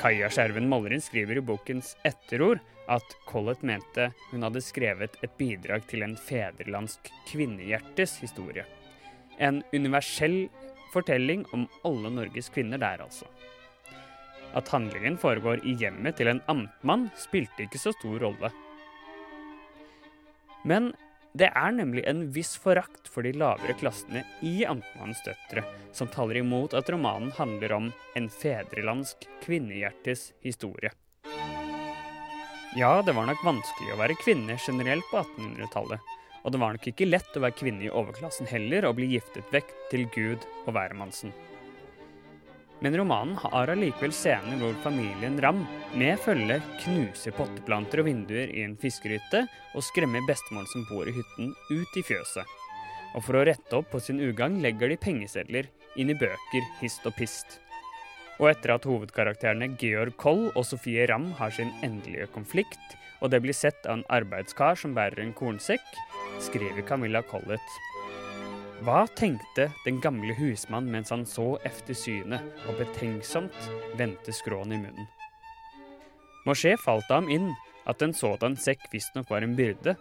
Kaja 0.00 0.30
Skjerven 0.32 0.68
Mollerin 0.68 1.02
skriver 1.04 1.40
i 1.40 1.44
bokens 1.44 1.94
etterord 2.08 2.60
at 2.90 3.16
Collett 3.28 3.62
mente 3.66 4.10
hun 4.30 4.44
hadde 4.44 4.62
skrevet 4.64 5.18
et 5.24 5.36
bidrag 5.40 5.84
til 5.88 6.04
en 6.04 6.16
fedrelandsk 6.16 7.10
kvinnehjertes 7.30 8.18
historie. 8.22 8.64
En 9.38 9.62
universell 9.72 10.48
fortelling 10.92 11.46
om 11.56 11.68
alle 11.86 12.12
Norges 12.12 12.50
kvinner 12.52 12.80
der, 12.80 13.04
altså. 13.04 13.28
At 14.56 14.68
handlingen 14.74 15.18
foregår 15.20 15.62
i 15.66 15.76
hjemmet 15.78 16.18
til 16.18 16.32
en 16.32 16.42
amtmann, 16.50 17.08
spilte 17.18 17.66
ikke 17.66 17.78
så 17.78 17.94
stor 17.94 18.18
rolle. 18.24 18.50
Men 20.66 20.90
det 21.32 21.46
er 21.54 21.70
nemlig 21.72 22.02
en 22.10 22.24
viss 22.34 22.56
forakt 22.58 23.06
for 23.08 23.22
de 23.22 23.30
lavere 23.38 23.76
klassene 23.78 24.24
i 24.42 24.64
Amtmannens 24.66 25.22
døtre, 25.22 25.62
som 25.94 26.10
taler 26.10 26.40
imot 26.40 26.74
at 26.74 26.90
romanen 26.90 27.30
handler 27.36 27.76
om 27.76 27.92
en 28.18 28.26
fedrelandsk 28.34 29.28
kvinnehjertes 29.44 30.32
historie. 30.42 30.90
Ja, 32.78 33.02
det 33.02 33.14
var 33.14 33.26
nok 33.30 33.44
vanskelig 33.46 33.94
å 33.94 33.98
være 33.98 34.18
kvinne 34.18 34.58
generelt 34.58 35.06
på 35.10 35.22
1800-tallet, 35.22 36.10
og 36.42 36.52
det 36.52 36.60
var 36.62 36.74
nok 36.74 36.90
ikke 36.90 37.08
lett 37.08 37.38
å 37.38 37.44
være 37.44 37.58
kvinne 37.62 37.86
i 37.86 37.94
overklassen 37.94 38.50
heller 38.50 38.88
og 38.88 38.98
bli 38.98 39.12
giftet 39.14 39.54
vekk 39.54 39.72
til 39.90 40.06
Gud 40.14 40.46
og 40.64 40.74
hvermannsen. 40.74 41.34
Men 42.80 42.96
romanen 42.96 43.36
har 43.42 43.68
allikevel 43.68 44.12
scener 44.16 44.56
hvor 44.60 44.76
familien 44.84 45.36
Ram 45.44 45.66
med 46.00 46.20
følge 46.24 46.60
knuser 46.80 47.34
potteplanter 47.36 48.00
og 48.00 48.08
vinduer 48.08 48.52
i 48.54 48.64
en 48.64 48.76
fiskehytte 48.80 49.44
og 49.76 49.84
skremmer 49.84 50.24
bestemoren 50.28 50.68
som 50.70 50.86
bor 50.88 51.08
i 51.08 51.14
hytten, 51.14 51.52
ut 51.68 51.98
i 52.00 52.04
fjøset. 52.08 52.56
Og 53.14 53.24
for 53.26 53.36
å 53.36 53.44
rette 53.44 53.76
opp 53.76 53.90
på 53.92 54.00
sin 54.00 54.22
ugagn 54.22 54.60
legger 54.64 54.88
de 54.88 54.96
pengesedler 55.00 55.68
inn 56.00 56.12
i 56.12 56.16
bøker 56.16 56.64
hist 56.80 57.04
og 57.04 57.16
pist. 57.18 57.58
Og 58.40 58.48
etter 58.54 58.72
at 58.72 58.86
hovedkarakterene 58.88 59.74
Georg 59.76 60.16
Koll 60.16 60.46
og 60.54 60.64
Sofie 60.64 61.04
Ram 61.10 61.34
har 61.36 61.52
sin 61.52 61.74
endelige 61.84 62.30
konflikt, 62.32 62.96
og 63.20 63.34
det 63.34 63.42
blir 63.44 63.56
sett 63.56 63.84
av 63.84 63.98
en 63.98 64.08
arbeidskar 64.08 64.78
som 64.80 64.96
bærer 64.96 65.20
en 65.20 65.36
kornsekk, 65.36 65.84
skriver 66.40 66.86
Camilla 66.88 67.20
Collett 67.28 67.80
hva 68.80 69.04
tenkte 69.12 69.66
den 69.84 69.98
gamle 70.00 70.32
husmann 70.38 70.86
mens 70.92 71.10
han 71.12 71.26
så 71.28 71.58
efter 71.68 71.96
synet 71.96 72.64
og 72.64 72.78
betenksomt 72.78 73.66
vendte 73.98 74.32
skråen 74.32 74.72
i 74.72 74.78
munnen? 74.80 75.08
Mosché 76.48 76.76
falt 76.80 77.10
ham 77.12 77.28
inn 77.28 77.50
at 77.90 78.00
en 78.00 78.14
sådan 78.16 78.56
sekk 78.56 78.86
visstnok 78.92 79.28
var 79.28 79.44
en 79.44 79.56
byrde, 79.58 79.96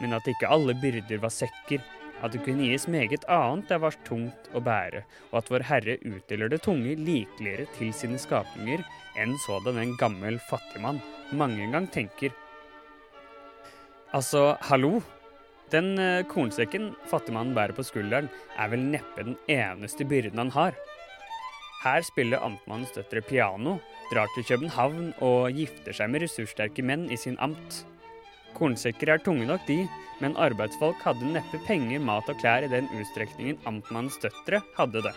men 0.00 0.14
at 0.14 0.28
ikke 0.30 0.46
alle 0.46 0.76
byrder 0.78 1.18
var 1.22 1.34
sekker, 1.34 1.82
at 2.22 2.34
det 2.34 2.42
kunne 2.44 2.68
gis 2.70 2.86
meget 2.86 3.24
annet 3.26 3.70
det 3.70 3.80
var 3.82 3.98
tungt 4.06 4.50
å 4.54 4.62
bære, 4.62 5.02
og 5.32 5.40
at 5.40 5.50
Vår 5.50 5.66
Herre 5.66 5.98
utdeler 6.06 6.52
det 6.52 6.62
tunge 6.62 6.94
likeligere 6.94 7.66
til 7.78 7.94
sine 7.96 8.20
skapninger 8.20 8.84
enn 9.18 9.34
sådan 9.46 9.80
en 9.80 9.96
gammel 9.98 10.38
fattigmann 10.50 11.00
mange 11.32 11.66
gang 11.72 11.88
tenker. 11.90 12.30
Altså, 14.14 14.54
hallo, 14.70 15.00
den 15.72 15.98
eh, 15.98 16.22
kornsekken 16.30 16.90
fattigmannen 17.10 17.54
bærer 17.56 17.76
på 17.76 17.84
skulderen, 17.86 18.30
er 18.58 18.72
vel 18.72 18.82
neppe 18.92 19.26
den 19.26 19.38
eneste 19.50 20.06
byrden 20.08 20.42
han 20.42 20.54
har. 20.56 20.78
Her 21.80 22.04
spiller 22.04 22.42
amtmannens 22.44 22.92
døtre 22.92 23.22
piano, 23.24 23.78
drar 24.10 24.28
til 24.34 24.44
København 24.44 25.14
og 25.24 25.56
gifter 25.56 25.96
seg 25.96 26.10
med 26.12 26.26
ressurssterke 26.26 26.84
menn 26.84 27.06
i 27.08 27.16
sin 27.16 27.38
amt. 27.40 27.84
Kornsekker 28.58 29.14
er 29.14 29.22
tunge 29.24 29.46
nok, 29.48 29.62
de, 29.68 29.86
men 30.20 30.36
arbeidsfolk 30.36 31.00
hadde 31.06 31.32
neppe 31.32 31.60
penger, 31.64 32.02
mat 32.04 32.28
og 32.28 32.36
klær 32.42 32.66
i 32.66 32.72
den 32.72 32.90
utstrekningen 32.98 33.62
amtmannens 33.70 34.18
døtre 34.20 34.60
hadde 34.76 35.06
det. 35.06 35.14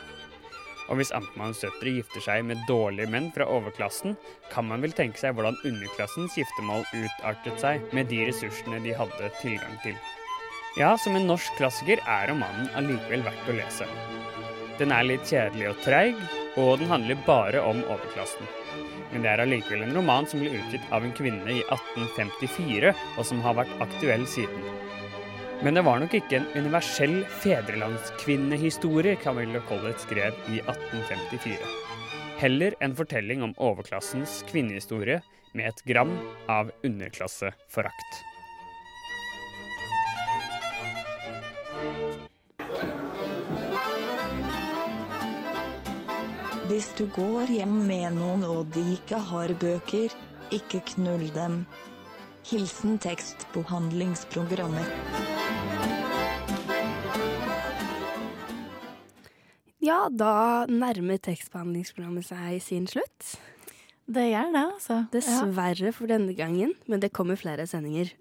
Og 0.87 0.99
hvis 0.99 1.13
amtmannens 1.15 1.63
døtre 1.63 1.97
gifter 1.97 2.23
seg 2.23 2.47
med 2.47 2.63
dårlige 2.69 3.11
menn 3.11 3.31
fra 3.35 3.47
overklassen, 3.49 4.17
kan 4.51 4.67
man 4.69 4.83
vel 4.83 4.95
tenke 4.95 5.19
seg 5.19 5.35
hvordan 5.35 5.59
underklassens 5.67 6.35
giftermål 6.39 6.87
utartet 6.91 7.59
seg 7.59 7.95
med 7.95 8.11
de 8.11 8.23
ressursene 8.29 8.79
de 8.83 8.95
hadde 8.95 9.31
tilgang 9.41 9.79
til. 9.83 9.99
Ja, 10.75 10.97
som 10.97 11.13
en 11.15 11.27
norsk 11.29 11.53
klassiker 11.59 11.99
er 12.09 12.31
romanen 12.31 12.65
allikevel 12.73 13.21
verdt 13.21 13.49
å 13.51 13.53
lese. 13.53 13.85
Den 14.79 14.89
er 14.89 15.05
litt 15.05 15.29
kjedelig 15.29 15.67
og 15.69 15.83
treig, 15.85 16.17
og 16.57 16.79
den 16.81 16.89
handler 16.89 17.19
bare 17.27 17.61
om 17.61 17.83
overklassen. 17.83 18.49
Men 19.11 19.21
det 19.21 19.29
er 19.29 19.43
allikevel 19.43 19.83
en 19.85 19.93
roman 19.93 20.25
som 20.25 20.41
ble 20.41 20.55
utgitt 20.57 20.89
av 20.89 21.05
en 21.05 21.13
kvinne 21.13 21.45
i 21.53 21.59
1854, 21.67 22.95
og 23.19 23.29
som 23.29 23.45
har 23.45 23.59
vært 23.61 23.85
aktuell 23.85 24.25
siden. 24.25 24.65
Men 25.61 25.77
det 25.77 25.85
var 25.85 26.01
nok 26.01 26.17
ikke 26.17 26.41
en 26.41 26.49
universell 26.57 27.19
fedrelandskvinnehistorie 27.45 29.21
Camilla 29.21 29.61
Collett 29.69 30.01
skrev 30.01 30.33
i 30.49 30.57
1854. 30.65 31.71
Heller 32.41 32.81
en 32.81 32.97
fortelling 32.97 33.45
om 33.45 33.53
overklassens 33.61 34.41
kvinnehistorie 34.49 35.21
med 35.53 35.69
et 35.69 35.85
gram 35.85 36.17
av 36.49 36.73
underklasseforakt. 36.81 38.23
Hvis 46.73 46.87
du 46.97 47.03
går 47.13 47.51
hjem 47.53 47.73
med 47.85 48.15
noen 48.15 48.41
og 48.49 48.71
de 48.73 48.81
ikke 48.95 49.19
har 49.27 49.51
bøker, 49.61 50.09
ikke 50.49 50.79
knull 50.95 51.27
dem. 51.35 51.59
Hilsen 52.49 52.95
tekstbehandlingsprogrammet. 53.03 54.89
Ja, 59.85 59.99
da 60.09 60.65
nærmer 60.65 61.21
tekstbehandlingsprogrammet 61.21 62.25
seg 62.31 62.57
sin 62.65 62.89
slutt. 62.89 63.35
Det 64.09 64.31
gjør 64.31 64.49
det, 64.57 64.67
altså. 64.73 65.01
Dessverre 65.13 65.93
for 65.93 66.09
denne 66.09 66.33
gangen, 66.33 66.73
men 66.89 67.05
det 67.05 67.13
kommer 67.13 67.37
flere 67.37 67.69
sendinger. 67.69 68.15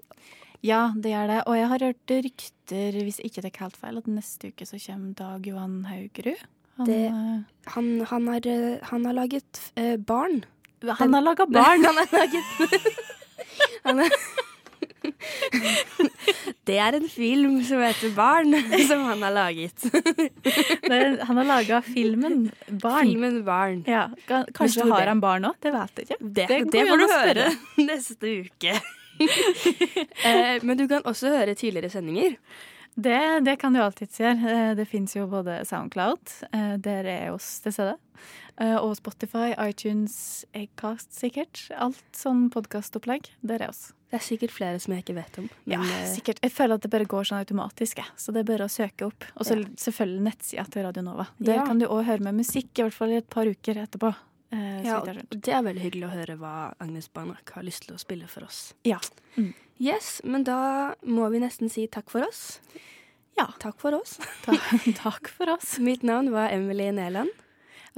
Ja, 0.61 0.90
det 0.92 1.16
gjør 1.16 1.38
det. 1.38 1.44
Og 1.46 1.57
jeg 1.57 1.72
har 1.72 1.88
hørt 1.88 2.18
rykter, 2.28 3.00
hvis 3.00 3.24
ikke 3.24 3.40
det 3.40 3.57
er 3.57 3.62
helt 3.64 3.80
feil, 3.80 4.05
at 4.05 4.16
neste 4.20 4.53
uke 4.53 4.68
så 4.68 4.76
kommer 4.90 5.22
Dag 5.24 5.48
Johan 5.48 5.86
Haugerud. 5.88 6.50
Han, 6.77 6.87
det, 6.87 7.03
han, 7.75 7.91
han, 8.11 8.29
har, 8.29 8.47
eh, 8.47 8.79
han, 8.83 9.05
har, 9.07 9.12
laget 9.12 9.61
uh, 9.79 9.97
barn. 9.97 10.45
Han 10.99 11.14
har 11.14 11.23
laga 11.23 11.47
barn! 11.47 11.85
han 11.85 11.97
har 12.01 12.09
laget 12.12 12.45
han 13.85 13.99
har, 13.99 14.11
Det 16.66 16.79
er 16.79 16.97
en 16.97 17.09
film 17.11 17.62
som 17.66 17.83
heter 17.83 18.14
Barn, 18.16 18.55
som 18.89 19.05
han 19.09 19.23
har 19.23 19.35
laget. 19.35 19.85
han 21.27 21.37
har 21.37 21.45
laga 21.45 21.83
filmen 21.83 22.51
Barn. 22.68 23.07
Filmen 23.07 23.45
Barn. 23.45 23.85
Ja, 23.87 24.09
kanskje 24.55 24.89
har 24.91 25.07
han 25.11 25.20
barn 25.23 25.49
òg? 25.51 25.59
Det 25.62 25.73
vet 25.75 26.03
jeg 26.03 26.09
ikke. 26.09 26.18
Det, 26.20 26.49
det, 26.49 26.61
det 26.73 26.85
får 26.89 27.03
du 27.03 27.07
høre 27.12 27.49
neste 27.83 28.35
uke. 28.43 28.77
eh, 30.27 30.57
men 30.62 30.79
du 30.79 30.87
kan 30.91 31.03
også 31.07 31.35
høre 31.37 31.55
tidligere 31.59 31.91
sendinger. 31.93 32.37
Det, 32.95 33.40
det, 33.40 33.57
kan 33.57 33.72
du 33.72 33.80
alltids 33.80 34.20
gjøre. 34.20 34.53
Eh, 34.53 34.70
det 34.76 34.84
fins 34.88 35.16
jo 35.16 35.26
både 35.30 35.62
Soundcloud, 35.68 36.32
eh, 36.53 36.74
der 36.82 37.09
er 37.09 37.32
oss 37.32 37.55
til 37.64 37.72
stede, 37.72 37.95
eh, 38.61 38.76
og 38.76 38.95
Spotify, 38.99 39.55
iTunes, 39.57 40.45
Acast 40.53 41.14
sikkert. 41.16 41.64
Alt 41.72 42.03
sånn 42.16 42.51
podkastopplegg, 42.53 43.30
der 43.40 43.64
er 43.64 43.72
oss. 43.72 43.93
Det 44.12 44.18
er 44.18 44.26
sikkert 44.26 44.53
flere 44.53 44.80
som 44.82 44.93
jeg 44.93 45.07
ikke 45.07 45.16
vet 45.16 45.38
om. 45.40 45.47
ja, 45.72 45.80
sikkert. 46.11 46.43
Jeg 46.45 46.53
føler 46.53 46.76
at 46.76 46.84
det 46.84 46.90
bare 46.93 47.09
går 47.09 47.30
sånn 47.30 47.40
automatisk, 47.40 48.03
så 48.20 48.34
det 48.36 48.43
er 48.43 48.51
bare 48.51 48.68
å 48.68 48.72
søke 48.72 49.09
opp. 49.09 49.24
Og 49.38 49.49
så 49.49 49.57
ja. 49.57 49.64
selvfølgelig 49.86 50.26
nettsida 50.26 50.66
til 50.68 50.84
Radio 50.84 51.07
Nova. 51.07 51.30
Der 51.40 51.62
ja. 51.62 51.64
kan 51.64 51.80
du 51.80 51.88
òg 51.88 52.05
høre 52.11 52.28
med 52.28 52.43
musikk, 52.43 52.74
i 52.76 52.84
hvert 52.84 52.99
fall 52.99 53.16
i 53.16 53.22
et 53.22 53.32
par 53.32 53.49
uker 53.49 53.80
etterpå. 53.86 54.12
Ja, 54.84 54.99
det 55.32 55.49
er 55.49 55.62
veldig 55.64 55.80
hyggelig 55.80 56.11
å 56.11 56.12
høre 56.12 56.34
hva 56.36 56.55
Agnes 56.84 57.07
Barnak 57.09 57.55
har 57.55 57.64
lyst 57.64 57.86
til 57.86 57.97
å 57.97 58.01
spille 58.03 58.28
for 58.28 58.45
oss. 58.45 58.74
Ja. 58.84 58.99
Mm. 59.38 59.55
Yes, 59.83 60.20
men 60.24 60.45
da 60.47 60.95
må 61.03 61.26
vi 61.33 61.41
nesten 61.43 61.70
si 61.72 61.89
takk 61.91 62.12
for 62.12 62.22
oss. 62.22 62.61
Ja. 63.35 63.49
Takk 63.59 63.80
for 63.83 63.97
oss. 63.97 64.20
Ta 64.45 64.55
takk 64.95 65.30
for 65.33 65.51
oss. 65.51 65.78
Mitt 65.83 66.05
navn 66.07 66.30
var 66.30 66.53
Emily 66.55 66.87
Neland. 66.95 67.33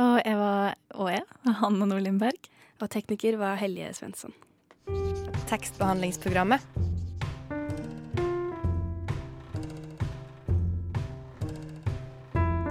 Og 0.00 0.16
jeg 0.24 0.38
var 0.40 0.78
og 0.96 1.10
jeg, 1.12 1.26
Hanne 1.60 1.88
Nordlindberg. 1.90 2.48
Og 2.80 2.88
tekniker 2.90 3.36
var 3.36 3.60
Helje 3.60 3.92
Svensson. 3.98 4.32
Tekstbehandlingsprogrammet. 5.50 6.64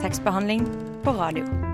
Tekstbehandling 0.01 0.65
på 1.05 1.13
radio. 1.21 1.72